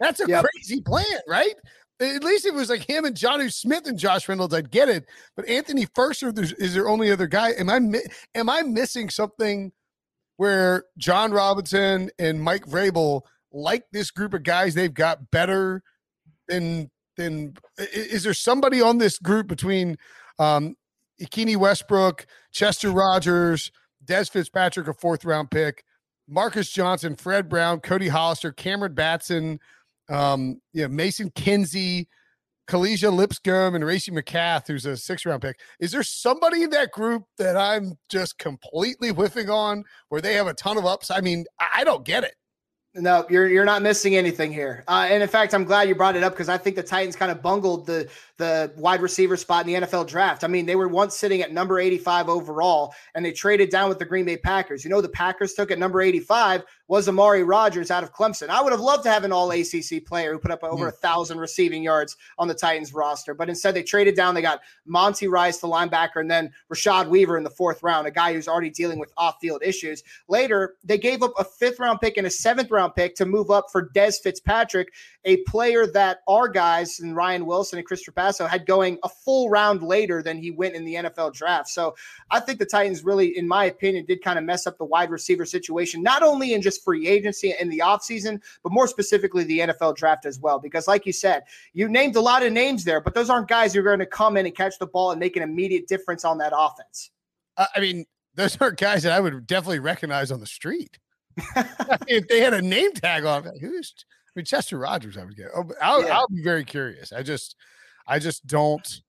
That's 0.00 0.20
a 0.20 0.28
yep. 0.28 0.44
crazy 0.44 0.80
plan, 0.80 1.20
right? 1.28 1.54
At 2.00 2.24
least 2.24 2.46
it 2.46 2.54
was 2.54 2.70
like 2.70 2.88
him 2.88 3.04
and 3.04 3.14
Jonnu 3.14 3.52
Smith 3.52 3.86
and 3.86 3.98
Josh 3.98 4.28
Reynolds. 4.28 4.54
I'd 4.54 4.70
get 4.70 4.88
it, 4.88 5.06
but 5.36 5.46
Anthony 5.46 5.86
Firkser, 5.86 6.36
is 6.58 6.74
there 6.74 6.88
only 6.88 7.10
other 7.10 7.26
guy? 7.26 7.50
Am 7.52 7.68
I 7.68 8.00
am 8.34 8.48
I 8.48 8.62
missing 8.62 9.10
something 9.10 9.72
where 10.38 10.84
Jon 10.96 11.32
Robinson 11.32 12.10
and 12.18 12.42
Mike 12.42 12.64
Vrabel 12.64 13.22
like 13.52 13.84
this 13.92 14.10
group 14.10 14.34
of 14.34 14.42
guys 14.42 14.74
they've 14.74 14.94
got 14.94 15.30
better 15.30 15.82
than 16.48 16.90
than 17.16 17.54
is 17.78 18.22
there 18.22 18.34
somebody 18.34 18.80
on 18.80 18.98
this 18.98 19.18
group 19.18 19.46
between 19.46 19.96
um 20.38 20.76
Ikhine 21.20 21.56
Westbrook, 21.58 22.26
Chester 22.50 22.90
Rogers, 22.90 23.70
Dez 24.04 24.30
Fitzpatrick, 24.30 24.88
a 24.88 24.94
fourth 24.94 25.24
round 25.24 25.50
pick, 25.50 25.84
Marcus 26.26 26.70
Johnson, 26.70 27.14
Fred 27.14 27.48
Brown, 27.48 27.80
Cody 27.80 28.08
Hollister, 28.08 28.52
Cameron 28.52 28.94
Batson, 28.94 29.60
um, 30.08 30.60
you 30.72 30.82
know, 30.82 30.88
Mason 30.88 31.30
Kinsey, 31.34 32.08
Kalija 32.68 33.12
Lipscomb, 33.12 33.74
and 33.74 33.84
Racey 33.84 34.12
McMath, 34.12 34.68
who's 34.68 34.86
a 34.86 34.96
six 34.96 35.26
round 35.26 35.42
pick. 35.42 35.58
Is 35.78 35.92
there 35.92 36.02
somebody 36.02 36.62
in 36.62 36.70
that 36.70 36.92
group 36.92 37.24
that 37.36 37.56
I'm 37.56 37.98
just 38.08 38.38
completely 38.38 39.10
whiffing 39.10 39.50
on 39.50 39.84
where 40.08 40.20
they 40.20 40.34
have 40.34 40.46
a 40.46 40.54
ton 40.54 40.78
of 40.78 40.86
ups? 40.86 41.10
I 41.10 41.20
mean, 41.20 41.44
I 41.58 41.84
don't 41.84 42.04
get 42.04 42.24
it. 42.24 42.34
No, 42.94 43.24
you're 43.30 43.46
you're 43.46 43.64
not 43.64 43.82
missing 43.82 44.16
anything 44.16 44.52
here. 44.52 44.82
Uh, 44.88 45.06
and 45.08 45.22
in 45.22 45.28
fact, 45.28 45.54
I'm 45.54 45.62
glad 45.64 45.88
you 45.88 45.94
brought 45.94 46.16
it 46.16 46.24
up 46.24 46.32
because 46.32 46.48
I 46.48 46.58
think 46.58 46.74
the 46.74 46.82
Titans 46.82 47.14
kind 47.14 47.30
of 47.30 47.40
bungled 47.40 47.86
the 47.86 48.08
the 48.40 48.72
wide 48.76 49.02
receiver 49.02 49.36
spot 49.36 49.66
in 49.66 49.72
the 49.72 49.86
NFL 49.86 50.08
draft. 50.08 50.42
I 50.42 50.46
mean, 50.48 50.64
they 50.64 50.74
were 50.74 50.88
once 50.88 51.14
sitting 51.14 51.42
at 51.42 51.52
number 51.52 51.78
85 51.78 52.30
overall, 52.30 52.94
and 53.14 53.24
they 53.24 53.32
traded 53.32 53.68
down 53.68 53.90
with 53.90 53.98
the 53.98 54.06
Green 54.06 54.24
Bay 54.24 54.38
Packers. 54.38 54.82
You 54.82 54.90
know, 54.90 55.02
the 55.02 55.10
Packers 55.10 55.52
took 55.52 55.70
at 55.70 55.78
number 55.78 56.00
85 56.00 56.64
was 56.90 57.08
Amari 57.08 57.44
Rogers 57.44 57.92
out 57.92 58.02
of 58.02 58.12
Clemson. 58.12 58.48
I 58.48 58.60
would 58.60 58.72
have 58.72 58.80
loved 58.80 59.04
to 59.04 59.10
have 59.10 59.22
an 59.22 59.30
all 59.30 59.52
ACC 59.52 60.04
player 60.04 60.32
who 60.32 60.40
put 60.40 60.50
up 60.50 60.64
over 60.64 60.88
a 60.88 60.90
thousand 60.90 61.38
receiving 61.38 61.84
yards 61.84 62.16
on 62.36 62.48
the 62.48 62.54
Titans 62.54 62.92
roster, 62.92 63.32
but 63.32 63.48
instead 63.48 63.74
they 63.74 63.84
traded 63.84 64.16
down. 64.16 64.34
They 64.34 64.42
got 64.42 64.60
Monty 64.86 65.28
Rice, 65.28 65.58
the 65.58 65.68
linebacker, 65.68 66.16
and 66.16 66.28
then 66.28 66.50
Rashad 66.68 67.06
Weaver 67.06 67.36
in 67.38 67.44
the 67.44 67.50
fourth 67.50 67.84
round, 67.84 68.08
a 68.08 68.10
guy 68.10 68.32
who's 68.32 68.48
already 68.48 68.70
dealing 68.70 68.98
with 68.98 69.12
off 69.16 69.36
field 69.40 69.62
issues. 69.62 70.02
Later, 70.26 70.74
they 70.82 70.98
gave 70.98 71.22
up 71.22 71.32
a 71.38 71.44
fifth 71.44 71.78
round 71.78 72.00
pick 72.00 72.16
and 72.16 72.26
a 72.26 72.30
seventh 72.30 72.72
round 72.72 72.96
pick 72.96 73.14
to 73.14 73.24
move 73.24 73.52
up 73.52 73.66
for 73.70 73.88
Dez 73.90 74.20
Fitzpatrick, 74.20 74.92
a 75.24 75.36
player 75.44 75.86
that 75.86 76.22
our 76.26 76.48
guys 76.48 76.98
and 76.98 77.14
Ryan 77.14 77.46
Wilson 77.46 77.78
and 77.78 77.86
Chris 77.86 78.02
Trapasso 78.30 78.48
had 78.48 78.66
going 78.66 78.98
a 79.02 79.08
full 79.08 79.50
round 79.50 79.82
later 79.82 80.22
than 80.22 80.38
he 80.38 80.50
went 80.50 80.74
in 80.74 80.84
the 80.84 80.94
NFL 80.94 81.32
draft. 81.32 81.68
So 81.68 81.94
I 82.30 82.40
think 82.40 82.58
the 82.58 82.66
Titans 82.66 83.04
really, 83.04 83.36
in 83.36 83.46
my 83.46 83.66
opinion, 83.66 84.04
did 84.06 84.22
kind 84.22 84.38
of 84.38 84.44
mess 84.44 84.66
up 84.66 84.78
the 84.78 84.84
wide 84.84 85.10
receiver 85.10 85.44
situation, 85.44 86.02
not 86.02 86.22
only 86.22 86.54
in 86.54 86.62
just 86.62 86.84
free 86.84 87.06
agency 87.06 87.54
in 87.58 87.68
the 87.68 87.80
offseason, 87.84 88.40
but 88.62 88.72
more 88.72 88.86
specifically 88.86 89.44
the 89.44 89.60
NFL 89.60 89.96
draft 89.96 90.26
as 90.26 90.38
well. 90.38 90.58
Because, 90.58 90.88
like 90.88 91.06
you 91.06 91.12
said, 91.12 91.42
you 91.72 91.88
named 91.88 92.16
a 92.16 92.20
lot 92.20 92.42
of 92.42 92.52
names 92.52 92.84
there, 92.84 93.00
but 93.00 93.14
those 93.14 93.30
aren't 93.30 93.48
guys 93.48 93.74
who 93.74 93.80
are 93.80 93.84
going 93.84 93.98
to 93.98 94.06
come 94.06 94.36
in 94.36 94.46
and 94.46 94.54
catch 94.54 94.78
the 94.78 94.86
ball 94.86 95.10
and 95.10 95.20
make 95.20 95.36
an 95.36 95.42
immediate 95.42 95.86
difference 95.86 96.24
on 96.24 96.38
that 96.38 96.52
offense. 96.56 97.10
Uh, 97.56 97.66
I 97.74 97.80
mean, 97.80 98.06
those 98.34 98.56
are 98.60 98.70
guys 98.70 99.02
that 99.02 99.12
I 99.12 99.20
would 99.20 99.46
definitely 99.46 99.80
recognize 99.80 100.30
on 100.30 100.40
the 100.40 100.46
street. 100.46 100.98
if 102.08 102.26
they 102.28 102.40
had 102.40 102.52
a 102.52 102.60
name 102.60 102.92
tag 102.92 103.24
on 103.24 103.44
who's 103.60 103.94
I 104.30 104.32
mean 104.36 104.44
Chester 104.44 104.78
Rogers, 104.78 105.16
I 105.16 105.24
would 105.24 105.36
get. 105.36 105.46
Oh, 105.54 105.64
I'll, 105.80 106.04
yeah. 106.04 106.18
I'll 106.18 106.28
be 106.28 106.42
very 106.42 106.64
curious. 106.64 107.12
I 107.12 107.22
just, 107.22 107.56
I 108.10 108.18
just 108.18 108.46
don't. 108.46 109.02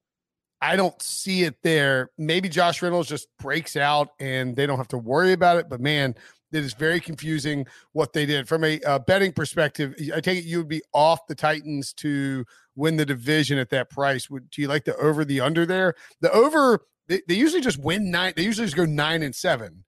I 0.64 0.76
don't 0.76 1.02
see 1.02 1.42
it 1.42 1.56
there. 1.64 2.12
Maybe 2.20 2.48
Josh 2.48 2.84
Reynolds 2.84 3.10
just 3.10 3.28
breaks 3.40 3.76
out 3.76 4.10
and 4.20 4.56
they 4.56 4.68
don't 4.68 4.78
have 4.78 4.90
to 4.90 4.98
worry 5.00 5.34
about 5.34 5.58
it. 5.58 5.68
But 5.68 5.82
man, 5.82 6.14
it 6.54 6.64
is 6.64 6.74
very 6.74 7.00
confusing 7.00 7.66
what 7.94 8.14
they 8.14 8.28
did 8.28 8.48
from 8.48 8.64
a 8.64 8.80
uh, 8.82 9.00
betting 9.00 9.32
perspective. 9.32 9.96
I 10.16 10.22
take 10.22 10.38
it 10.38 10.46
you 10.46 10.60
would 10.60 10.68
be 10.68 10.84
off 10.94 11.26
the 11.26 11.34
Titans 11.34 11.94
to 11.94 12.46
win 12.76 12.96
the 12.96 13.06
division 13.06 13.58
at 13.58 13.72
that 13.72 13.90
price. 13.90 14.30
Would 14.30 14.52
do 14.52 14.62
you 14.62 14.68
like 14.68 14.86
the 14.86 14.96
over 14.98 15.26
the 15.26 15.42
under 15.42 15.66
there? 15.66 15.96
The 16.22 16.32
over 16.32 16.82
they, 17.08 17.22
they 17.28 17.36
usually 17.36 17.62
just 17.62 17.80
win 17.80 18.12
nine. 18.12 18.34
They 18.36 18.44
usually 18.44 18.68
just 18.68 18.78
go 18.78 18.86
nine 18.86 19.24
and 19.24 19.36
seven. 19.36 19.84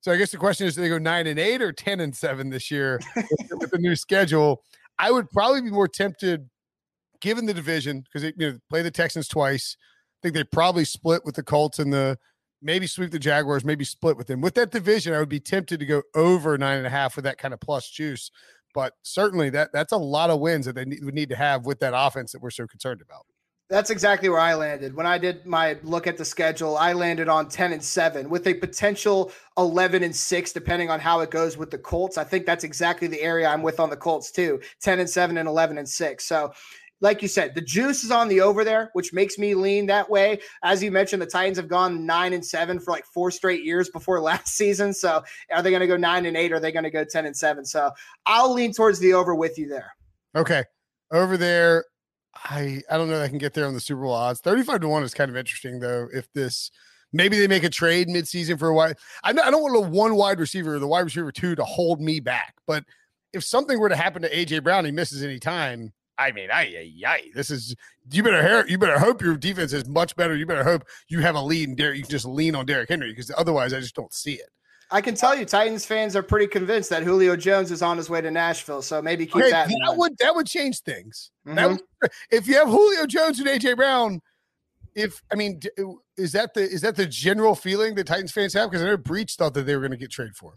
So 0.00 0.12
I 0.12 0.16
guess 0.16 0.30
the 0.30 0.38
question 0.38 0.66
is, 0.66 0.74
do 0.74 0.82
they 0.82 0.88
go 0.88 0.98
nine 0.98 1.26
and 1.26 1.38
eight 1.38 1.62
or 1.62 1.72
ten 1.72 2.00
and 2.00 2.14
seven 2.14 2.50
this 2.50 2.70
year 2.70 3.00
with, 3.14 3.26
with 3.58 3.70
the 3.70 3.78
new 3.78 3.96
schedule? 3.96 4.62
I 4.98 5.10
would 5.10 5.30
probably 5.30 5.62
be 5.62 5.70
more 5.70 5.88
tempted, 5.88 6.48
given 7.24 7.46
the 7.46 7.54
division, 7.54 8.02
because 8.02 8.20
they 8.20 8.34
you 8.36 8.52
know, 8.52 8.58
play 8.68 8.82
the 8.82 8.90
Texans 8.90 9.28
twice. 9.28 9.78
I 9.80 10.16
think 10.22 10.34
they 10.34 10.44
probably 10.44 10.84
split 10.84 11.24
with 11.24 11.36
the 11.36 11.42
Colts 11.42 11.78
and 11.78 11.90
the 11.90 12.18
maybe 12.60 12.86
sweep 12.86 13.12
the 13.12 13.18
Jaguars, 13.18 13.64
maybe 13.64 13.84
split 13.84 14.18
with 14.18 14.26
them. 14.26 14.42
With 14.42 14.54
that 14.56 14.70
division, 14.70 15.14
I 15.14 15.20
would 15.20 15.30
be 15.30 15.40
tempted 15.40 15.80
to 15.80 15.86
go 15.86 16.02
over 16.14 16.58
nine 16.58 16.76
and 16.76 16.86
a 16.86 16.90
half 16.90 17.16
with 17.16 17.24
that 17.24 17.38
kind 17.38 17.54
of 17.54 17.60
plus 17.60 17.88
juice. 17.88 18.30
But 18.74 18.92
certainly 19.02 19.48
that 19.50 19.70
that's 19.72 19.92
a 19.92 19.96
lot 19.96 20.28
of 20.28 20.40
wins 20.40 20.66
that 20.66 20.74
they 20.74 20.84
need, 20.84 21.02
would 21.02 21.14
need 21.14 21.30
to 21.30 21.36
have 21.36 21.64
with 21.64 21.80
that 21.80 21.94
offense 21.96 22.32
that 22.32 22.42
we're 22.42 22.50
so 22.50 22.66
concerned 22.66 23.00
about. 23.00 23.24
That's 23.70 23.88
exactly 23.88 24.28
where 24.28 24.40
I 24.40 24.54
landed. 24.54 24.94
When 24.94 25.06
I 25.06 25.16
did 25.16 25.46
my 25.46 25.78
look 25.82 26.06
at 26.06 26.18
the 26.18 26.24
schedule, 26.24 26.76
I 26.76 26.92
landed 26.92 27.30
on 27.30 27.48
10 27.48 27.72
and 27.72 27.82
7 27.82 28.28
with 28.28 28.46
a 28.46 28.52
potential 28.52 29.32
11 29.56 30.02
and 30.02 30.14
6 30.14 30.52
depending 30.52 30.90
on 30.90 31.00
how 31.00 31.20
it 31.20 31.30
goes 31.30 31.56
with 31.56 31.70
the 31.70 31.78
Colts. 31.78 32.18
I 32.18 32.24
think 32.24 32.44
that's 32.44 32.64
exactly 32.64 33.08
the 33.08 33.22
area 33.22 33.48
I'm 33.48 33.62
with 33.62 33.80
on 33.80 33.88
the 33.88 33.96
Colts 33.96 34.30
too. 34.30 34.60
10 34.82 35.00
and 35.00 35.08
7 35.08 35.38
and 35.38 35.48
11 35.48 35.78
and 35.78 35.88
6. 35.88 36.24
So 36.24 36.52
like 37.04 37.20
you 37.20 37.28
said, 37.28 37.54
the 37.54 37.60
juice 37.60 38.02
is 38.02 38.10
on 38.10 38.28
the 38.28 38.40
over 38.40 38.64
there, 38.64 38.88
which 38.94 39.12
makes 39.12 39.36
me 39.36 39.54
lean 39.54 39.84
that 39.86 40.08
way. 40.08 40.40
As 40.62 40.82
you 40.82 40.90
mentioned, 40.90 41.20
the 41.20 41.26
Titans 41.26 41.58
have 41.58 41.68
gone 41.68 42.06
nine 42.06 42.32
and 42.32 42.44
seven 42.44 42.80
for 42.80 42.92
like 42.92 43.04
four 43.04 43.30
straight 43.30 43.62
years 43.62 43.90
before 43.90 44.20
last 44.22 44.48
season. 44.48 44.94
So 44.94 45.22
are 45.52 45.62
they 45.62 45.68
going 45.68 45.82
to 45.82 45.86
go 45.86 45.98
nine 45.98 46.24
and 46.24 46.34
eight? 46.34 46.50
Or 46.50 46.56
are 46.56 46.60
they 46.60 46.72
going 46.72 46.84
to 46.84 46.90
go 46.90 47.04
10 47.04 47.26
and 47.26 47.36
seven? 47.36 47.66
So 47.66 47.90
I'll 48.24 48.54
lean 48.54 48.72
towards 48.72 48.98
the 49.00 49.12
over 49.12 49.34
with 49.34 49.58
you 49.58 49.68
there. 49.68 49.94
Okay. 50.34 50.64
Over 51.12 51.36
there. 51.36 51.84
I, 52.34 52.80
I 52.90 52.96
don't 52.96 53.08
know 53.08 53.16
if 53.16 53.22
I 53.22 53.28
can 53.28 53.38
get 53.38 53.52
there 53.52 53.66
on 53.66 53.74
the 53.74 53.80
Super 53.80 54.00
Bowl 54.00 54.12
odds. 54.12 54.40
35 54.40 54.80
to 54.80 54.88
1 54.88 55.02
is 55.02 55.14
kind 55.14 55.30
of 55.30 55.36
interesting, 55.36 55.80
though. 55.80 56.08
If 56.12 56.32
this 56.32 56.70
maybe 57.12 57.38
they 57.38 57.46
make 57.46 57.64
a 57.64 57.70
trade 57.70 58.08
midseason 58.08 58.58
for 58.58 58.68
a 58.68 58.74
wide, 58.74 58.96
I, 59.22 59.30
I 59.30 59.50
don't 59.50 59.62
want 59.62 59.76
a 59.76 59.88
one 59.88 60.16
wide 60.16 60.40
receiver, 60.40 60.78
the 60.78 60.88
wide 60.88 61.04
receiver 61.04 61.30
two, 61.30 61.54
to 61.54 61.64
hold 61.64 62.00
me 62.00 62.18
back. 62.18 62.54
But 62.66 62.84
if 63.34 63.44
something 63.44 63.78
were 63.78 63.90
to 63.90 63.96
happen 63.96 64.22
to 64.22 64.34
AJ 64.34 64.64
Brown, 64.64 64.86
he 64.86 64.90
misses 64.90 65.22
any 65.22 65.38
time 65.38 65.92
I 66.18 66.32
mean, 66.32 66.50
I, 66.50 66.92
I, 67.06 67.22
this 67.34 67.50
is 67.50 67.74
you 68.10 68.22
better 68.22 68.42
hear, 68.42 68.66
you 68.66 68.78
better 68.78 68.98
hope 68.98 69.20
your 69.20 69.36
defense 69.36 69.72
is 69.72 69.88
much 69.88 70.14
better. 70.16 70.36
You 70.36 70.46
better 70.46 70.64
hope 70.64 70.84
you 71.08 71.20
have 71.20 71.34
a 71.34 71.40
lead 71.40 71.68
and 71.68 71.76
Derek, 71.76 71.96
you 71.96 72.02
can 72.02 72.10
just 72.10 72.24
lean 72.24 72.54
on 72.54 72.66
Derrick 72.66 72.88
Henry 72.88 73.10
because 73.10 73.32
otherwise, 73.36 73.72
I 73.72 73.80
just 73.80 73.96
don't 73.96 74.12
see 74.12 74.34
it. 74.34 74.48
I 74.90 75.00
can 75.00 75.14
tell 75.14 75.36
you, 75.36 75.44
Titans 75.44 75.84
fans 75.84 76.14
are 76.14 76.22
pretty 76.22 76.46
convinced 76.46 76.90
that 76.90 77.02
Julio 77.02 77.36
Jones 77.36 77.70
is 77.70 77.82
on 77.82 77.96
his 77.96 78.08
way 78.08 78.20
to 78.20 78.30
Nashville. 78.30 78.82
So 78.82 79.02
maybe 79.02 79.26
keep 79.26 79.36
okay, 79.36 79.50
that. 79.50 79.68
That 79.68 79.96
would 79.96 80.16
that 80.18 80.34
would 80.34 80.46
change 80.46 80.80
things. 80.80 81.30
Mm-hmm. 81.46 81.56
That 81.56 81.70
would, 81.70 81.80
if 82.30 82.46
you 82.46 82.54
have 82.54 82.68
Julio 82.68 83.06
Jones 83.06 83.40
and 83.40 83.48
AJ 83.48 83.76
Brown, 83.76 84.20
if 84.94 85.22
I 85.32 85.34
mean, 85.34 85.60
is 86.16 86.32
that 86.32 86.54
the 86.54 86.62
is 86.62 86.82
that 86.82 86.96
the 86.96 87.06
general 87.06 87.54
feeling 87.54 87.94
that 87.96 88.06
Titans 88.06 88.30
fans 88.30 88.54
have? 88.54 88.70
Because 88.70 88.84
I 88.84 88.88
know 88.88 88.96
Breech 88.96 89.34
thought 89.34 89.54
that 89.54 89.66
they 89.66 89.74
were 89.74 89.80
going 89.80 89.90
to 89.92 89.96
get 89.96 90.10
traded 90.10 90.36
for 90.36 90.54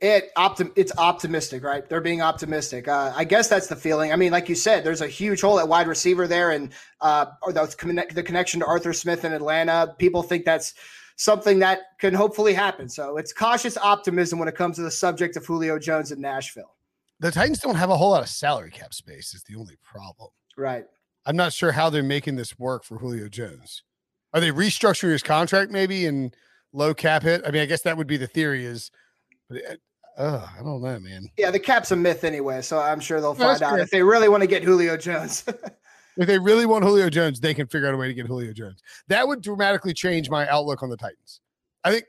it 0.00 0.32
optim- 0.36 0.72
it's 0.76 0.92
optimistic, 0.96 1.64
right? 1.64 1.88
They're 1.88 2.00
being 2.00 2.22
optimistic. 2.22 2.86
Uh, 2.86 3.12
I 3.16 3.24
guess 3.24 3.48
that's 3.48 3.66
the 3.66 3.76
feeling. 3.76 4.12
I 4.12 4.16
mean, 4.16 4.30
like 4.30 4.48
you 4.48 4.54
said, 4.54 4.84
there's 4.84 5.00
a 5.00 5.08
huge 5.08 5.40
hole 5.40 5.58
at 5.58 5.66
wide 5.66 5.88
receiver 5.88 6.28
there, 6.28 6.52
and 6.52 6.70
uh, 7.00 7.26
or 7.42 7.52
the, 7.52 8.06
the 8.14 8.22
connection 8.22 8.60
to 8.60 8.66
Arthur 8.66 8.92
Smith 8.92 9.24
in 9.24 9.32
Atlanta. 9.32 9.94
People 9.98 10.22
think 10.22 10.44
that's 10.44 10.74
something 11.16 11.58
that 11.58 11.80
can 11.98 12.14
hopefully 12.14 12.54
happen. 12.54 12.88
So 12.88 13.16
it's 13.16 13.32
cautious 13.32 13.76
optimism 13.76 14.38
when 14.38 14.48
it 14.48 14.54
comes 14.54 14.76
to 14.76 14.82
the 14.82 14.90
subject 14.90 15.36
of 15.36 15.44
Julio 15.44 15.78
Jones 15.78 16.12
in 16.12 16.20
Nashville. 16.20 16.76
The 17.18 17.32
Titans 17.32 17.58
don't 17.58 17.74
have 17.74 17.90
a 17.90 17.96
whole 17.96 18.10
lot 18.10 18.22
of 18.22 18.28
salary 18.28 18.70
cap 18.70 18.94
space. 18.94 19.34
Is 19.34 19.42
the 19.42 19.56
only 19.56 19.76
problem. 19.82 20.30
Right. 20.56 20.84
I'm 21.26 21.36
not 21.36 21.52
sure 21.52 21.72
how 21.72 21.90
they're 21.90 22.02
making 22.04 22.36
this 22.36 22.58
work 22.58 22.84
for 22.84 22.98
Julio 22.98 23.28
Jones. 23.28 23.82
Are 24.32 24.40
they 24.40 24.50
restructuring 24.50 25.10
his 25.10 25.22
contract 25.22 25.72
maybe 25.72 26.06
and 26.06 26.34
low 26.72 26.94
cap 26.94 27.22
hit? 27.24 27.42
I 27.44 27.50
mean, 27.50 27.62
I 27.62 27.66
guess 27.66 27.82
that 27.82 27.96
would 27.96 28.06
be 28.06 28.16
the 28.16 28.28
theory. 28.28 28.64
Is 28.64 28.92
but 29.48 29.58
uh, 29.68 29.76
Oh, 30.18 30.50
I 30.58 30.62
don't 30.62 30.82
know, 30.82 30.98
man. 30.98 31.30
Yeah, 31.36 31.52
the 31.52 31.60
cap's 31.60 31.92
a 31.92 31.96
myth 31.96 32.24
anyway, 32.24 32.60
so 32.60 32.78
I'm 32.80 32.98
sure 32.98 33.20
they'll 33.20 33.34
find 33.34 33.62
out 33.62 33.78
if 33.78 33.90
they 33.90 34.02
really 34.02 34.28
want 34.28 34.42
to 34.42 34.48
get 34.48 34.64
Julio 34.64 34.96
Jones. 34.96 35.44
if 36.16 36.26
they 36.26 36.38
really 36.38 36.66
want 36.66 36.84
Julio 36.84 37.08
Jones, 37.08 37.38
they 37.38 37.54
can 37.54 37.68
figure 37.68 37.86
out 37.86 37.94
a 37.94 37.96
way 37.96 38.08
to 38.08 38.14
get 38.14 38.26
Julio 38.26 38.52
Jones. 38.52 38.82
That 39.06 39.28
would 39.28 39.42
dramatically 39.42 39.94
change 39.94 40.28
my 40.28 40.48
outlook 40.48 40.82
on 40.82 40.90
the 40.90 40.96
Titans. 40.96 41.40
I 41.84 41.92
think 41.92 42.04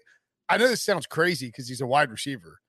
I 0.50 0.58
know 0.58 0.67
this 0.67 0.82
sounds 0.82 1.06
crazy 1.06 1.48
because 1.48 1.69
he's 1.69 1.82
a 1.82 1.86
wide 1.88 2.10
receiver. 2.10 2.60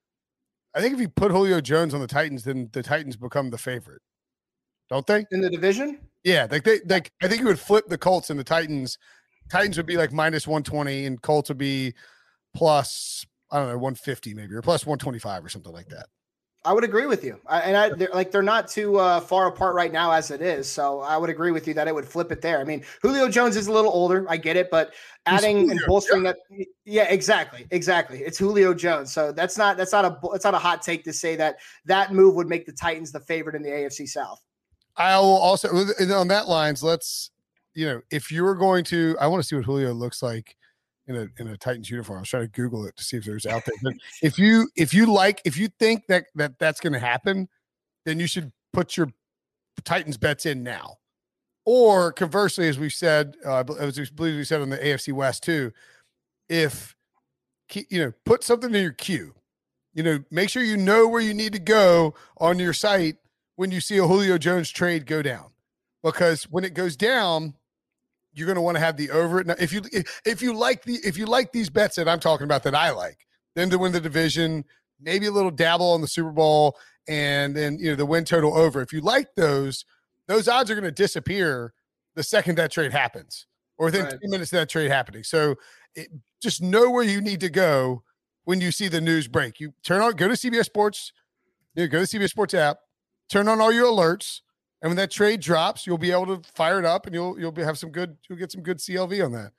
I 0.75 0.83
think 0.83 0.95
if 0.95 1.01
you 1.01 1.09
put 1.09 1.33
Julio 1.33 1.61
Jones 1.63 1.95
on 1.95 2.01
the 2.01 2.07
Titans, 2.07 2.45
then 2.45 2.69
the 2.73 2.83
Titans 2.83 3.17
become 3.17 3.49
the 3.49 3.59
favorite, 3.59 4.03
don't 4.91 5.07
they? 5.07 5.25
In 5.31 5.41
the 5.41 5.51
division? 5.51 6.01
Yeah, 6.23 6.47
like 6.51 6.65
they 6.65 6.81
like 6.87 7.11
I 7.23 7.29
think 7.29 7.41
you 7.41 7.47
would 7.47 7.59
flip 7.59 7.87
the 7.89 7.97
Colts 7.97 8.29
and 8.29 8.39
the 8.39 8.45
Titans 8.45 8.99
Titans 9.51 9.77
would 9.77 9.87
be 9.87 9.97
like 9.97 10.13
minus 10.13 10.47
120 10.47 11.07
and 11.07 11.21
Colts 11.21 11.49
would 11.49 11.59
be 11.59 11.95
plus, 12.55 13.27
I 13.51 13.59
don't 13.59 13.69
know, 13.69 13.79
150 13.79 14.35
maybe 14.35 14.55
or 14.55 14.63
plus 14.63 14.87
125 14.87 15.45
or 15.45 15.49
something 15.49 15.73
like 15.73 15.89
that. 15.89 16.07
I 16.63 16.75
would 16.75 16.85
agree 16.85 17.07
with 17.07 17.25
you, 17.25 17.41
I, 17.47 17.61
and 17.61 17.75
I 17.75 17.89
they're, 17.89 18.11
like 18.13 18.31
they're 18.31 18.43
not 18.43 18.69
too 18.69 18.99
uh, 18.99 19.21
far 19.21 19.47
apart 19.47 19.75
right 19.75 19.91
now 19.91 20.13
as 20.13 20.31
it 20.31 20.43
is. 20.43 20.69
So 20.71 21.01
I 21.01 21.17
would 21.17 21.31
agree 21.31 21.53
with 21.53 21.67
you 21.67 21.73
that 21.73 21.89
it 21.89 21.95
would 21.95 22.05
flip 22.05 22.31
it 22.31 22.43
there. 22.43 22.61
I 22.61 22.65
mean, 22.65 22.85
Julio 23.01 23.31
Jones 23.31 23.57
is 23.57 23.67
a 23.67 23.73
little 23.73 23.91
older, 23.91 24.27
I 24.29 24.37
get 24.37 24.59
it, 24.59 24.71
but 24.71 24.93
adding 25.25 25.71
and 25.71 25.81
bolstering 25.87 26.27
yeah. 26.27 26.33
that, 26.51 26.67
yeah, 26.85 27.05
exactly, 27.05 27.67
exactly. 27.71 28.19
It's 28.19 28.37
Julio 28.37 28.75
Jones, 28.75 29.11
so 29.11 29.33
that's 29.33 29.57
not 29.57 29.79
that's 29.79 29.93
not 29.93 30.05
a 30.05 30.19
it's 30.35 30.45
not 30.45 30.53
a 30.53 30.59
hot 30.59 30.83
take 30.83 31.03
to 31.05 31.15
say 31.15 31.35
that 31.37 31.57
that 31.87 32.13
move 32.13 32.35
would 32.35 32.49
make 32.49 32.67
the 32.67 32.73
Titans 32.73 33.11
the 33.11 33.21
favorite 33.21 33.57
in 33.57 33.63
the 33.63 33.71
AFC 33.71 34.07
South. 34.07 34.45
I 34.99 35.19
will 35.19 35.29
also 35.29 35.69
on 35.71 36.29
that 36.29 36.47
lines. 36.47 36.83
Let's 36.83 37.31
you 37.73 37.87
know 37.87 38.03
if 38.11 38.31
you 38.31 38.45
were 38.45 38.55
going 38.55 38.85
to, 38.85 39.17
I 39.19 39.29
want 39.29 39.43
to 39.43 39.49
see 39.49 39.57
what 39.57 39.65
Julio 39.65 39.95
looks 39.95 40.23
like 40.23 40.57
in 41.11 41.17
a 41.17 41.43
in 41.43 41.49
a 41.49 41.57
Titans 41.57 41.91
uniform. 41.91 42.19
I 42.19 42.21
was 42.21 42.29
trying 42.29 42.45
to 42.45 42.49
Google 42.49 42.87
it 42.87 42.97
to 42.97 43.05
see 43.05 43.17
if 43.17 43.25
there's 43.25 43.47
out 43.47 43.65
there. 43.67 43.75
But 43.83 43.95
if 44.23 44.39
you 44.39 44.69
if 44.77 44.95
you 44.95 45.13
like 45.13 45.43
if 45.45 45.59
you 45.59 45.69
think 45.79 46.07
that 46.07 46.27
that 46.37 46.59
that's 46.59 46.81
going 46.81 46.93
to 46.93 47.01
happen, 47.01 47.49
then 48.07 48.21
you 48.21 48.27
should 48.27 48.53
put 48.73 48.97
your 48.97 49.09
Titans 49.85 50.17
bets 50.17 50.47
in 50.47 50.63
now. 50.63 50.97
Or 51.67 52.13
conversely, 52.13 52.69
as 52.69 52.79
we've 52.79 52.93
said, 52.93 53.37
uh, 53.45 53.65
as 53.79 53.99
we 53.99 54.07
believe 54.15 54.37
we 54.37 54.45
said 54.45 54.63
on 54.63 54.71
the 54.71 54.79
AFC 54.79 55.13
West 55.13 55.43
too, 55.43 55.73
if 56.49 56.95
you 57.75 58.05
know, 58.05 58.13
put 58.25 58.43
something 58.45 58.75
in 58.75 58.83
your 58.83 58.93
queue. 58.93 59.35
You 59.93 60.05
know, 60.05 60.25
make 60.31 60.51
sure 60.51 60.63
you 60.63 60.77
know 60.77 61.09
where 61.09 61.21
you 61.21 61.35
need 61.35 61.53
to 61.53 61.59
go 61.59 62.15
on 62.39 62.59
your 62.59 62.73
site 62.73 63.17
when 63.57 63.73
you 63.73 63.81
see 63.81 63.99
a 63.99 64.07
Julio 64.07 64.39
Jones 64.39 64.71
trade 64.71 65.05
go 65.05 65.21
down, 65.21 65.51
because 66.03 66.45
when 66.45 66.65
it 66.65 66.75
goes 66.75 66.97
down, 66.97 67.55
you're 68.33 68.47
going 68.47 68.57
to 68.57 68.63
want 68.63 68.77
to 68.77 68.81
have 68.81 68.97
the 68.97 69.11
over. 69.11 69.43
Now, 69.43 69.57
if 69.59 69.73
you 69.73 69.83
if 70.25 70.43
you 70.43 70.53
like 70.53 70.85
the 70.85 70.99
if 71.05 71.19
you 71.19 71.27
like 71.27 71.53
these 71.53 71.71
bets 71.71 71.97
that 71.97 72.09
I'm 72.09 72.21
talking 72.21 72.45
about 72.45 72.63
that 72.65 72.75
I 72.75 72.91
like, 72.91 73.27
then 73.55 73.71
to 73.71 73.79
win 73.79 73.93
the 73.93 74.01
division, 74.01 74.65
maybe 75.01 75.27
a 75.27 75.31
little 75.31 75.51
dabble 75.51 75.93
on 75.93 76.01
the 76.01 76.09
Super 76.09 76.31
Bowl, 76.31 76.77
and 77.09 77.55
then 77.57 77.79
you 77.79 77.91
know 77.91 77.97
the 77.97 78.07
win 78.07 78.25
total 78.25 78.57
over. 78.57 78.81
If 78.83 78.93
you 78.93 79.01
like 79.01 79.35
those, 79.37 79.85
those 80.27 80.49
odds 80.49 80.71
are 80.71 80.75
going 80.75 80.85
to 80.85 80.93
disappear 80.93 81.73
the 82.15 82.23
second 82.23 82.57
that 82.57 82.71
trade 82.71 82.93
happens, 82.93 83.47
or 83.79 83.87
within 83.87 84.05
right. 84.05 84.13
three 84.13 84.29
minutes 84.29 84.53
of 84.53 84.59
that 84.59 84.69
trade 84.69 84.91
happening. 84.91 85.25
So 85.25 85.57
it, 85.95 86.09
just 86.41 86.63
know 86.63 86.91
where 86.91 87.05
you 87.05 87.21
need 87.21 87.41
to 87.41 87.51
go 87.51 88.03
when 88.45 88.61
you 88.61 88.71
see 88.71 88.89
the 88.89 89.01
news 89.01 89.29
break. 89.29 89.61
You 89.61 89.75
turn 89.83 90.01
on, 90.01 90.13
go 90.13 90.29
to 90.29 90.35
CBS 90.35 90.67
Sports, 90.67 91.13
you 91.75 91.85
know, 91.85 91.89
go 91.89 92.05
to 92.05 92.19
CBS 92.19 92.31
Sports 92.31 92.55
app, 92.55 92.79
turn 93.29 93.49
on 93.49 93.61
all 93.61 93.73
your 93.73 93.87
alerts 93.87 94.41
and 94.83 94.91
when 94.91 94.97
that 94.97 95.11
trade 95.11 95.41
drops, 95.41 95.87
you'll 95.87 95.99
be 95.99 96.11
able 96.11 96.27
to 96.39 96.43
fire 96.55 96.79
it 96.79 96.85
up 96.85 97.07
and 97.07 97.15
you'll 97.15 97.39
you'll 97.39 97.53
be, 97.53 97.63
have 97.63 97.79
some 97.79 97.91
good 97.91 98.17
you'll 98.29 98.39
get 98.39 98.53
some 98.53 98.63
good 98.63 98.79
CLV 98.79 99.25
on 99.25 99.33
that. 99.33 99.53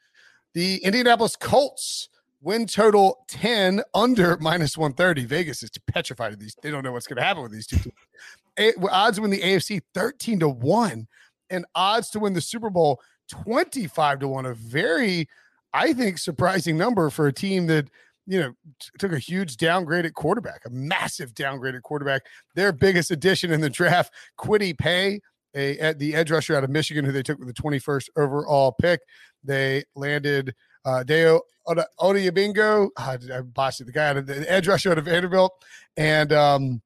The 0.54 0.78
Indianapolis 0.84 1.36
Colts 1.36 2.10
win 2.42 2.66
total 2.66 3.24
10 3.28 3.82
under 3.94 4.38
minus 4.42 4.78
130. 4.78 5.26
Vegas 5.26 5.64
is 5.64 5.70
petrified 5.88 6.34
of 6.34 6.40
these. 6.40 6.56
They 6.62 6.72
don't 6.72 6.84
know 6.84 6.92
what's 6.92 7.08
going 7.08 7.18
to 7.18 7.24
happen 7.24 7.44
with 7.44 7.52
these 7.52 7.68
two 7.68 7.78
teams. 7.78 8.76
Odds 8.92 9.18
to 9.18 9.22
win 9.22 9.32
the 9.32 9.42
AFC 9.42 9.82
13 9.94 10.40
to 10.40 10.50
1 10.50 11.08
and 11.50 11.66
odds 11.76 12.10
to 12.10 12.20
win 12.20 12.34
the 12.34 12.42
Super 12.42 12.70
Bowl 12.70 13.00
25 13.30 14.20
to 14.20 14.28
1. 14.28 14.46
A 14.46 14.54
very, 14.54 15.28
I 15.74 15.94
think, 15.94 16.18
surprising 16.18 16.78
number 16.78 17.10
for 17.10 17.28
a 17.28 17.34
team 17.34 17.68
that 17.68 17.90
you 18.32 18.40
know, 18.40 18.54
t- 18.80 18.90
took 18.98 19.12
a 19.12 19.20
huge 19.20 19.58
downgrade 19.58 20.06
at 20.06 20.14
quarterback, 20.14 20.62
a 20.66 20.70
massive 20.70 21.34
downgrade 21.34 21.76
at 21.76 21.84
quarterback. 21.84 22.22
Their 22.56 22.72
biggest 22.72 23.12
addition 23.12 23.52
in 23.52 23.60
the 23.60 23.70
draft, 23.70 24.14
Kwity 24.40 24.78
Paye, 24.78 25.20
a 25.54 25.78
at 25.80 26.00
the 26.00 26.16
edge 26.16 26.32
rusher 26.32 26.56
out 26.56 26.64
of 26.64 26.70
Michigan, 26.70 27.04
who 27.04 27.12
they 27.12 27.24
took 27.24 27.40
with 27.40 27.50
the 27.50 27.62
21st 27.62 28.08
overall 28.16 28.72
pick. 28.72 29.02
They 29.44 29.84
landed 29.96 30.56
uh, 30.86 31.04
Dayo 31.06 31.42
Odeyingbo. 31.68 32.90
Uh, 32.96 33.18
I 33.34 33.42
botched 33.42 33.82
it. 33.82 33.86
The 33.86 33.92
guy 33.92 34.08
out 34.08 34.18
of 34.18 34.28
the 34.28 34.50
edge 34.50 34.68
rusher 34.68 34.92
out 34.92 34.98
of 34.98 35.06
Vanderbilt, 35.06 35.52
and 35.98 36.32
um, 36.32 36.82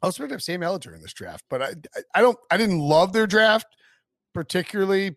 I 0.00 0.06
was 0.06 0.14
supposed 0.14 0.30
to 0.30 0.34
have 0.36 0.42
Sam 0.42 0.62
Ehlinger 0.62 0.94
in 0.94 1.02
this 1.02 1.12
draft, 1.12 1.44
but 1.50 1.62
I, 1.62 1.74
I 2.14 2.22
don't, 2.22 2.38
I 2.50 2.56
didn't 2.56 2.78
love 2.78 3.12
their 3.12 3.26
draft 3.26 3.66
particularly 4.36 5.16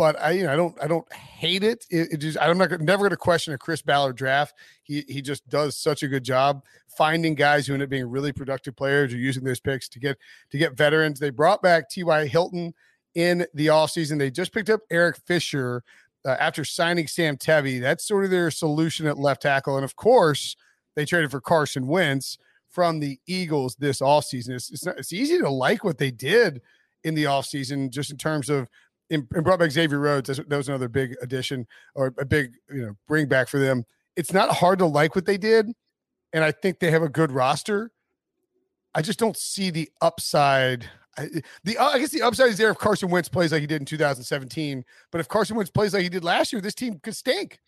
but 0.00 0.18
I, 0.18 0.30
you 0.30 0.44
know, 0.44 0.52
I 0.54 0.56
don't, 0.56 0.82
I 0.82 0.86
don't 0.86 1.12
hate 1.12 1.62
it. 1.62 1.84
It, 1.90 2.14
it 2.14 2.16
just, 2.16 2.38
I'm 2.40 2.56
not 2.56 2.70
never 2.80 3.02
going 3.02 3.10
to 3.10 3.18
question 3.18 3.52
a 3.52 3.58
Chris 3.58 3.82
Ballard 3.82 4.16
draft. 4.16 4.54
He, 4.82 5.04
he 5.06 5.20
just 5.20 5.46
does 5.50 5.76
such 5.76 6.02
a 6.02 6.08
good 6.08 6.24
job 6.24 6.64
finding 6.96 7.34
guys 7.34 7.66
who 7.66 7.74
end 7.74 7.82
up 7.82 7.90
being 7.90 8.08
really 8.08 8.32
productive 8.32 8.74
players 8.74 9.12
or 9.12 9.18
using 9.18 9.44
those 9.44 9.60
picks 9.60 9.90
to 9.90 10.00
get, 10.00 10.16
to 10.52 10.56
get 10.56 10.74
veterans. 10.74 11.20
They 11.20 11.28
brought 11.28 11.60
back 11.60 11.90
T.Y. 11.90 12.28
Hilton 12.28 12.72
in 13.14 13.44
the 13.52 13.66
offseason. 13.66 14.18
They 14.18 14.30
just 14.30 14.54
picked 14.54 14.70
up 14.70 14.80
Eric 14.90 15.18
Fisher 15.26 15.84
uh, 16.24 16.30
after 16.40 16.64
signing 16.64 17.06
Sam 17.06 17.36
Tevi. 17.36 17.78
That's 17.78 18.08
sort 18.08 18.24
of 18.24 18.30
their 18.30 18.50
solution 18.50 19.06
at 19.06 19.18
left 19.18 19.42
tackle. 19.42 19.76
And 19.76 19.84
of 19.84 19.96
course, 19.96 20.56
they 20.96 21.04
traded 21.04 21.30
for 21.30 21.42
Carson 21.42 21.86
Wentz 21.86 22.38
from 22.70 23.00
the 23.00 23.20
Eagles 23.26 23.76
this 23.76 24.00
offseason. 24.00 24.54
It's, 24.54 24.70
it's, 24.70 24.86
it's 24.86 25.12
easy 25.12 25.36
to 25.40 25.50
like 25.50 25.84
what 25.84 25.98
they 25.98 26.10
did 26.10 26.62
in 27.04 27.14
the 27.14 27.24
offseason 27.24 27.90
just 27.90 28.10
in 28.10 28.16
terms 28.16 28.48
of 28.48 28.66
and, 29.10 29.28
brought 29.28 29.58
back 29.58 29.70
Xavier 29.70 29.98
Rhodes. 29.98 30.28
That 30.28 30.56
was 30.56 30.68
another 30.68 30.88
big 30.88 31.16
addition 31.22 31.66
or 31.94 32.14
a 32.18 32.24
big, 32.24 32.54
you 32.72 32.82
know, 32.82 32.96
bring 33.06 33.26
back 33.26 33.48
for 33.48 33.58
them. 33.58 33.84
It's 34.16 34.32
not 34.32 34.50
hard 34.50 34.78
to 34.80 34.86
like 34.86 35.14
what 35.14 35.26
they 35.26 35.38
did, 35.38 35.70
and 36.32 36.44
I 36.44 36.52
think 36.52 36.78
they 36.78 36.90
have 36.90 37.02
a 37.02 37.08
good 37.08 37.32
roster. 37.32 37.90
I 38.94 39.02
just 39.02 39.18
don't 39.18 39.36
see 39.36 39.70
the 39.70 39.88
upside. 40.00 40.88
I, 41.16 41.28
the 41.64 41.78
I 41.78 41.98
guess 41.98 42.10
the 42.10 42.22
upside 42.22 42.48
is 42.48 42.58
there 42.58 42.70
if 42.70 42.78
Carson 42.78 43.10
Wentz 43.10 43.28
plays 43.28 43.52
like 43.52 43.60
he 43.60 43.66
did 43.66 43.82
in 43.82 43.86
2017. 43.86 44.84
But 45.10 45.20
if 45.20 45.28
Carson 45.28 45.56
Wentz 45.56 45.70
plays 45.70 45.94
like 45.94 46.02
he 46.02 46.08
did 46.08 46.24
last 46.24 46.52
year, 46.52 46.60
this 46.60 46.74
team 46.74 47.00
could 47.02 47.16
stink. 47.16 47.60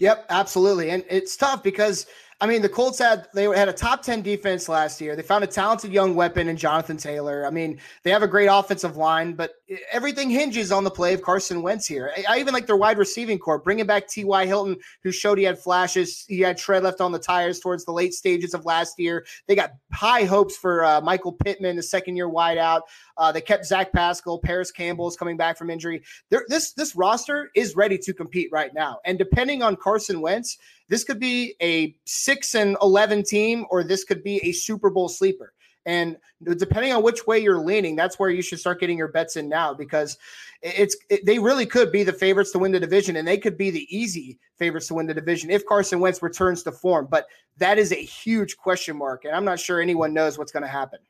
Yep, 0.00 0.26
absolutely, 0.28 0.90
and 0.90 1.04
it's 1.08 1.36
tough 1.36 1.62
because 1.62 2.06
I 2.40 2.46
mean, 2.46 2.62
the 2.62 2.68
Colts 2.68 2.98
had 2.98 3.28
they 3.34 3.44
had 3.44 3.68
a 3.68 3.72
top 3.72 4.02
10 4.02 4.22
defense 4.22 4.68
last 4.68 5.00
year. 5.00 5.16
They 5.16 5.22
found 5.22 5.44
a 5.44 5.46
talented 5.46 5.92
young 5.92 6.14
weapon 6.14 6.48
in 6.48 6.56
Jonathan 6.56 6.96
Taylor. 6.96 7.46
I 7.46 7.50
mean, 7.50 7.78
they 8.02 8.10
have 8.10 8.22
a 8.22 8.28
great 8.28 8.46
offensive 8.46 8.96
line, 8.96 9.34
but 9.34 9.52
everything 9.92 10.30
hinges 10.30 10.72
on 10.72 10.84
the 10.84 10.90
play 10.90 11.14
of 11.14 11.22
Carson 11.22 11.62
Wentz 11.62 11.86
here. 11.86 12.12
I, 12.28 12.38
even 12.38 12.52
like 12.52 12.66
their 12.66 12.76
wide 12.76 12.98
receiving 12.98 13.38
core, 13.38 13.58
bringing 13.58 13.86
back 13.86 14.08
T.Y. 14.08 14.46
Hilton, 14.46 14.76
who 15.02 15.12
showed 15.12 15.38
he 15.38 15.44
had 15.44 15.58
flashes. 15.58 16.24
He 16.28 16.40
had 16.40 16.58
tread 16.58 16.82
left 16.82 17.00
on 17.00 17.12
the 17.12 17.18
tires 17.18 17.60
towards 17.60 17.84
the 17.84 17.92
late 17.92 18.14
stages 18.14 18.52
of 18.52 18.64
last 18.64 18.98
year. 18.98 19.24
They 19.46 19.54
got 19.54 19.72
high 19.92 20.24
hopes 20.24 20.56
for 20.56 20.84
uh, 20.84 21.00
Michael 21.00 21.32
Pittman, 21.32 21.76
the 21.76 21.82
second 21.82 22.16
year 22.16 22.28
wideout. 22.28 22.82
Uh, 23.16 23.30
they 23.32 23.40
kept 23.40 23.64
Zach 23.64 23.92
Pascal. 23.92 24.38
Parris 24.38 24.70
Campbell 24.70 25.08
is 25.08 25.16
coming 25.16 25.36
back 25.36 25.56
from 25.56 25.70
injury. 25.70 26.02
They're, 26.30 26.44
this 26.48 26.72
this 26.72 26.96
roster 26.96 27.50
is 27.54 27.76
ready 27.76 27.98
to 27.98 28.12
compete 28.12 28.48
right 28.52 28.74
now, 28.74 28.98
and 29.04 29.18
depending 29.18 29.62
on 29.62 29.76
Carson 29.76 30.20
Wentz, 30.20 30.58
this 30.88 31.04
could 31.04 31.20
be 31.20 31.54
a 31.62 31.96
six 32.04 32.54
and 32.54 32.76
11 32.82 33.24
team, 33.24 33.66
or 33.70 33.84
this 33.84 34.04
could 34.04 34.22
be 34.22 34.44
a 34.44 34.52
Super 34.52 34.90
Bowl 34.90 35.08
sleeper. 35.08 35.52
And 35.86 36.16
depending 36.42 36.92
on 36.92 37.02
which 37.02 37.26
way 37.26 37.38
you're 37.38 37.58
leaning, 37.58 37.94
that's 37.94 38.18
where 38.18 38.30
you 38.30 38.42
should 38.42 38.58
start 38.58 38.80
getting 38.80 38.96
your 38.96 39.08
bets 39.08 39.36
in 39.36 39.48
now 39.48 39.74
because 39.74 40.16
it's 40.62 40.96
it, 41.10 41.26
they 41.26 41.38
really 41.38 41.66
could 41.66 41.92
be 41.92 42.02
the 42.02 42.12
favorites 42.12 42.52
to 42.52 42.58
win 42.58 42.72
the 42.72 42.80
division, 42.80 43.16
and 43.16 43.28
they 43.28 43.36
could 43.36 43.58
be 43.58 43.70
the 43.70 43.86
easy 43.94 44.38
favorites 44.58 44.86
to 44.88 44.94
win 44.94 45.06
the 45.06 45.14
division 45.14 45.50
if 45.50 45.66
Carson 45.66 46.00
Wentz 46.00 46.22
returns 46.22 46.62
to 46.62 46.72
form. 46.72 47.06
But 47.10 47.26
that 47.58 47.78
is 47.78 47.92
a 47.92 47.96
huge 47.96 48.56
question 48.56 48.96
mark, 48.96 49.24
and 49.24 49.34
I'm 49.34 49.44
not 49.44 49.60
sure 49.60 49.80
anyone 49.80 50.14
knows 50.14 50.38
what's 50.38 50.52
going 50.52 50.62
to 50.62 50.68
happen. 50.68 51.00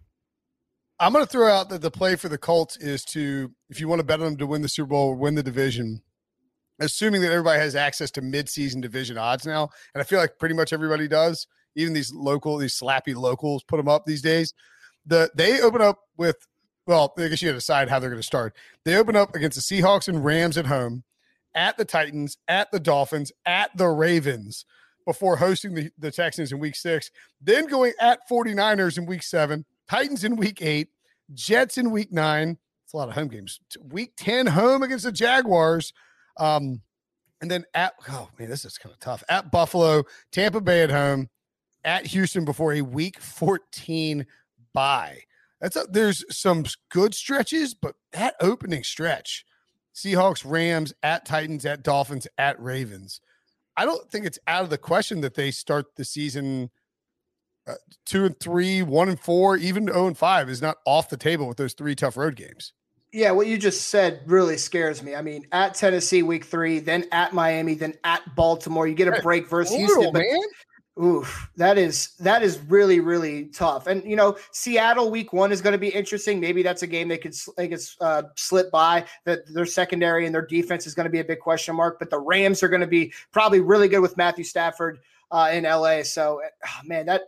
I'm 0.98 1.12
going 1.12 1.24
to 1.24 1.30
throw 1.30 1.52
out 1.52 1.68
that 1.70 1.82
the 1.82 1.90
play 1.90 2.16
for 2.16 2.28
the 2.28 2.38
Colts 2.38 2.76
is 2.76 3.04
to, 3.06 3.50
if 3.68 3.80
you 3.80 3.88
want 3.88 3.98
to 3.98 4.04
bet 4.04 4.20
on 4.20 4.26
them 4.26 4.36
to 4.36 4.46
win 4.46 4.62
the 4.62 4.68
Super 4.68 4.88
Bowl 4.88 5.08
or 5.08 5.14
win 5.16 5.34
the 5.34 5.42
division, 5.42 6.02
assuming 6.80 7.20
that 7.22 7.32
everybody 7.32 7.60
has 7.60 7.74
access 7.74 8.10
to 8.12 8.22
midseason 8.22 8.80
division 8.80 9.18
odds 9.18 9.46
now, 9.46 9.68
and 9.94 10.00
I 10.00 10.04
feel 10.04 10.18
like 10.18 10.38
pretty 10.38 10.54
much 10.54 10.72
everybody 10.72 11.08
does. 11.08 11.46
Even 11.76 11.92
these 11.92 12.12
local, 12.12 12.56
these 12.56 12.78
slappy 12.78 13.14
locals 13.14 13.64
put 13.64 13.78
them 13.78 13.88
up 13.88 14.04
these 14.06 14.22
days. 14.22 14.54
The 15.06 15.30
they 15.34 15.60
open 15.60 15.82
up 15.82 16.00
with 16.16 16.36
well, 16.86 17.12
I 17.16 17.28
guess 17.28 17.40
you 17.40 17.48
got 17.48 17.52
to 17.52 17.58
decide 17.58 17.88
how 17.88 17.98
they're 17.98 18.10
going 18.10 18.20
to 18.20 18.26
start. 18.26 18.54
They 18.84 18.96
open 18.96 19.16
up 19.16 19.34
against 19.34 19.56
the 19.56 19.62
Seahawks 19.62 20.06
and 20.06 20.24
Rams 20.24 20.58
at 20.58 20.66
home, 20.66 21.02
at 21.54 21.76
the 21.78 21.84
Titans, 21.84 22.36
at 22.46 22.70
the 22.70 22.80
Dolphins, 22.80 23.32
at 23.46 23.76
the 23.76 23.88
Ravens 23.88 24.66
before 25.04 25.36
hosting 25.36 25.74
the, 25.74 25.90
the 25.98 26.10
Texans 26.10 26.52
in 26.52 26.58
week 26.58 26.76
six, 26.76 27.10
then 27.40 27.66
going 27.66 27.92
at 28.00 28.28
49ers 28.28 28.98
in 28.98 29.06
week 29.06 29.22
seven, 29.22 29.64
Titans 29.88 30.24
in 30.24 30.36
week 30.36 30.62
eight, 30.62 30.88
Jets 31.32 31.78
in 31.78 31.90
week 31.90 32.12
nine. 32.12 32.58
It's 32.84 32.92
a 32.92 32.96
lot 32.96 33.08
of 33.08 33.14
home 33.14 33.28
games. 33.28 33.60
Week 33.90 34.12
10 34.16 34.46
home 34.46 34.82
against 34.82 35.04
the 35.04 35.12
Jaguars, 35.12 35.92
um, 36.36 36.80
and 37.40 37.50
then 37.50 37.64
at 37.74 37.94
oh 38.08 38.28
man, 38.38 38.48
this 38.48 38.64
is 38.64 38.78
kind 38.78 38.92
of 38.92 39.00
tough. 39.00 39.22
At 39.28 39.50
Buffalo, 39.50 40.04
Tampa 40.32 40.60
Bay 40.60 40.82
at 40.82 40.90
home, 40.90 41.28
at 41.84 42.06
Houston 42.06 42.44
before 42.44 42.72
a 42.72 42.82
week 42.82 43.20
14 43.20 44.26
bye. 44.72 45.20
That's 45.60 45.76
a, 45.76 45.86
there's 45.88 46.24
some 46.34 46.64
good 46.90 47.14
stretches, 47.14 47.74
but 47.74 47.94
that 48.12 48.34
opening 48.40 48.82
stretch, 48.82 49.44
Seahawks, 49.94 50.44
Rams, 50.44 50.92
at 51.02 51.24
Titans, 51.24 51.64
at 51.64 51.82
Dolphins, 51.82 52.26
at 52.36 52.60
Ravens. 52.60 53.20
I 53.76 53.84
don't 53.84 54.10
think 54.10 54.26
it's 54.26 54.38
out 54.46 54.64
of 54.64 54.70
the 54.70 54.78
question 54.78 55.20
that 55.22 55.34
they 55.34 55.50
start 55.50 55.96
the 55.96 56.04
season 56.04 56.70
uh, 57.66 57.74
two 58.04 58.26
and 58.26 58.38
three, 58.38 58.82
one 58.82 59.08
and 59.08 59.18
four, 59.18 59.56
even 59.56 59.86
zero 59.86 60.06
and 60.06 60.18
five 60.18 60.50
is 60.50 60.60
not 60.60 60.76
off 60.84 61.08
the 61.08 61.16
table 61.16 61.48
with 61.48 61.56
those 61.56 61.72
three 61.72 61.94
tough 61.94 62.16
road 62.16 62.36
games. 62.36 62.72
Yeah, 63.14 63.30
what 63.30 63.46
you 63.46 63.56
just 63.56 63.90
said 63.90 64.22
really 64.26 64.56
scares 64.56 65.00
me. 65.00 65.14
I 65.14 65.22
mean, 65.22 65.46
at 65.52 65.74
Tennessee 65.74 66.24
week 66.24 66.44
three, 66.44 66.80
then 66.80 67.04
at 67.12 67.32
Miami, 67.32 67.74
then 67.74 67.94
at 68.02 68.22
Baltimore. 68.34 68.88
You 68.88 68.96
get 68.96 69.06
a 69.06 69.22
break 69.22 69.48
versus 69.48 69.76
Houston. 69.76 70.12
But, 70.12 70.22
man. 70.22 70.40
Oof, 71.00 71.48
that 71.56 71.78
is 71.78 72.14
that 72.18 72.42
is 72.42 72.58
really 72.68 72.98
really 72.98 73.46
tough. 73.46 73.86
And 73.86 74.02
you 74.04 74.16
know, 74.16 74.36
Seattle 74.50 75.12
week 75.12 75.32
one 75.32 75.52
is 75.52 75.60
going 75.62 75.74
to 75.74 75.78
be 75.78 75.90
interesting. 75.90 76.40
Maybe 76.40 76.64
that's 76.64 76.82
a 76.82 76.88
game 76.88 77.06
they 77.06 77.18
could 77.18 77.36
they 77.56 77.68
could 77.68 77.80
uh, 78.00 78.24
slip 78.34 78.72
by. 78.72 79.04
That 79.26 79.46
their 79.46 79.66
secondary 79.66 80.26
and 80.26 80.34
their 80.34 80.44
defense 80.44 80.84
is 80.84 80.94
going 80.94 81.04
to 81.04 81.10
be 81.10 81.20
a 81.20 81.24
big 81.24 81.38
question 81.38 81.76
mark. 81.76 82.00
But 82.00 82.10
the 82.10 82.18
Rams 82.18 82.64
are 82.64 82.68
going 82.68 82.80
to 82.80 82.86
be 82.88 83.12
probably 83.30 83.60
really 83.60 83.86
good 83.86 84.00
with 84.00 84.16
Matthew 84.16 84.42
Stafford 84.42 84.98
uh, 85.30 85.50
in 85.52 85.62
LA. 85.62 86.02
So, 86.02 86.40
oh, 86.42 86.80
man, 86.84 87.06
that 87.06 87.22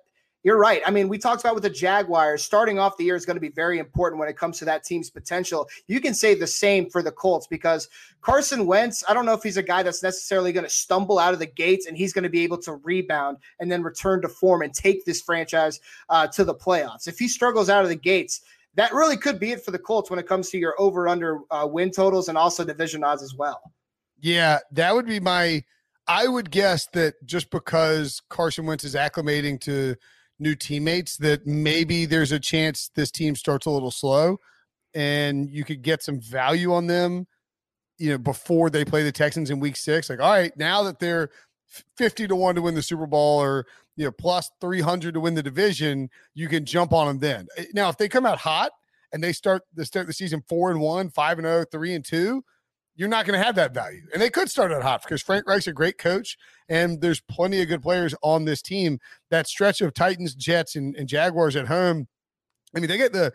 you're 0.46 0.56
right. 0.56 0.80
I 0.86 0.92
mean, 0.92 1.08
we 1.08 1.18
talked 1.18 1.40
about 1.40 1.54
with 1.54 1.64
the 1.64 1.70
Jaguars, 1.70 2.44
starting 2.44 2.78
off 2.78 2.96
the 2.96 3.02
year 3.02 3.16
is 3.16 3.26
going 3.26 3.34
to 3.34 3.40
be 3.40 3.48
very 3.48 3.80
important 3.80 4.20
when 4.20 4.28
it 4.28 4.36
comes 4.36 4.60
to 4.60 4.64
that 4.66 4.84
team's 4.84 5.10
potential. 5.10 5.68
You 5.88 6.00
can 6.00 6.14
say 6.14 6.36
the 6.36 6.46
same 6.46 6.88
for 6.88 7.02
the 7.02 7.10
Colts 7.10 7.48
because 7.48 7.88
Carson 8.20 8.64
Wentz, 8.64 9.02
I 9.08 9.12
don't 9.12 9.26
know 9.26 9.32
if 9.32 9.42
he's 9.42 9.56
a 9.56 9.62
guy 9.64 9.82
that's 9.82 10.04
necessarily 10.04 10.52
going 10.52 10.62
to 10.62 10.70
stumble 10.70 11.18
out 11.18 11.32
of 11.32 11.40
the 11.40 11.46
gates 11.46 11.86
and 11.86 11.96
he's 11.96 12.12
going 12.12 12.22
to 12.22 12.28
be 12.28 12.44
able 12.44 12.58
to 12.58 12.74
rebound 12.84 13.38
and 13.58 13.72
then 13.72 13.82
return 13.82 14.22
to 14.22 14.28
form 14.28 14.62
and 14.62 14.72
take 14.72 15.04
this 15.04 15.20
franchise 15.20 15.80
uh, 16.10 16.28
to 16.28 16.44
the 16.44 16.54
playoffs. 16.54 17.08
If 17.08 17.18
he 17.18 17.26
struggles 17.26 17.68
out 17.68 17.82
of 17.82 17.88
the 17.88 17.96
gates, 17.96 18.42
that 18.76 18.94
really 18.94 19.16
could 19.16 19.40
be 19.40 19.50
it 19.50 19.64
for 19.64 19.72
the 19.72 19.80
Colts 19.80 20.10
when 20.10 20.20
it 20.20 20.28
comes 20.28 20.50
to 20.50 20.58
your 20.58 20.76
over 20.78 21.08
under 21.08 21.40
uh, 21.50 21.66
win 21.68 21.90
totals 21.90 22.28
and 22.28 22.38
also 22.38 22.64
division 22.64 23.02
odds 23.02 23.24
as 23.24 23.34
well. 23.34 23.72
Yeah, 24.20 24.60
that 24.70 24.94
would 24.94 25.06
be 25.06 25.18
my. 25.18 25.64
I 26.06 26.28
would 26.28 26.52
guess 26.52 26.86
that 26.92 27.14
just 27.26 27.50
because 27.50 28.22
Carson 28.28 28.64
Wentz 28.64 28.84
is 28.84 28.94
acclimating 28.94 29.60
to 29.62 29.96
new 30.38 30.54
teammates 30.54 31.16
that 31.16 31.46
maybe 31.46 32.04
there's 32.04 32.32
a 32.32 32.40
chance 32.40 32.90
this 32.94 33.10
team 33.10 33.34
starts 33.34 33.66
a 33.66 33.70
little 33.70 33.90
slow 33.90 34.38
and 34.94 35.50
you 35.50 35.64
could 35.64 35.82
get 35.82 36.02
some 36.02 36.20
value 36.20 36.72
on 36.72 36.86
them 36.86 37.26
you 37.98 38.10
know 38.10 38.18
before 38.18 38.70
they 38.70 38.84
play 38.84 39.02
the 39.02 39.12
Texans 39.12 39.50
in 39.50 39.60
week 39.60 39.76
6 39.76 40.10
like 40.10 40.20
all 40.20 40.32
right 40.32 40.56
now 40.56 40.82
that 40.82 40.98
they're 40.98 41.30
50 41.96 42.28
to 42.28 42.36
1 42.36 42.54
to 42.54 42.62
win 42.62 42.74
the 42.74 42.82
Super 42.82 43.06
Bowl 43.06 43.40
or 43.40 43.66
you 43.96 44.04
know 44.04 44.12
plus 44.12 44.50
300 44.60 45.14
to 45.14 45.20
win 45.20 45.34
the 45.34 45.42
division 45.42 46.10
you 46.34 46.48
can 46.48 46.64
jump 46.64 46.92
on 46.92 47.06
them 47.06 47.18
then. 47.18 47.46
Eh, 47.56 47.64
now 47.74 47.88
if 47.88 47.96
they 47.96 48.08
come 48.08 48.26
out 48.26 48.38
hot 48.38 48.72
and 49.12 49.22
they 49.22 49.32
start 49.32 49.62
the 49.74 49.84
start 49.84 50.06
the 50.06 50.12
season 50.12 50.42
4 50.48 50.72
and 50.72 50.80
1 50.80 51.10
5 51.10 51.38
and 51.38 51.46
oh, 51.46 51.64
three 51.70 51.94
and 51.94 52.04
2 52.04 52.44
you're 52.96 53.08
not 53.08 53.26
going 53.26 53.38
to 53.38 53.44
have 53.44 53.54
that 53.56 53.74
value. 53.74 54.02
And 54.12 54.20
they 54.20 54.30
could 54.30 54.50
start 54.50 54.72
out 54.72 54.82
hot 54.82 55.02
because 55.02 55.22
Frank 55.22 55.46
Reich's 55.46 55.66
a 55.66 55.72
great 55.72 55.98
coach, 55.98 56.36
and 56.68 57.00
there's 57.00 57.20
plenty 57.20 57.60
of 57.60 57.68
good 57.68 57.82
players 57.82 58.14
on 58.22 58.44
this 58.44 58.62
team. 58.62 58.98
That 59.30 59.46
stretch 59.46 59.80
of 59.80 59.94
Titans, 59.94 60.34
Jets, 60.34 60.76
and, 60.76 60.96
and 60.96 61.08
Jaguars 61.08 61.56
at 61.56 61.66
home. 61.66 62.08
I 62.74 62.80
mean, 62.80 62.88
they 62.88 62.96
get 62.96 63.12
the, 63.12 63.32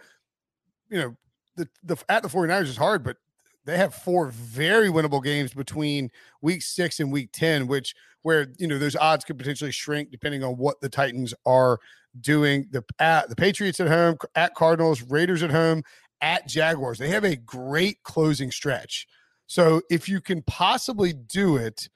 you 0.90 1.00
know, 1.00 1.16
the 1.56 1.68
the 1.84 1.98
at 2.10 2.24
the 2.24 2.30
49ers 2.30 2.64
is 2.64 2.78
hard, 2.78 3.04
but 3.04 3.18
they 3.66 3.78
have 3.78 3.94
four 3.94 4.28
very 4.28 4.90
winnable 4.90 5.24
games 5.24 5.54
between 5.54 6.10
week 6.42 6.64
six 6.64 7.00
and 7.00 7.12
week 7.12 7.30
10, 7.32 7.68
which 7.68 7.94
where 8.24 8.48
you 8.58 8.68
know 8.68 8.80
those 8.80 8.96
odds 8.96 9.24
could 9.24 9.38
potentially 9.38 9.72
shrink 9.72 10.12
depending 10.12 10.44
on 10.44 10.58
what 10.58 10.82
the 10.82 10.90
Titans 10.90 11.34
are 11.46 11.80
doing. 12.20 12.68
The 12.72 12.84
at 13.00 13.30
the 13.30 13.36
Patriots 13.36 13.80
at 13.80 13.88
home, 13.88 14.18
at 14.36 14.56
Cardinals, 14.56 15.04
Raiders 15.04 15.44
at 15.44 15.52
home, 15.52 15.84
at 16.22 16.48
Jaguars. 16.48 16.98
They 16.98 17.10
have 17.10 17.24
a 17.24 17.36
great 17.36 18.02
closing 18.04 18.52
stretch. 18.52 19.08
So 19.52 19.82
if 19.90 20.08
you 20.08 20.22
can 20.22 20.44
possibly 20.44 21.12
do 21.12 21.58
it, 21.58 21.90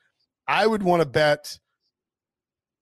I 0.45 0.67
would 0.67 0.83
want 0.83 1.01
to 1.03 1.07
bet 1.07 1.57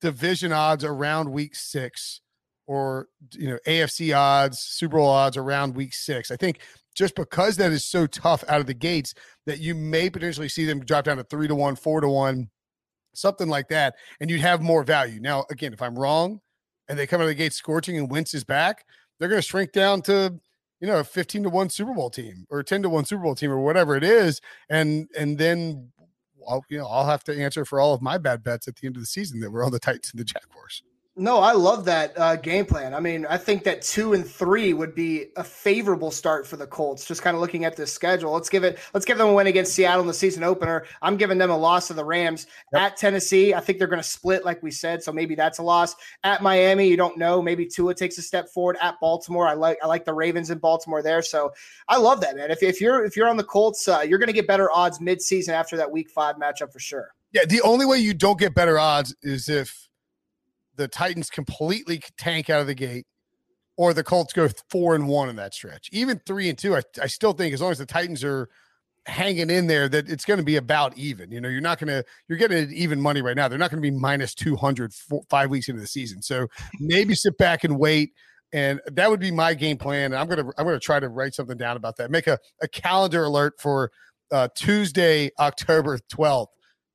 division 0.01 0.51
odds 0.51 0.83
around 0.83 1.31
week 1.31 1.53
six 1.53 2.21
or 2.65 3.05
you 3.33 3.49
know 3.49 3.59
AFC 3.67 4.17
odds, 4.17 4.57
Super 4.57 4.97
Bowl 4.97 5.09
odds 5.09 5.37
around 5.37 5.75
week 5.75 5.93
six. 5.93 6.31
I 6.31 6.37
think 6.37 6.61
just 6.95 7.13
because 7.13 7.57
that 7.57 7.71
is 7.71 7.85
so 7.85 8.07
tough 8.07 8.43
out 8.47 8.61
of 8.61 8.65
the 8.65 8.73
gates 8.73 9.13
that 9.45 9.59
you 9.59 9.75
may 9.75 10.09
potentially 10.09 10.49
see 10.49 10.65
them 10.65 10.83
drop 10.83 11.05
down 11.05 11.17
to 11.17 11.23
three 11.23 11.47
to 11.47 11.53
one, 11.53 11.75
four 11.75 12.01
to 12.01 12.09
one, 12.09 12.49
something 13.13 13.49
like 13.49 13.67
that, 13.67 13.93
and 14.19 14.31
you'd 14.31 14.41
have 14.41 14.63
more 14.63 14.83
value. 14.83 15.19
Now, 15.21 15.45
again, 15.51 15.73
if 15.73 15.83
I'm 15.83 15.99
wrong 15.99 16.41
and 16.89 16.97
they 16.97 17.05
come 17.05 17.21
out 17.21 17.25
of 17.25 17.29
the 17.29 17.35
gate 17.35 17.53
scorching 17.53 17.95
and 17.95 18.09
Wentz 18.09 18.33
is 18.33 18.43
back, 18.43 18.85
they're 19.19 19.29
going 19.29 19.39
to 19.39 19.47
shrink 19.47 19.71
down 19.71 20.01
to 20.03 20.39
you 20.83 20.89
know, 20.89 20.99
a 20.99 21.03
15 21.05 21.43
to 21.43 21.49
1 21.49 21.69
Super 21.69 21.93
Bowl 21.93 22.09
team 22.09 22.45
or 22.49 22.61
10 22.61 22.81
to 22.81 22.89
1 22.89 23.05
Super 23.05 23.23
Bowl 23.23 23.35
team 23.35 23.49
or 23.49 23.59
whatever 23.61 23.95
it 23.95 24.03
is. 24.03 24.41
And 24.69 25.07
and 25.17 25.37
then 25.37 25.93
I'll, 26.45 26.65
you 26.67 26.77
know, 26.77 26.87
I'll 26.87 27.05
have 27.05 27.23
to 27.23 27.41
answer 27.41 27.63
for 27.63 27.79
all 27.79 27.93
of 27.93 28.01
my 28.01 28.17
bad 28.17 28.43
bets 28.43 28.67
at 28.67 28.75
the 28.75 28.87
end 28.87 28.97
of 28.97 29.01
the 29.01 29.05
season 29.05 29.39
that 29.39 29.51
were 29.51 29.63
on 29.63 29.71
the 29.71 29.79
Titans 29.79 30.11
and 30.11 30.19
the 30.19 30.25
Jaguars. 30.25 30.83
No, 31.15 31.41
I 31.41 31.51
love 31.51 31.85
that 31.85 32.17
uh, 32.17 32.35
game 32.37 32.65
plan. 32.65 32.95
I 32.95 32.99
mean, 32.99 33.27
I 33.27 33.37
think 33.37 33.63
that 33.65 33.83
two 33.83 34.13
and 34.13 34.27
three 34.27 34.73
would 34.73 34.95
be 34.95 35.27
a 35.35 35.43
favorable 35.43 36.09
start 36.09 36.47
for 36.47 36.57
the 36.57 36.65
Colts. 36.65 37.05
Just 37.05 37.21
kind 37.21 37.35
of 37.35 37.41
looking 37.41 37.65
at 37.65 37.75
this 37.75 37.93
schedule, 37.93 38.31
let's 38.31 38.49
give 38.49 38.63
it. 38.63 38.79
Let's 38.95 39.05
give 39.05 39.19
them 39.19 39.27
a 39.27 39.33
win 39.33 39.45
against 39.45 39.73
Seattle 39.73 40.01
in 40.01 40.07
the 40.07 40.13
season 40.13 40.43
opener. 40.43 40.85
I'm 41.03 41.15
giving 41.15 41.37
them 41.37 41.51
a 41.51 41.57
loss 41.57 41.87
to 41.89 41.93
the 41.93 42.03
Rams 42.03 42.47
yep. 42.73 42.81
at 42.81 42.97
Tennessee. 42.97 43.53
I 43.53 43.59
think 43.59 43.77
they're 43.77 43.87
going 43.87 44.01
to 44.01 44.07
split, 44.07 44.43
like 44.43 44.63
we 44.63 44.71
said, 44.71 45.03
so 45.03 45.11
maybe 45.11 45.35
that's 45.35 45.59
a 45.59 45.63
loss. 45.63 45.95
At 46.23 46.41
Miami, 46.41 46.87
you 46.87 46.97
don't 46.97 47.15
know. 47.15 47.43
Maybe 47.43 47.67
Tua 47.67 47.93
takes 47.93 48.17
a 48.17 48.23
step 48.23 48.49
forward. 48.49 48.77
At 48.81 48.99
Baltimore, 48.99 49.47
I 49.47 49.53
like 49.53 49.77
I 49.83 49.87
like 49.87 50.05
the 50.05 50.13
Ravens 50.15 50.49
in 50.49 50.57
Baltimore 50.57 51.03
there. 51.03 51.21
So 51.21 51.53
I 51.87 51.97
love 51.97 52.21
that 52.21 52.35
man. 52.35 52.49
If, 52.49 52.63
if 52.63 52.81
you're 52.81 53.05
if 53.05 53.15
you're 53.15 53.29
on 53.29 53.37
the 53.37 53.43
Colts, 53.43 53.87
uh, 53.87 53.99
you're 53.99 54.19
going 54.19 54.27
to 54.27 54.33
get 54.33 54.47
better 54.47 54.71
odds 54.71 54.99
mid 54.99 55.21
season 55.21 55.53
after 55.53 55.77
that 55.77 55.91
Week 55.91 56.09
Five 56.09 56.37
matchup 56.37 56.73
for 56.73 56.79
sure. 56.79 57.13
Yeah, 57.33 57.45
the 57.45 57.61
only 57.61 57.85
way 57.85 57.99
you 57.99 58.15
don't 58.15 58.39
get 58.39 58.55
better 58.55 58.79
odds 58.79 59.15
is 59.21 59.47
if 59.47 59.89
the 60.75 60.87
Titans 60.87 61.29
completely 61.29 62.01
tank 62.17 62.49
out 62.49 62.61
of 62.61 62.67
the 62.67 62.75
gate, 62.75 63.05
or 63.77 63.93
the 63.93 64.03
Colts 64.03 64.33
go 64.33 64.49
four 64.69 64.95
and 64.95 65.07
one 65.07 65.29
in 65.29 65.35
that 65.37 65.53
stretch. 65.53 65.89
Even 65.91 66.21
three 66.25 66.49
and 66.49 66.57
two, 66.57 66.75
I, 66.75 66.81
I 67.01 67.07
still 67.07 67.33
think 67.33 67.53
as 67.53 67.61
long 67.61 67.71
as 67.71 67.79
the 67.79 67.85
Titans 67.85 68.23
are 68.23 68.49
hanging 69.05 69.49
in 69.49 69.67
there, 69.67 69.89
that 69.89 70.09
it's 70.09 70.25
going 70.25 70.37
to 70.37 70.45
be 70.45 70.55
about 70.55 70.97
even. 70.97 71.31
You 71.31 71.41
know, 71.41 71.49
you're 71.49 71.61
not 71.61 71.79
going 71.79 71.89
to 71.89 72.03
you're 72.27 72.37
getting 72.37 72.71
even 72.71 73.01
money 73.01 73.21
right 73.21 73.35
now. 73.35 73.47
They're 73.47 73.59
not 73.59 73.71
going 73.71 73.81
to 73.81 73.91
be 73.91 73.95
minus 73.95 74.33
200 74.35 74.93
four, 74.93 75.23
five 75.29 75.49
weeks 75.49 75.67
into 75.67 75.81
the 75.81 75.87
season. 75.87 76.21
So 76.21 76.47
maybe 76.79 77.15
sit 77.15 77.37
back 77.37 77.63
and 77.63 77.79
wait. 77.79 78.11
And 78.51 78.79
that 78.91 79.09
would 79.09 79.19
be 79.19 79.31
my 79.31 79.55
game 79.55 79.77
plan. 79.77 80.13
And 80.13 80.15
I'm 80.15 80.27
gonna 80.27 80.47
I'm 80.59 80.65
gonna 80.65 80.79
try 80.79 80.99
to 80.99 81.09
write 81.09 81.33
something 81.33 81.57
down 81.57 81.75
about 81.75 81.97
that. 81.97 82.11
Make 82.11 82.27
a, 82.27 82.37
a 82.61 82.67
calendar 82.67 83.23
alert 83.23 83.53
for 83.59 83.89
uh, 84.31 84.47
Tuesday, 84.55 85.31
October 85.39 85.97
12th 86.13 86.47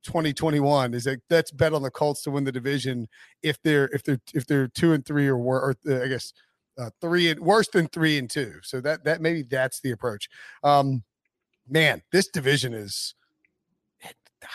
2021 0.03 0.93
is 0.93 1.03
that 1.03 1.19
that's 1.29 1.51
bet 1.51 1.73
on 1.73 1.81
the 1.81 1.91
Colts 1.91 2.21
to 2.23 2.31
win 2.31 2.43
the 2.43 2.51
division 2.51 3.07
if 3.43 3.61
they're 3.61 3.87
if 3.89 4.03
they're 4.03 4.19
if 4.33 4.45
they're 4.45 4.67
two 4.67 4.93
and 4.93 5.05
three 5.05 5.27
or 5.27 5.37
or 5.37 5.75
uh, 5.87 6.01
I 6.01 6.07
guess 6.07 6.33
uh, 6.77 6.89
three 7.01 7.29
and 7.29 7.39
worse 7.39 7.67
than 7.67 7.87
three 7.87 8.17
and 8.17 8.29
two. 8.29 8.53
So 8.63 8.81
that 8.81 9.03
that 9.03 9.21
maybe 9.21 9.43
that's 9.43 9.81
the 9.81 9.91
approach. 9.91 10.29
Um, 10.63 11.03
man, 11.67 12.01
this 12.11 12.27
division 12.27 12.73
is. 12.73 13.15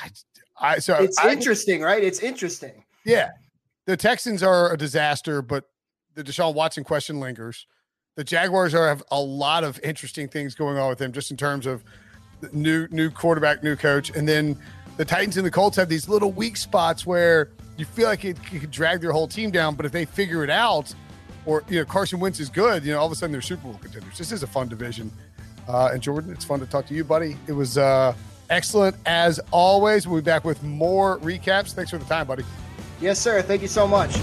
I, 0.03 0.11
I 0.59 0.79
so 0.79 0.95
it's 0.95 1.19
I, 1.19 1.31
interesting, 1.31 1.83
right? 1.83 2.03
It's 2.03 2.21
interesting. 2.21 2.85
Yeah, 3.05 3.31
the 3.87 3.97
Texans 3.97 4.43
are 4.43 4.73
a 4.73 4.79
disaster, 4.79 5.43
but 5.43 5.65
the 6.15 6.25
Deshaun 6.25 6.55
Watson 6.55 6.85
question 6.85 7.21
lingers. 7.21 7.67
The 8.17 8.25
Jaguars 8.25 8.75
are 8.75 8.89
have 8.89 9.03
a 9.11 9.21
lot 9.21 9.63
of 9.65 9.79
interesting 9.83 10.29
things 10.29 10.55
going 10.55 10.79
on 10.79 10.89
with 10.89 10.99
them, 10.99 11.13
just 11.13 11.31
in 11.31 11.37
terms 11.37 11.67
of 11.67 11.85
new 12.53 12.89
new 12.91 13.11
quarterback, 13.11 13.63
new 13.63 13.77
coach, 13.77 14.11
and 14.11 14.27
then 14.27 14.59
the 14.97 15.05
Titans 15.05 15.37
and 15.37 15.47
the 15.47 15.51
Colts 15.51 15.77
have 15.77 15.89
these 15.89 16.09
little 16.09 16.33
weak 16.33 16.57
spots 16.57 17.05
where 17.07 17.51
you 17.77 17.85
feel 17.85 18.07
like 18.07 18.25
it, 18.25 18.39
it 18.53 18.61
could 18.61 18.71
drag 18.71 19.01
their 19.01 19.13
whole 19.13 19.27
team 19.27 19.51
down, 19.51 19.75
but 19.75 19.85
if 19.85 19.93
they 19.93 20.05
figure 20.05 20.45
it 20.45 20.51
out, 20.51 20.95
or 21.47 21.65
you 21.69 21.79
know 21.79 21.85
Carson 21.85 22.21
Wentz 22.21 22.41
is 22.41 22.49
good, 22.49 22.85
you 22.85 22.93
know 22.93 23.01
all 23.01 23.07
of 23.07 23.13
a 23.13 23.15
sudden 23.15 23.33
they're 23.33 23.43
Super 23.43 23.65
Bowl 23.65 23.79
contenders. 23.81 24.17
This 24.17 24.33
is 24.33 24.43
a 24.43 24.47
fun 24.47 24.69
division. 24.69 25.11
Uh, 25.67 25.91
and 25.93 26.03
Jordan, 26.03 26.31
it's 26.31 26.45
fun 26.45 26.61
to 26.61 26.67
talk 26.67 26.87
to 26.87 26.95
you, 26.95 27.05
buddy. 27.05 27.37
It 27.47 27.53
was 27.53 27.79
uh, 27.79 28.15
excellent 28.51 28.97
as 29.07 29.41
always. 29.51 30.07
We'll 30.07 30.21
be 30.21 30.25
back 30.25 30.45
with 30.45 30.63
more 30.63 31.19
recaps. 31.21 31.73
Thanks 31.73 31.91
for 31.91 31.99
the 31.99 32.05
time, 32.05 32.27
buddy. 32.27 32.45
Yes, 33.01 33.19
sir. 33.19 33.43
Thank 33.43 33.63
you 33.63 33.69
so 33.69 33.87
much. 33.87 34.15